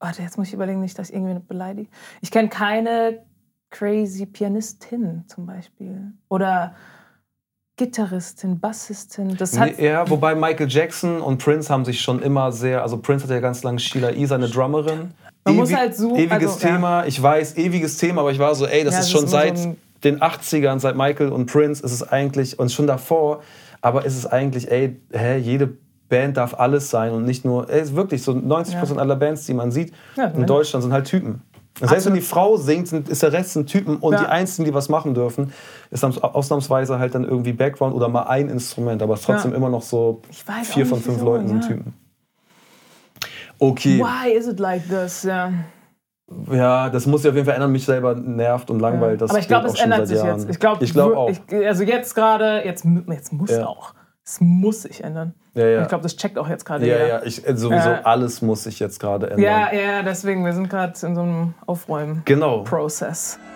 Warte, 0.00 0.22
jetzt 0.22 0.38
muss 0.38 0.48
ich 0.48 0.54
überlegen, 0.54 0.80
nicht, 0.80 0.98
dass 0.98 1.10
ich 1.10 1.16
irgendwie 1.16 1.40
beleidige. 1.40 1.88
Ich 2.20 2.30
kenne 2.30 2.48
keine 2.48 3.24
crazy 3.70 4.26
Pianistin 4.26 5.24
zum 5.26 5.46
Beispiel. 5.46 6.12
Oder 6.28 6.74
Gitarristin, 7.76 8.58
Bassistin. 8.58 9.36
Das 9.36 9.58
hat. 9.58 9.78
Nee, 9.78 9.86
ja, 9.86 10.08
wobei 10.10 10.34
Michael 10.34 10.68
Jackson 10.68 11.20
und 11.20 11.42
Prince 11.42 11.72
haben 11.72 11.84
sich 11.84 12.00
schon 12.00 12.20
immer 12.22 12.50
sehr, 12.52 12.82
also 12.82 12.98
Prince 12.98 13.24
hatte 13.24 13.34
ja 13.34 13.40
ganz 13.40 13.62
lange 13.62 13.78
Sheila 13.78 14.10
E., 14.10 14.24
seine 14.26 14.48
Drummerin. 14.48 15.12
Man 15.44 15.56
muss 15.56 15.72
halt 15.72 15.96
so- 15.96 16.16
Ewiges 16.16 16.54
also, 16.54 16.66
ja. 16.66 16.74
Thema, 16.74 17.06
ich 17.06 17.22
weiß, 17.22 17.56
ewiges 17.56 17.96
Thema, 17.96 18.22
aber 18.22 18.32
ich 18.32 18.38
war 18.38 18.54
so, 18.54 18.66
ey, 18.66 18.84
das 18.84 18.94
Ja, 18.94 19.00
ist 19.00 19.06
das 19.06 19.12
schon 19.12 19.24
ist 19.24 19.30
seit 19.30 19.58
so 19.58 19.76
den 20.04 20.20
80ern, 20.20 20.78
seit 20.80 20.96
Michael 20.96 21.30
und 21.30 21.46
Prince 21.46 21.82
ist 21.84 21.92
es 21.92 22.02
eigentlich, 22.02 22.58
und 22.58 22.70
schon 22.72 22.86
davor, 22.86 23.42
aber 23.80 24.04
ist 24.04 24.16
es 24.16 24.26
eigentlich, 24.26 24.70
ey, 24.70 25.00
hä, 25.12 25.38
jede 25.38 25.76
Band 26.08 26.36
darf 26.36 26.54
alles 26.58 26.90
sein 26.90 27.12
und 27.12 27.24
nicht 27.24 27.44
nur, 27.44 27.68
ey, 27.70 27.80
ist 27.82 27.94
wirklich 27.94 28.22
so 28.22 28.32
90% 28.32 28.96
aller 28.98 29.16
Bands, 29.16 29.44
die 29.46 29.54
man 29.54 29.70
sieht 29.70 29.92
Ja, 30.16 30.24
in. 30.26 30.46
Deutschland, 30.46 30.82
sind 30.82 30.92
halt 30.92 31.06
Typen. 31.06 31.42
Selbst 31.80 32.06
wenn 32.06 32.14
die 32.14 32.20
Frau 32.22 32.56
singt, 32.56 32.88
sind, 32.88 33.08
ist 33.08 33.22
der 33.22 33.32
Rest 33.32 33.54
ein 33.56 33.66
Typen 33.66 33.98
und 33.98 34.12
Ja. 34.14 34.20
die 34.20 34.26
Einzigen, 34.26 34.64
die 34.64 34.74
was 34.74 34.88
machen 34.88 35.14
dürfen, 35.14 35.52
ist 35.90 36.02
dann 36.02 36.16
ausnahmsweise 36.18 36.98
halt 36.98 37.14
dann 37.14 37.22
irgendwie 37.24 37.52
Background 37.52 37.94
oder 37.94 38.08
mal 38.08 38.24
ein 38.24 38.48
Instrument, 38.48 39.00
aber 39.00 39.14
es 39.14 39.20
ist 39.20 39.26
trotzdem 39.26 39.52
Ja. 39.52 39.56
immer 39.58 39.68
noch 39.68 39.82
so 39.82 40.22
Ich 40.30 40.42
vier 40.66 40.86
von 40.86 41.00
fünf 41.00 41.18
wieso, 41.18 41.24
Leuten 41.26 41.46
sind 41.46 41.62
ja. 41.62 41.68
Typen. 41.68 41.94
Okay, 43.60 44.00
Why 44.00 44.32
is 44.32 44.46
it 44.48 44.58
like 44.60 44.88
this? 44.88 45.24
Ja. 45.24 45.52
ja, 46.50 46.90
das 46.90 47.06
muss 47.06 47.22
ich 47.24 47.28
auf 47.28 47.34
jeden 47.34 47.46
Fall 47.46 47.54
ändern. 47.56 47.72
Mich 47.72 47.84
selber 47.84 48.14
nervt 48.14 48.70
und 48.70 48.78
langweilt. 48.80 49.20
Das 49.20 49.30
Aber 49.30 49.38
ich 49.40 49.48
glaube, 49.48 49.66
es 49.66 49.80
ändert 49.80 50.06
sich 50.06 50.16
Jahren. 50.18 50.38
jetzt. 50.40 50.50
Ich 50.50 50.58
glaube 50.60 50.84
ich 50.84 50.92
glaub 50.92 51.16
auch. 51.16 51.30
also 51.66 51.82
jetzt 51.84 52.14
gerade, 52.14 52.62
jetzt, 52.64 52.84
jetzt 53.08 53.32
muss 53.32 53.50
Ja. 53.50 53.66
auch. 53.66 53.94
Es 54.28 54.42
muss 54.42 54.82
sich 54.82 55.02
ändern. 55.02 55.32
Ja, 55.54 55.66
ja. 55.66 55.82
Ich 55.82 55.88
glaube, 55.88 56.02
das 56.02 56.14
checkt 56.14 56.36
auch 56.36 56.50
jetzt 56.50 56.66
gerade 56.66 56.86
ja, 56.86 56.96
jeder. 56.96 57.08
ja, 57.08 57.22
ich, 57.24 57.48
äh, 57.48 57.56
sowieso 57.56 57.88
Ja. 57.88 58.02
alles 58.02 58.42
muss 58.42 58.64
sich 58.64 58.78
jetzt 58.78 59.00
gerade 59.00 59.30
ändern. 59.30 59.42
Ja, 59.42 59.72
ja, 59.72 60.02
deswegen, 60.02 60.44
wir 60.44 60.52
sind 60.52 60.68
gerade 60.68 60.92
in 61.06 61.14
so 61.14 61.22
einem 61.22 61.54
Aufräumen-Prozess. 61.64 63.38
Genau. 63.38 63.48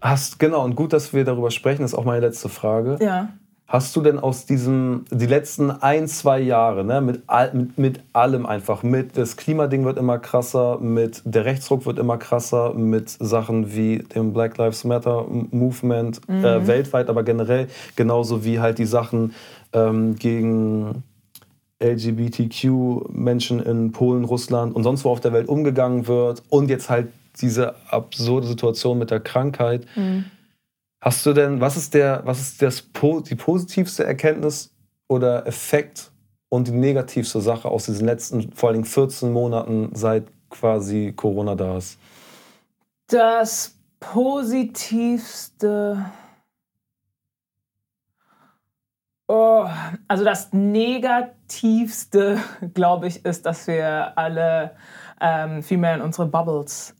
Hast, 0.00 0.40
genau, 0.40 0.64
und 0.64 0.74
gut, 0.74 0.92
dass 0.92 1.12
wir 1.12 1.24
darüber 1.24 1.52
sprechen, 1.52 1.82
das 1.82 1.92
ist 1.92 1.98
auch 1.98 2.04
meine 2.04 2.26
letzte 2.26 2.48
Frage. 2.48 2.98
Ja. 3.00 3.28
Hast 3.70 3.94
du 3.94 4.00
denn 4.00 4.18
aus 4.18 4.46
diesem, 4.46 5.04
die 5.12 5.26
letzten 5.26 5.70
ein, 5.70 6.08
zwei 6.08 6.40
Jahre, 6.40 6.84
ne, 6.84 7.00
mit, 7.00 7.22
all, 7.28 7.54
mit, 7.54 7.78
mit 7.78 8.00
allem 8.12 8.44
einfach, 8.44 8.82
mit 8.82 9.16
das 9.16 9.36
Klimading 9.36 9.84
wird 9.84 9.96
immer 9.96 10.18
krasser, 10.18 10.80
mit 10.80 11.22
der 11.24 11.44
Rechtsruck 11.44 11.86
wird 11.86 12.00
immer 12.00 12.18
krasser, 12.18 12.74
mit 12.74 13.10
Sachen 13.10 13.72
wie 13.72 13.98
dem 13.98 14.32
Black 14.32 14.58
Lives 14.58 14.82
Matter 14.82 15.24
Movement 15.52 16.20
äh, 16.28 16.66
weltweit, 16.66 17.08
aber 17.08 17.22
generell, 17.22 17.68
genauso 17.94 18.44
wie 18.44 18.58
halt 18.58 18.78
die 18.78 18.86
Sachen 18.86 19.34
ähm, 19.72 20.16
gegen 20.16 21.04
LGBTQ-Menschen 21.80 23.60
in 23.60 23.92
Polen, 23.92 24.24
Russland 24.24 24.74
und 24.74 24.82
sonst 24.82 25.04
wo 25.04 25.10
auf 25.10 25.20
der 25.20 25.32
Welt 25.32 25.48
umgegangen 25.48 26.08
wird 26.08 26.42
und 26.48 26.70
jetzt 26.70 26.90
halt 26.90 27.06
diese 27.40 27.76
absurde 27.88 28.48
Situation 28.48 28.98
mit 28.98 29.12
der 29.12 29.20
Krankheit. 29.20 29.86
Hast 31.02 31.24
du 31.24 31.32
denn, 31.32 31.62
was 31.62 31.78
ist 31.78 31.94
der, 31.94 32.20
was 32.24 32.40
ist 32.40 32.60
das, 32.60 32.86
die 33.26 33.34
positivste 33.34 34.04
Erkenntnis 34.04 34.74
oder 35.08 35.46
Effekt 35.46 36.12
und 36.50 36.68
die 36.68 36.72
negativste 36.72 37.40
Sache 37.40 37.68
aus 37.68 37.86
diesen 37.86 38.06
letzten, 38.06 38.52
vor 38.52 38.68
allem 38.68 38.84
14 38.84 39.32
Monaten, 39.32 39.90
seit 39.94 40.26
quasi 40.50 41.14
Corona 41.16 41.54
da 41.54 41.78
ist? 41.78 41.98
Das 43.06 43.78
positivste. 43.98 46.04
Oh, 49.26 49.66
also 50.06 50.24
das 50.24 50.52
negativste, 50.52 52.38
glaube 52.74 53.06
ich, 53.06 53.24
ist, 53.24 53.46
dass 53.46 53.66
wir 53.66 54.18
alle 54.18 54.76
ähm, 55.18 55.62
viel 55.62 55.78
mehr 55.78 55.94
in 55.94 56.02
unsere 56.02 56.26
Bubbles 56.26 56.94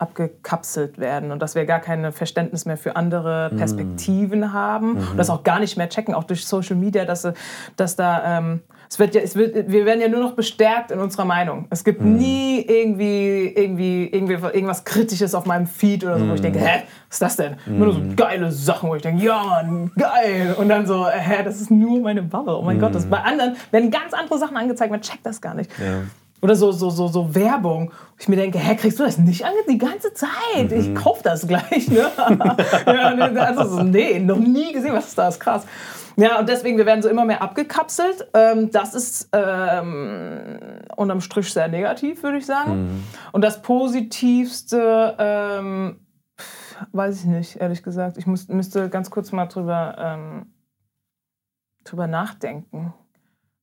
abgekapselt 0.00 0.98
werden 0.98 1.30
und 1.30 1.40
dass 1.42 1.54
wir 1.54 1.66
gar 1.66 1.80
kein 1.80 2.12
Verständnis 2.12 2.64
mehr 2.64 2.76
für 2.76 2.96
andere 2.96 3.50
Perspektiven 3.56 4.40
mm. 4.40 4.52
haben 4.52 4.92
mhm. 4.94 5.08
und 5.10 5.16
das 5.16 5.30
auch 5.30 5.42
gar 5.44 5.60
nicht 5.60 5.76
mehr 5.76 5.88
checken, 5.88 6.14
auch 6.14 6.24
durch 6.24 6.46
Social 6.46 6.76
Media, 6.76 7.04
dass, 7.04 7.28
dass 7.76 7.96
da 7.96 8.38
ähm, 8.38 8.60
es 8.88 8.98
wird 8.98 9.14
ja, 9.14 9.20
es 9.20 9.36
wird, 9.36 9.70
wir 9.70 9.86
werden 9.86 10.00
ja 10.00 10.08
nur 10.08 10.18
noch 10.18 10.32
bestärkt 10.32 10.90
in 10.90 10.98
unserer 10.98 11.24
Meinung. 11.24 11.66
Es 11.70 11.84
gibt 11.84 12.00
mm. 12.00 12.16
nie 12.16 12.60
irgendwie, 12.66 13.46
irgendwie, 13.54 14.06
irgendwie 14.06 14.32
irgendwas 14.32 14.84
Kritisches 14.84 15.36
auf 15.36 15.46
meinem 15.46 15.68
Feed 15.68 16.02
oder 16.02 16.18
so, 16.18 16.28
wo 16.28 16.34
ich 16.34 16.40
denke, 16.40 16.58
hä, 16.58 16.82
was 17.08 17.14
ist 17.14 17.22
das 17.22 17.36
denn? 17.36 17.56
Nur 17.66 17.92
so 17.92 18.00
geile 18.16 18.50
Sachen, 18.50 18.90
wo 18.90 18.96
ich 18.96 19.02
denke, 19.02 19.24
ja 19.24 19.44
Mann, 19.44 19.92
geil. 19.96 20.56
Und 20.58 20.68
dann 20.68 20.86
so, 20.86 21.06
hä, 21.08 21.44
das 21.44 21.60
ist 21.60 21.70
nur 21.70 22.00
meine 22.00 22.22
Bubble. 22.22 22.56
Oh 22.56 22.62
mein 22.62 22.80
Gott, 22.80 22.94
das, 22.94 23.06
bei 23.06 23.18
anderen 23.18 23.54
werden 23.70 23.92
ganz 23.92 24.12
andere 24.12 24.38
Sachen 24.38 24.56
angezeigt, 24.56 24.90
man 24.90 25.02
checkt 25.02 25.24
das 25.24 25.40
gar 25.40 25.54
nicht. 25.54 25.70
Ja. 25.78 26.02
Oder 26.42 26.56
so, 26.56 26.72
so, 26.72 26.90
so, 26.90 27.08
so 27.08 27.34
Werbung. 27.34 27.90
Wo 27.90 28.16
ich 28.18 28.28
mir 28.28 28.36
denke, 28.36 28.58
hä, 28.58 28.74
kriegst 28.76 28.98
du 28.98 29.04
das 29.04 29.18
nicht 29.18 29.44
ange 29.44 29.58
die 29.68 29.78
ganze 29.78 30.12
Zeit? 30.14 30.72
Ich 30.72 30.88
mhm. 30.88 30.94
kauf 30.94 31.22
das 31.22 31.46
gleich. 31.46 31.88
Ne? 31.88 32.10
ja, 32.86 33.14
also 33.44 33.76
so, 33.76 33.82
nee, 33.82 34.18
noch 34.18 34.38
nie 34.38 34.72
gesehen, 34.72 34.94
was 34.94 35.08
ist 35.08 35.18
das? 35.18 35.38
Krass. 35.38 35.66
Ja, 36.16 36.38
und 36.38 36.48
deswegen, 36.48 36.76
wir 36.76 36.86
werden 36.86 37.02
so 37.02 37.08
immer 37.08 37.24
mehr 37.24 37.42
abgekapselt. 37.42 38.28
Ähm, 38.34 38.70
das 38.70 38.94
ist 38.94 39.28
ähm, 39.32 40.58
unterm 40.96 41.20
Strich 41.20 41.52
sehr 41.52 41.68
negativ, 41.68 42.22
würde 42.22 42.38
ich 42.38 42.46
sagen. 42.46 42.84
Mhm. 42.84 43.04
Und 43.32 43.42
das 43.42 43.62
Positivste, 43.62 45.16
ähm, 45.18 46.06
weiß 46.92 47.20
ich 47.20 47.26
nicht, 47.26 47.56
ehrlich 47.56 47.82
gesagt. 47.82 48.16
Ich 48.16 48.26
muss, 48.26 48.48
müsste 48.48 48.88
ganz 48.88 49.10
kurz 49.10 49.32
mal 49.32 49.46
drüber, 49.46 49.96
ähm, 49.98 50.46
drüber 51.84 52.06
nachdenken 52.06 52.94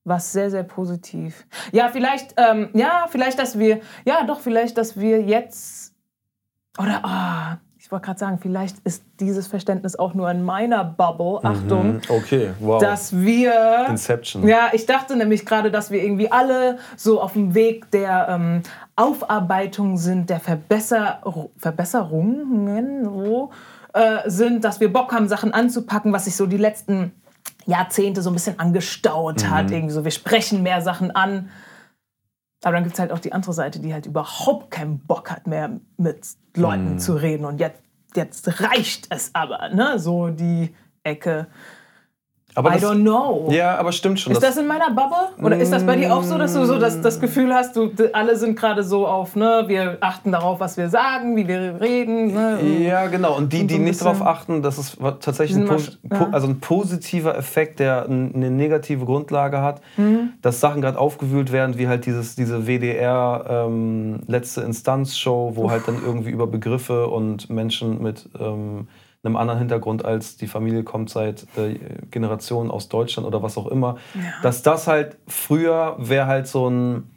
was 0.08 0.32
sehr, 0.32 0.50
sehr 0.50 0.62
positiv. 0.62 1.46
Ja, 1.72 1.88
vielleicht, 1.88 2.34
ähm, 2.36 2.70
ja, 2.74 3.06
vielleicht, 3.08 3.38
dass 3.38 3.58
wir, 3.58 3.80
ja, 4.04 4.24
doch, 4.24 4.40
vielleicht, 4.40 4.78
dass 4.78 4.98
wir 4.98 5.22
jetzt, 5.22 5.94
oder, 6.78 7.04
ah, 7.04 7.58
ich 7.88 7.92
wollte 7.92 8.04
gerade 8.04 8.18
sagen, 8.18 8.38
vielleicht 8.38 8.76
ist 8.84 9.02
dieses 9.18 9.46
Verständnis 9.46 9.96
auch 9.96 10.12
nur 10.12 10.30
in 10.30 10.42
meiner 10.42 10.84
Bubble, 10.84 11.40
mhm. 11.40 11.46
Achtung, 11.46 12.00
okay, 12.10 12.50
wow. 12.60 12.82
dass 12.82 13.16
wir, 13.16 13.86
Inception. 13.88 14.46
ja, 14.46 14.68
ich 14.72 14.84
dachte 14.84 15.16
nämlich 15.16 15.46
gerade, 15.46 15.70
dass 15.70 15.90
wir 15.90 16.02
irgendwie 16.02 16.30
alle 16.30 16.78
so 16.96 17.18
auf 17.18 17.32
dem 17.32 17.54
Weg 17.54 17.90
der 17.90 18.26
ähm, 18.28 18.62
Aufarbeitung 18.94 19.96
sind, 19.96 20.28
der 20.28 20.38
Verbesser 20.38 21.22
Verbesserungen 21.56 23.04
so, 23.04 23.50
äh, 23.94 24.28
sind, 24.28 24.64
dass 24.64 24.80
wir 24.80 24.92
Bock 24.92 25.12
haben, 25.14 25.26
Sachen 25.26 25.54
anzupacken, 25.54 26.12
was 26.12 26.26
sich 26.26 26.36
so 26.36 26.44
die 26.44 26.58
letzten 26.58 27.12
Jahrzehnte 27.68 28.22
so 28.22 28.30
ein 28.30 28.32
bisschen 28.32 28.58
angestaut 28.58 29.42
mhm. 29.42 29.50
hat. 29.50 29.70
Irgendwie 29.70 29.92
so, 29.92 30.02
wir 30.02 30.10
sprechen 30.10 30.62
mehr 30.62 30.80
Sachen 30.80 31.10
an. 31.10 31.50
Aber 32.64 32.72
dann 32.72 32.82
gibt 32.82 32.94
es 32.94 33.00
halt 33.00 33.12
auch 33.12 33.18
die 33.18 33.32
andere 33.32 33.52
Seite, 33.52 33.78
die 33.78 33.92
halt 33.92 34.06
überhaupt 34.06 34.70
keinen 34.70 34.98
Bock 34.98 35.30
hat 35.30 35.46
mehr 35.46 35.78
mit 35.96 36.26
Leuten 36.56 36.94
mhm. 36.94 36.98
zu 36.98 37.14
reden. 37.14 37.44
Und 37.44 37.60
jetzt, 37.60 37.80
jetzt 38.16 38.60
reicht 38.62 39.06
es 39.10 39.34
aber, 39.34 39.68
ne? 39.68 39.98
So 39.98 40.28
die 40.28 40.74
Ecke. 41.04 41.46
Aber 42.58 42.74
I 42.74 42.78
don't 42.78 43.02
know. 43.02 43.48
Ja, 43.52 43.76
aber 43.76 43.92
stimmt 43.92 44.18
schon. 44.18 44.32
Ist 44.32 44.42
das 44.42 44.56
in 44.56 44.66
meiner 44.66 44.90
Bubble? 44.90 45.28
Oder 45.40 45.58
ist 45.58 45.72
das 45.72 45.84
bei 45.84 45.94
dir 45.94 46.12
auch 46.12 46.24
so, 46.24 46.36
dass 46.38 46.54
du 46.54 46.64
so 46.64 46.76
das, 46.76 47.00
das 47.00 47.20
Gefühl 47.20 47.54
hast, 47.54 47.76
du, 47.76 47.92
alle 48.12 48.36
sind 48.36 48.58
gerade 48.58 48.82
so 48.82 49.06
auf, 49.06 49.36
ne, 49.36 49.64
wir 49.68 49.98
achten 50.00 50.32
darauf, 50.32 50.58
was 50.58 50.76
wir 50.76 50.88
sagen, 50.88 51.36
wie 51.36 51.46
wir 51.46 51.80
reden? 51.80 52.34
Ne, 52.34 52.58
ja, 52.80 53.06
genau. 53.06 53.36
Und 53.36 53.52
die, 53.52 53.60
und 53.60 53.70
so 53.70 53.76
die 53.76 53.82
nicht 53.82 54.00
darauf 54.00 54.22
achten, 54.22 54.60
das 54.62 54.76
ist 54.76 54.98
tatsächlich 55.20 55.56
ein, 55.56 55.68
ja. 56.10 56.28
also 56.32 56.48
ein 56.48 56.58
positiver 56.58 57.38
Effekt, 57.38 57.78
der 57.78 58.06
eine 58.06 58.50
negative 58.50 59.04
Grundlage 59.04 59.62
hat, 59.62 59.80
mhm. 59.96 60.30
dass 60.42 60.58
Sachen 60.58 60.80
gerade 60.82 60.98
aufgewühlt 60.98 61.52
werden, 61.52 61.78
wie 61.78 61.86
halt 61.86 62.06
dieses, 62.06 62.34
diese 62.34 62.66
WDR 62.66 63.44
ähm, 63.48 64.18
letzte 64.26 64.62
Instanz-Show, 64.62 65.52
wo 65.54 65.66
Uff. 65.66 65.70
halt 65.70 65.86
dann 65.86 66.02
irgendwie 66.04 66.30
über 66.30 66.48
Begriffe 66.48 67.06
und 67.06 67.50
Menschen 67.50 68.02
mit 68.02 68.28
ähm, 68.40 68.88
einem 69.24 69.36
anderen 69.36 69.58
Hintergrund 69.58 70.04
als 70.04 70.36
die 70.36 70.46
Familie 70.46 70.84
kommt 70.84 71.10
seit 71.10 71.42
äh, 71.56 71.78
Generationen 72.10 72.70
aus 72.70 72.88
Deutschland 72.88 73.26
oder 73.26 73.42
was 73.42 73.58
auch 73.58 73.66
immer, 73.66 73.96
ja. 74.14 74.20
dass 74.42 74.62
das 74.62 74.86
halt 74.86 75.16
früher 75.26 75.96
wäre 75.98 76.26
halt 76.26 76.46
so 76.46 76.68
ein 76.68 77.10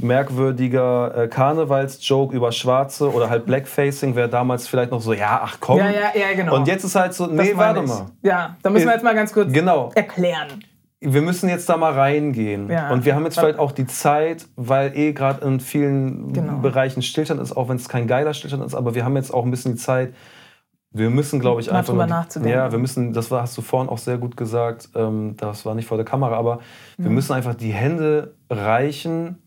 merkwürdiger 0.00 1.16
äh, 1.16 1.28
Karnevalsjoke 1.28 2.34
über 2.34 2.52
Schwarze 2.52 3.12
oder 3.12 3.30
halt 3.30 3.46
Blackfacing 3.46 4.14
wäre 4.14 4.28
damals 4.28 4.68
vielleicht 4.68 4.90
noch 4.90 5.00
so, 5.00 5.12
ja, 5.12 5.40
ach 5.42 5.56
komm. 5.60 5.78
Ja, 5.78 5.90
ja, 5.90 6.12
ja, 6.14 6.34
genau. 6.36 6.54
Und 6.54 6.68
jetzt 6.68 6.84
ist 6.84 6.94
halt 6.94 7.14
so, 7.14 7.26
nee, 7.26 7.52
warte 7.54 7.82
mal. 7.82 8.06
Ja, 8.22 8.56
da 8.62 8.70
müssen 8.70 8.86
wir 8.86 8.92
jetzt 8.92 9.02
mal 9.02 9.14
ganz 9.14 9.32
kurz 9.32 9.52
genau. 9.52 9.90
erklären. 9.94 10.64
Wir 11.00 11.22
müssen 11.22 11.48
jetzt 11.48 11.68
da 11.68 11.76
mal 11.76 11.92
reingehen. 11.92 12.70
Ja. 12.70 12.90
Und 12.90 13.04
wir 13.04 13.14
haben 13.14 13.24
jetzt 13.24 13.38
vielleicht 13.38 13.58
auch 13.58 13.70
die 13.70 13.86
Zeit, 13.86 14.46
weil 14.56 14.96
eh 14.96 15.12
gerade 15.12 15.44
in 15.46 15.60
vielen 15.60 16.32
genau. 16.32 16.58
Bereichen 16.58 17.02
Stillstand 17.02 17.40
ist, 17.40 17.56
auch 17.56 17.68
wenn 17.68 17.76
es 17.76 17.88
kein 17.88 18.06
geiler 18.08 18.34
Stillstand 18.34 18.64
ist, 18.64 18.74
aber 18.74 18.94
wir 18.94 19.04
haben 19.04 19.16
jetzt 19.16 19.32
auch 19.32 19.44
ein 19.44 19.50
bisschen 19.50 19.72
die 19.72 19.78
Zeit, 19.78 20.12
wir 20.90 21.10
müssen, 21.10 21.40
glaube 21.40 21.60
ich, 21.60 21.70
einfach. 21.70 21.92
Drüber 21.92 22.06
nachzudenken. 22.06 22.56
Ja, 22.56 22.72
wir 22.72 22.78
müssen, 22.78 23.12
das 23.12 23.30
war, 23.30 23.42
hast 23.42 23.56
du 23.58 23.62
vorhin 23.62 23.88
auch 23.88 23.98
sehr 23.98 24.18
gut 24.18 24.36
gesagt, 24.36 24.90
ähm, 24.94 25.36
das 25.36 25.66
war 25.66 25.74
nicht 25.74 25.86
vor 25.86 25.98
der 25.98 26.06
Kamera, 26.06 26.36
aber 26.36 26.56
mhm. 26.96 27.04
wir 27.04 27.10
müssen 27.10 27.32
einfach 27.32 27.54
die 27.54 27.72
Hände 27.72 28.34
reichen, 28.48 29.42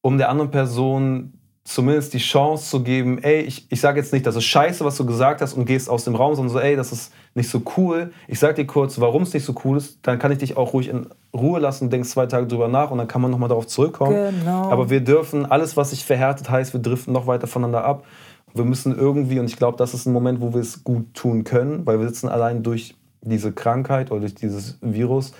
um 0.00 0.16
der 0.18 0.30
anderen 0.30 0.50
Person 0.50 1.34
zumindest 1.68 2.14
die 2.14 2.18
Chance 2.18 2.70
zu 2.70 2.82
geben, 2.82 3.18
ey, 3.18 3.42
ich, 3.42 3.70
ich 3.70 3.80
sage 3.80 4.00
jetzt 4.00 4.10
nicht, 4.14 4.26
das 4.26 4.36
ist 4.36 4.44
scheiße, 4.44 4.84
was 4.86 4.96
du 4.96 5.04
gesagt 5.04 5.42
hast 5.42 5.52
und 5.52 5.66
gehst 5.66 5.90
aus 5.90 6.04
dem 6.04 6.14
Raum, 6.14 6.34
sondern 6.34 6.52
so, 6.52 6.60
ey, 6.60 6.76
das 6.76 6.92
ist 6.92 7.12
nicht 7.34 7.50
so 7.50 7.60
cool. 7.76 8.10
Ich 8.26 8.38
sag 8.38 8.56
dir 8.56 8.66
kurz, 8.66 8.98
warum 9.00 9.22
es 9.22 9.34
nicht 9.34 9.44
so 9.44 9.54
cool 9.64 9.76
ist, 9.76 9.98
dann 10.06 10.18
kann 10.18 10.32
ich 10.32 10.38
dich 10.38 10.56
auch 10.56 10.72
ruhig 10.72 10.88
in 10.88 11.08
Ruhe 11.36 11.60
lassen, 11.60 11.90
denkst 11.90 12.08
zwei 12.08 12.24
Tage 12.24 12.46
drüber 12.46 12.68
nach 12.68 12.90
und 12.90 12.96
dann 12.96 13.06
kann 13.06 13.20
man 13.20 13.30
nochmal 13.30 13.50
darauf 13.50 13.66
zurückkommen. 13.66 14.40
Genau. 14.40 14.70
Aber 14.70 14.88
wir 14.88 15.00
dürfen, 15.00 15.44
alles, 15.44 15.76
was 15.76 15.90
sich 15.90 16.06
verhärtet 16.06 16.48
heißt, 16.48 16.72
wir 16.72 16.80
driften 16.80 17.12
noch 17.12 17.26
weiter 17.26 17.46
voneinander 17.46 17.84
ab. 17.84 18.06
Wir 18.54 18.64
müssen 18.64 18.96
irgendwie, 18.96 19.38
und 19.38 19.46
ich 19.46 19.56
glaube, 19.56 19.76
das 19.76 19.94
ist 19.94 20.06
ein 20.06 20.12
Moment, 20.12 20.40
wo 20.40 20.52
wir 20.54 20.60
es 20.60 20.84
gut 20.84 21.14
tun 21.14 21.44
können, 21.44 21.86
weil 21.86 22.00
wir 22.00 22.06
sitzen 22.08 22.28
allein 22.28 22.62
durch 22.62 22.96
diese 23.20 23.52
Krankheit 23.52 24.10
oder 24.10 24.20
durch 24.20 24.34
dieses 24.34 24.78
Virus 24.80 25.32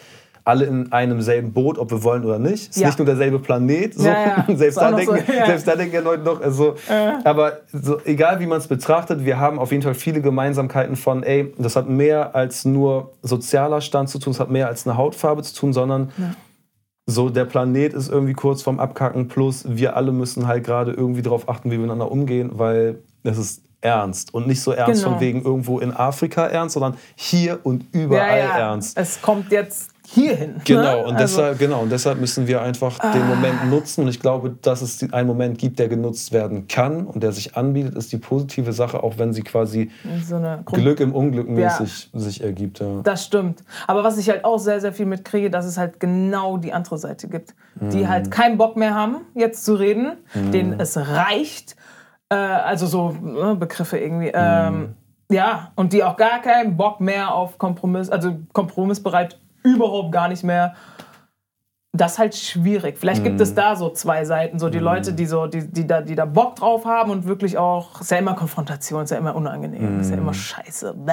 alle 0.48 0.64
in 0.64 0.90
einem 0.92 1.20
selben 1.20 1.52
Boot, 1.52 1.78
ob 1.78 1.90
wir 1.90 2.02
wollen 2.02 2.24
oder 2.24 2.38
nicht. 2.38 2.70
Es 2.70 2.76
ist 2.76 2.80
ja. 2.80 2.86
nicht 2.86 2.98
nur 2.98 3.04
derselbe 3.04 3.38
Planet. 3.38 3.92
So. 3.92 4.06
Ja, 4.06 4.44
ja. 4.48 4.56
selbst, 4.56 4.78
da 4.78 4.92
denken, 4.92 5.16
so, 5.18 5.32
selbst 5.32 5.68
da 5.68 5.76
denken 5.76 5.94
ja 5.94 6.00
Leute 6.00 6.22
noch. 6.22 6.40
Also, 6.40 6.74
Aber 7.22 7.58
so, 7.70 8.00
egal 8.06 8.40
wie 8.40 8.46
man 8.46 8.56
es 8.56 8.66
betrachtet, 8.66 9.26
wir 9.26 9.38
haben 9.38 9.58
auf 9.58 9.72
jeden 9.72 9.82
Fall 9.82 9.92
viele 9.92 10.22
Gemeinsamkeiten 10.22 10.96
von, 10.96 11.22
ey, 11.22 11.52
das 11.58 11.76
hat 11.76 11.90
mehr 11.90 12.34
als 12.34 12.64
nur 12.64 13.12
sozialer 13.22 13.82
Stand 13.82 14.08
zu 14.08 14.18
tun, 14.18 14.30
es 14.30 14.40
hat 14.40 14.50
mehr 14.50 14.68
als 14.68 14.86
eine 14.86 14.96
Hautfarbe 14.96 15.42
zu 15.42 15.54
tun, 15.54 15.74
sondern 15.74 16.12
so 17.10 17.30
der 17.30 17.46
Planet 17.46 17.94
ist 17.94 18.10
irgendwie 18.10 18.34
kurz 18.34 18.60
vorm 18.60 18.78
Abkacken, 18.78 19.28
plus 19.28 19.64
wir 19.66 19.96
alle 19.96 20.12
müssen 20.12 20.46
halt 20.46 20.62
gerade 20.62 20.92
irgendwie 20.92 21.22
darauf 21.22 21.48
achten, 21.48 21.70
wie 21.70 21.72
wir 21.72 21.78
miteinander 21.78 22.12
umgehen, 22.12 22.50
weil 22.52 22.98
es 23.22 23.38
ist 23.38 23.62
ernst 23.80 24.34
und 24.34 24.46
nicht 24.46 24.60
so 24.60 24.72
ernst 24.72 25.02
genau. 25.02 25.14
von 25.14 25.20
wegen 25.20 25.42
irgendwo 25.42 25.78
in 25.78 25.94
Afrika 25.94 26.46
ernst, 26.46 26.74
sondern 26.74 26.98
hier 27.16 27.60
und 27.62 27.86
überall 27.92 28.38
ja, 28.38 28.44
ja. 28.44 28.58
ernst. 28.58 28.98
Es 28.98 29.22
kommt 29.22 29.50
jetzt 29.50 29.90
hierhin. 30.10 30.54
Ne? 30.54 30.60
Genau, 30.64 31.00
und, 31.00 31.16
also, 31.16 31.18
deshalb, 31.18 31.58
genau, 31.58 31.80
und 31.80 31.92
deshalb 31.92 32.18
müssen 32.18 32.46
wir 32.46 32.62
einfach 32.62 32.98
ah. 33.00 33.12
den 33.12 33.26
Moment 33.28 33.68
nutzen. 33.68 34.02
Und 34.02 34.08
ich 34.08 34.20
glaube, 34.20 34.56
dass 34.62 34.80
es 34.80 35.12
einen 35.12 35.28
Moment 35.28 35.58
gibt, 35.58 35.78
der 35.78 35.88
genutzt 35.88 36.32
werden 36.32 36.66
kann 36.66 37.06
und 37.06 37.22
der 37.22 37.32
sich 37.32 37.56
anbietet, 37.56 37.94
ist 37.94 38.10
die 38.12 38.16
positive 38.16 38.72
Sache, 38.72 39.02
auch 39.02 39.18
wenn 39.18 39.32
sie 39.32 39.42
quasi 39.42 39.90
so 40.26 40.40
Glück 40.64 41.00
im 41.00 41.14
Unglück 41.14 41.48
mäßig 41.48 42.10
ja. 42.12 42.20
sich 42.20 42.42
ergibt. 42.42 42.80
Ja. 42.80 43.00
Das 43.02 43.24
stimmt. 43.24 43.62
Aber 43.86 44.02
was 44.02 44.16
ich 44.16 44.30
halt 44.30 44.44
auch 44.44 44.58
sehr, 44.58 44.80
sehr 44.80 44.92
viel 44.92 45.06
mitkriege, 45.06 45.50
dass 45.50 45.66
es 45.66 45.76
halt 45.76 46.00
genau 46.00 46.56
die 46.56 46.72
andere 46.72 46.96
Seite 46.96 47.28
gibt, 47.28 47.54
mm. 47.78 47.90
die 47.90 48.08
halt 48.08 48.30
keinen 48.30 48.56
Bock 48.56 48.76
mehr 48.76 48.94
haben, 48.94 49.18
jetzt 49.34 49.64
zu 49.64 49.74
reden, 49.74 50.12
mm. 50.34 50.50
denen 50.52 50.80
es 50.80 50.96
reicht. 50.96 51.76
Äh, 52.30 52.34
also 52.34 52.86
so 52.86 53.10
ne, 53.10 53.56
Begriffe 53.56 53.98
irgendwie. 53.98 54.30
Ähm, 54.32 54.80
mm. 54.80 54.94
Ja, 55.30 55.72
und 55.74 55.92
die 55.92 56.02
auch 56.02 56.16
gar 56.16 56.40
keinen 56.40 56.78
Bock 56.78 57.00
mehr 57.00 57.34
auf 57.34 57.58
Kompromiss, 57.58 58.08
also 58.08 58.38
kompromissbereit 58.54 59.38
überhaupt 59.62 60.12
gar 60.12 60.28
nicht 60.28 60.44
mehr. 60.44 60.74
Das 61.92 62.12
ist 62.12 62.18
halt 62.18 62.34
schwierig. 62.36 62.98
Vielleicht 62.98 63.24
gibt 63.24 63.40
es 63.40 63.52
mhm. 63.52 63.56
da 63.56 63.74
so 63.74 63.90
zwei 63.90 64.24
Seiten, 64.26 64.58
so 64.58 64.68
die 64.68 64.78
mm. 64.78 64.84
Leute, 64.84 65.12
die 65.14 65.24
so, 65.24 65.46
die, 65.46 65.66
die, 65.66 65.86
da, 65.86 66.02
die 66.02 66.14
da 66.14 66.26
Bock 66.26 66.56
drauf 66.56 66.84
haben 66.84 67.10
und 67.10 67.26
wirklich 67.26 67.56
auch, 67.56 68.02
ist 68.02 68.10
ja 68.10 68.18
immer 68.18 68.34
Konfrontation, 68.34 69.04
ist 69.04 69.10
ja 69.10 69.16
immer 69.16 69.34
unangenehm, 69.34 69.98
ist 69.98 70.10
ja 70.10 70.16
immer 70.16 70.32
mhm. 70.32 70.34
scheiße. 70.34 70.94
Bäh. 70.94 71.12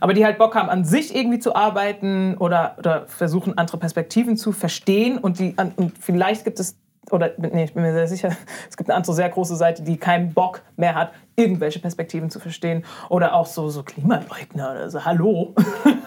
Aber 0.00 0.12
die 0.12 0.24
halt 0.24 0.36
Bock 0.36 0.54
haben, 0.54 0.68
an 0.68 0.84
sich 0.84 1.16
irgendwie 1.16 1.38
zu 1.38 1.56
arbeiten 1.56 2.36
oder, 2.36 2.76
oder 2.78 3.06
versuchen, 3.06 3.56
andere 3.56 3.78
Perspektiven 3.78 4.36
zu 4.36 4.52
verstehen 4.52 5.16
und 5.16 5.38
die 5.38 5.56
und 5.76 5.98
vielleicht 5.98 6.44
gibt 6.44 6.60
es 6.60 6.76
oder 7.10 7.32
nee, 7.36 7.64
ich 7.64 7.74
bin 7.74 7.82
mir 7.82 7.92
sehr 7.92 8.08
sicher, 8.08 8.30
es 8.68 8.76
gibt 8.76 8.90
eine 8.90 8.96
andere 8.96 9.14
sehr 9.14 9.28
große 9.28 9.56
Seite, 9.56 9.82
die 9.82 9.96
keinen 9.96 10.32
Bock 10.32 10.62
mehr 10.76 10.94
hat, 10.94 11.12
irgendwelche 11.36 11.78
Perspektiven 11.78 12.30
zu 12.30 12.40
verstehen. 12.40 12.84
Oder 13.08 13.34
auch 13.34 13.46
so, 13.46 13.68
so 13.68 13.82
Klimaleugner 13.82 14.72
oder 14.72 14.90
so, 14.90 15.04
hallo. 15.04 15.54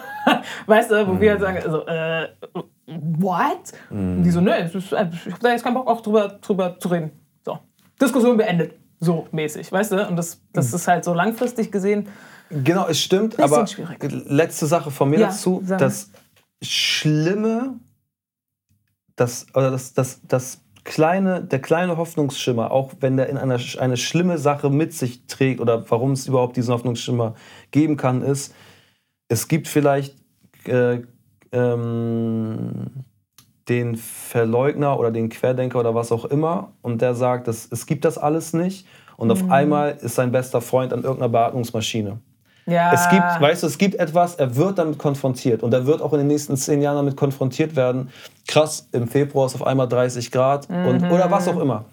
weißt 0.66 0.92
du, 0.92 1.08
wo 1.08 1.14
mm. 1.14 1.22
wir 1.22 1.32
halt 1.32 1.42
sagen, 1.42 1.58
also, 1.64 1.86
äh, 1.86 2.30
what? 2.86 3.72
Mm. 3.90 4.18
Und 4.18 4.24
die 4.24 4.32
so, 4.32 4.42
nö, 4.42 4.52
ich 4.56 4.92
habe 4.92 5.12
da 5.42 5.50
jetzt 5.50 5.64
keinen 5.64 5.76
Bock 5.76 5.88
auch 5.88 6.02
drüber, 6.02 6.40
drüber 6.42 6.80
zu 6.80 6.90
reden. 6.90 7.12
So, 7.46 7.60
Diskussion 8.02 8.38
beendet. 8.38 8.74
So 9.00 9.28
mäßig, 9.32 9.72
weißt 9.72 9.92
du? 9.92 10.08
Und 10.08 10.16
das, 10.16 10.42
das 10.54 10.72
mm. 10.72 10.76
ist 10.76 10.88
halt 10.88 11.04
so 11.06 11.14
langfristig 11.14 11.72
gesehen. 11.72 12.08
Genau, 12.50 12.88
es 12.88 13.00
stimmt, 13.00 13.40
aber 13.40 13.68
schwierig. 13.68 14.00
letzte 14.28 14.68
Sache 14.68 14.90
von 14.90 15.10
mir 15.10 15.20
ja, 15.20 15.28
dazu. 15.28 15.62
Das 15.66 16.12
Schlimme, 16.62 17.80
das, 19.16 19.48
oder 19.54 19.72
das, 19.72 19.94
das, 19.94 20.22
das 20.28 20.62
kleine, 20.88 21.44
der 21.44 21.60
kleine 21.60 21.98
Hoffnungsschimmer, 21.98 22.72
auch 22.72 22.94
wenn 23.02 23.18
der 23.18 23.28
in 23.28 23.38
einer, 23.38 23.60
eine 23.78 23.98
schlimme 23.98 24.38
Sache 24.38 24.70
mit 24.70 24.94
sich 24.94 25.28
trägt 25.28 25.60
oder 25.60 25.84
warum 25.92 26.14
es 26.14 26.28
überhaupt 26.28 26.56
diesen 26.56 26.74
Hoffnungsschimmer 26.74 27.36
geben 27.72 27.98
kann, 27.98 28.22
ist, 28.22 28.56
es 29.28 29.50
gibt 29.50 29.68
vielleicht 29.68 30.16
äh, 30.66 31.02
ähm, 31.52 33.04
den 33.68 33.98
Verleugner 33.98 34.98
oder 34.98 35.12
den 35.12 35.28
Querdenker 35.28 35.82
oder 35.82 35.94
was 35.94 36.14
auch 36.14 36.24
immer 36.24 36.72
und 36.82 37.02
der 37.02 37.16
sagt, 37.16 37.50
dass, 37.50 37.68
es 37.70 37.86
gibt 37.86 38.06
das 38.06 38.18
alles 38.18 38.54
nicht 38.54 38.88
und 39.18 39.28
mhm. 39.28 39.32
auf 39.34 39.52
einmal 39.52 39.98
ist 40.02 40.16
sein 40.16 40.32
bester 40.32 40.62
Freund 40.62 40.94
an 40.94 41.04
irgendeiner 41.04 41.30
Beatmungsmaschine. 41.30 42.22
Ja. 42.68 42.92
Es 42.94 43.10
gibt, 43.10 43.24
weißt 43.24 43.64
du, 43.64 43.68
es 43.68 43.78
gibt 43.78 43.96
etwas, 43.96 44.36
er 44.36 44.56
wird 44.56 44.78
damit 44.78 44.98
konfrontiert 44.98 45.64
und 45.64 45.74
er 45.74 45.86
wird 45.86 46.02
auch 46.02 46.12
in 46.14 46.20
den 46.20 46.28
nächsten 46.28 46.58
zehn 46.58 46.82
Jahren 46.82 46.98
damit 46.98 47.16
konfrontiert 47.16 47.76
werden. 47.76 48.10
Krass, 48.46 48.88
im 48.92 49.08
Februar 49.08 49.48
ist 49.48 49.56
auf 49.56 49.66
einmal 49.66 49.88
30 49.88 50.32
Grad 50.32 50.70
mhm. 50.70 50.86
und, 50.86 51.04
oder 51.12 51.32
was 51.32 51.48
auch 51.48 51.60
immer. 51.60 51.86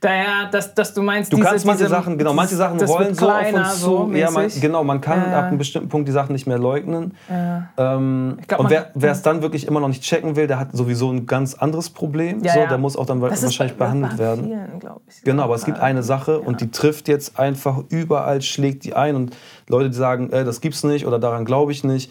Daher, 0.00 0.50
dass, 0.52 0.74
dass 0.74 0.92
du 0.92 1.00
meinst, 1.00 1.32
du 1.32 1.36
diese, 1.36 1.48
kannst 1.48 1.64
manche 1.64 1.84
diese, 1.84 1.90
Sachen, 1.90 2.18
genau, 2.18 2.34
manche 2.34 2.54
Sachen 2.54 2.78
rollen 2.80 3.14
so 3.14 3.30
auf 3.30 3.52
uns 3.52 3.80
zu. 3.80 3.86
So 3.86 4.10
ja, 4.12 4.30
man, 4.30 4.48
genau, 4.60 4.84
man 4.84 5.00
kann 5.00 5.22
ja, 5.22 5.30
ja. 5.30 5.38
ab 5.38 5.44
einem 5.46 5.58
bestimmten 5.58 5.88
Punkt 5.88 6.06
die 6.06 6.12
Sachen 6.12 6.34
nicht 6.34 6.46
mehr 6.46 6.58
leugnen. 6.58 7.14
Ja. 7.30 7.70
Ähm, 7.78 8.36
glaub, 8.46 8.60
und 8.60 8.70
wer 8.70 9.10
es 9.10 9.22
dann 9.22 9.40
wirklich 9.40 9.66
immer 9.66 9.80
noch 9.80 9.88
nicht 9.88 10.02
checken 10.02 10.36
will, 10.36 10.46
der 10.46 10.58
hat 10.58 10.68
sowieso 10.72 11.10
ein 11.10 11.24
ganz 11.24 11.54
anderes 11.54 11.88
Problem. 11.88 12.40
so, 12.40 12.44
Der 12.44 12.76
muss 12.76 12.96
auch 12.96 13.06
dann 13.06 13.20
das 13.22 13.42
wahrscheinlich 13.42 13.78
behandelt 13.78 14.18
werden. 14.18 14.44
Vielen, 14.44 14.82
ich. 15.08 15.24
Genau, 15.24 15.44
aber 15.44 15.54
es 15.54 15.64
gibt 15.64 15.80
eine 15.80 16.02
Sache 16.02 16.40
und 16.40 16.60
die 16.60 16.70
trifft 16.70 17.08
jetzt 17.08 17.38
einfach 17.38 17.78
überall, 17.88 18.42
schlägt 18.42 18.84
die 18.84 18.94
ein 18.94 19.16
und 19.16 19.34
Leute, 19.68 19.90
die 19.90 19.96
sagen, 19.96 20.30
äh, 20.30 20.44
das 20.44 20.60
gibt's 20.60 20.84
nicht 20.84 21.06
oder 21.06 21.18
daran 21.18 21.44
glaube 21.44 21.72
ich 21.72 21.84
nicht 21.84 22.10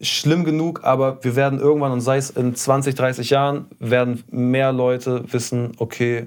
schlimm 0.00 0.44
genug, 0.44 0.84
aber 0.84 1.22
wir 1.24 1.36
werden 1.36 1.58
irgendwann, 1.58 1.92
und 1.92 2.00
sei 2.00 2.18
es 2.18 2.30
in 2.30 2.54
20, 2.54 2.94
30 2.94 3.30
Jahren, 3.30 3.66
werden 3.78 4.24
mehr 4.30 4.72
Leute 4.72 5.24
wissen, 5.32 5.72
okay, 5.78 6.26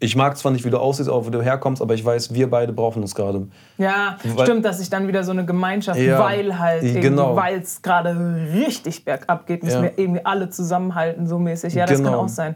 ich 0.00 0.14
mag 0.14 0.36
zwar 0.36 0.52
nicht, 0.52 0.64
wie 0.64 0.70
du 0.70 0.78
aussiehst, 0.78 1.08
auch 1.08 1.26
wo 1.26 1.30
du 1.30 1.42
herkommst, 1.42 1.82
aber 1.82 1.94
ich 1.94 2.04
weiß, 2.04 2.32
wir 2.32 2.48
beide 2.48 2.72
brauchen 2.72 3.02
uns 3.02 3.16
gerade. 3.16 3.48
Ja, 3.78 4.16
weil, 4.22 4.46
stimmt, 4.46 4.64
dass 4.64 4.78
sich 4.78 4.90
dann 4.90 5.08
wieder 5.08 5.24
so 5.24 5.32
eine 5.32 5.44
Gemeinschaft, 5.44 5.98
ja, 5.98 6.20
weil 6.20 6.56
halt, 6.56 6.82
genau. 7.00 7.34
weil 7.34 7.58
es 7.58 7.82
gerade 7.82 8.16
richtig 8.54 9.04
bergab 9.04 9.46
geht, 9.46 9.64
müssen 9.64 9.82
ja. 9.82 9.82
wir 9.82 9.98
irgendwie 9.98 10.24
alle 10.24 10.50
zusammenhalten, 10.50 11.26
so 11.26 11.40
mäßig. 11.40 11.74
Ja, 11.74 11.84
das 11.84 11.98
genau. 11.98 12.10
kann 12.10 12.20
auch 12.20 12.28
sein. 12.28 12.54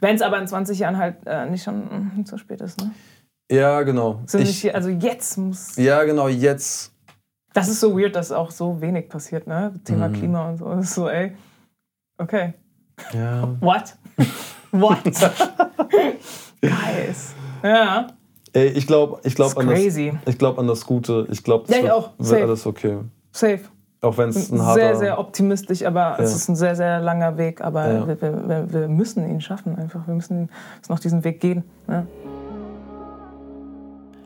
Wenn 0.00 0.16
es 0.16 0.20
aber 0.20 0.38
in 0.38 0.46
20 0.46 0.78
Jahren 0.80 0.98
halt 0.98 1.16
äh, 1.24 1.46
nicht 1.46 1.64
schon 1.64 2.16
mh, 2.18 2.24
zu 2.26 2.36
spät 2.36 2.60
ist, 2.60 2.78
ne? 2.78 2.90
Ja, 3.52 3.82
genau. 3.82 4.22
So 4.26 4.38
ich, 4.38 4.64
nicht, 4.64 4.74
also 4.74 4.88
jetzt 4.88 5.36
muss. 5.36 5.76
Ja, 5.76 6.02
genau, 6.04 6.26
jetzt. 6.28 6.90
Das 7.52 7.68
ist 7.68 7.80
so 7.80 7.98
weird, 7.98 8.16
dass 8.16 8.32
auch 8.32 8.50
so 8.50 8.80
wenig 8.80 9.10
passiert, 9.10 9.46
ne? 9.46 9.74
Thema 9.84 10.08
mhm. 10.08 10.12
Klima 10.14 10.48
und 10.48 10.56
so. 10.56 10.64
Das 10.70 10.86
ist 10.86 10.94
so, 10.94 11.06
ey. 11.06 11.32
Okay. 12.16 12.54
Ja. 13.12 13.54
What? 13.60 13.94
What? 14.70 15.04
Guys. 16.62 17.34
Ja. 17.62 18.06
Ey, 18.54 18.68
ich 18.68 18.86
glaube 18.86 19.20
ich 19.22 19.34
glaub 19.34 19.58
an, 19.58 19.68
das, 19.68 20.38
glaub 20.38 20.58
an 20.58 20.66
das 20.66 20.86
Gute. 20.86 21.26
Ich 21.30 21.44
glaube, 21.44 21.66
das 21.68 21.76
ja, 21.76 21.82
wird, 21.82 22.10
wird 22.18 22.42
alles 22.42 22.66
okay. 22.66 22.98
Safe. 23.32 23.60
Auch 24.00 24.16
wenn 24.16 24.30
es 24.30 24.50
ein 24.50 24.60
harter... 24.60 24.80
Sehr, 24.80 24.96
sehr 24.96 25.18
optimistisch, 25.18 25.84
aber 25.84 26.00
ja. 26.00 26.18
es 26.18 26.34
ist 26.34 26.48
ein 26.48 26.56
sehr, 26.56 26.74
sehr 26.74 27.00
langer 27.00 27.36
Weg. 27.36 27.60
Aber 27.60 27.86
ja. 27.86 28.06
wir, 28.06 28.48
wir, 28.48 28.72
wir, 28.72 28.88
müssen 28.88 29.28
ihn 29.28 29.40
schaffen 29.40 29.76
einfach. 29.76 30.06
Wir 30.06 30.14
müssen 30.14 30.50
noch 30.88 30.98
diesen 30.98 31.22
Weg 31.22 31.40
gehen. 31.40 31.64
Ja. 31.86 32.06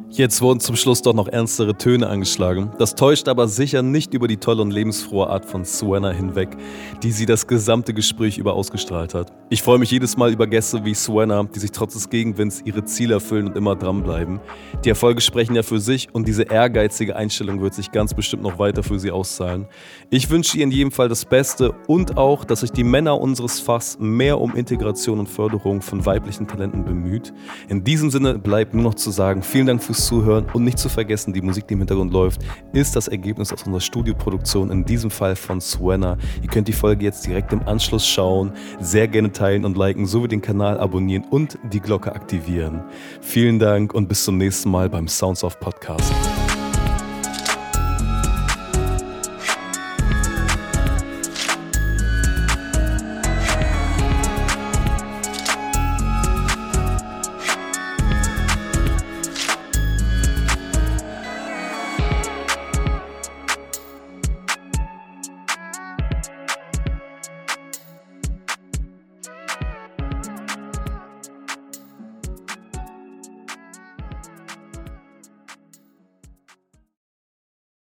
Jetzt 0.08 0.40
wurden 0.40 0.60
zum 0.60 0.76
Schluss 0.76 1.02
doch 1.02 1.14
noch 1.14 1.26
ernstere 1.26 1.76
Töne 1.76 2.08
angeschlagen. 2.08 2.70
Das 2.78 2.94
täuscht 2.94 3.26
aber 3.26 3.48
sicher 3.48 3.82
nicht 3.82 4.14
über 4.14 4.28
die 4.28 4.36
tolle 4.36 4.62
und 4.62 4.70
lebensfrohe 4.70 5.28
Art 5.28 5.44
von 5.44 5.64
Suena 5.64 6.10
hinweg, 6.10 6.56
die 7.02 7.10
sie 7.10 7.26
das 7.26 7.48
gesamte 7.48 7.92
Gespräch 7.92 8.38
über 8.38 8.54
ausgestrahlt 8.54 9.14
hat. 9.14 9.32
Ich 9.50 9.62
freue 9.62 9.78
mich 9.78 9.90
jedes 9.90 10.16
Mal 10.16 10.32
über 10.32 10.46
Gäste 10.46 10.84
wie 10.84 10.94
Suena, 10.94 11.42
die 11.42 11.58
sich 11.58 11.72
trotz 11.72 11.94
des 11.94 12.08
Gegenwinds 12.08 12.62
ihre 12.64 12.84
Ziele 12.84 13.14
erfüllen 13.14 13.48
und 13.48 13.56
immer 13.56 13.74
dranbleiben. 13.74 14.40
Die 14.84 14.90
Erfolge 14.90 15.20
sprechen 15.20 15.56
ja 15.56 15.64
für 15.64 15.80
sich 15.80 16.08
und 16.12 16.28
diese 16.28 16.44
ehrgeizige 16.44 17.16
Einstellung 17.16 17.60
wird 17.60 17.74
sich 17.74 17.90
ganz 17.90 18.14
bestimmt 18.14 18.44
noch 18.44 18.60
weiter 18.60 18.84
für 18.84 19.00
sie 19.00 19.10
auszahlen. 19.10 19.66
Ich 20.10 20.30
wünsche 20.30 20.56
ihr 20.56 20.64
in 20.64 20.70
jedem 20.70 20.92
Fall 20.92 21.08
das 21.08 21.24
Beste 21.24 21.74
und 21.88 22.16
auch, 22.16 22.44
dass 22.44 22.60
sich 22.60 22.70
die 22.70 22.84
Männer 22.84 23.20
unseres 23.20 23.58
Fachs 23.58 23.98
mehr 23.98 24.40
um 24.40 24.54
Integration 24.54 25.18
und 25.18 25.28
Förderung 25.28 25.82
von 25.82 26.06
weiblichen 26.06 26.46
Talenten 26.46 26.84
bemüht. 26.84 27.34
In 27.68 27.82
diesem 27.82 28.10
Sinne 28.10 28.38
bleibt 28.38 28.72
nur 28.72 28.84
noch 28.84 28.94
zu 28.94 29.10
sagen, 29.10 29.42
vielen 29.42 29.66
Dank 29.66 29.82
fürs 29.96 30.06
Zuhören 30.06 30.46
und 30.52 30.64
nicht 30.64 30.78
zu 30.78 30.88
vergessen, 30.88 31.32
die 31.32 31.40
Musik, 31.40 31.66
die 31.68 31.74
im 31.74 31.80
Hintergrund 31.80 32.12
läuft, 32.12 32.42
ist 32.72 32.94
das 32.94 33.08
Ergebnis 33.08 33.52
aus 33.52 33.62
unserer 33.62 33.80
Studioproduktion, 33.80 34.70
in 34.70 34.84
diesem 34.84 35.10
Fall 35.10 35.34
von 35.36 35.60
Suena. 35.60 36.18
Ihr 36.42 36.48
könnt 36.48 36.68
die 36.68 36.72
Folge 36.72 37.04
jetzt 37.04 37.26
direkt 37.26 37.52
im 37.52 37.66
Anschluss 37.66 38.06
schauen, 38.06 38.52
sehr 38.80 39.08
gerne 39.08 39.32
teilen 39.32 39.64
und 39.64 39.76
liken, 39.76 40.06
sowie 40.06 40.28
den 40.28 40.42
Kanal 40.42 40.78
abonnieren 40.78 41.24
und 41.30 41.58
die 41.72 41.80
Glocke 41.80 42.14
aktivieren. 42.14 42.82
Vielen 43.20 43.58
Dank 43.58 43.94
und 43.94 44.08
bis 44.08 44.24
zum 44.24 44.36
nächsten 44.36 44.70
Mal 44.70 44.88
beim 44.88 45.08
Sounds 45.08 45.42
of 45.42 45.58
Podcast. 45.58 46.12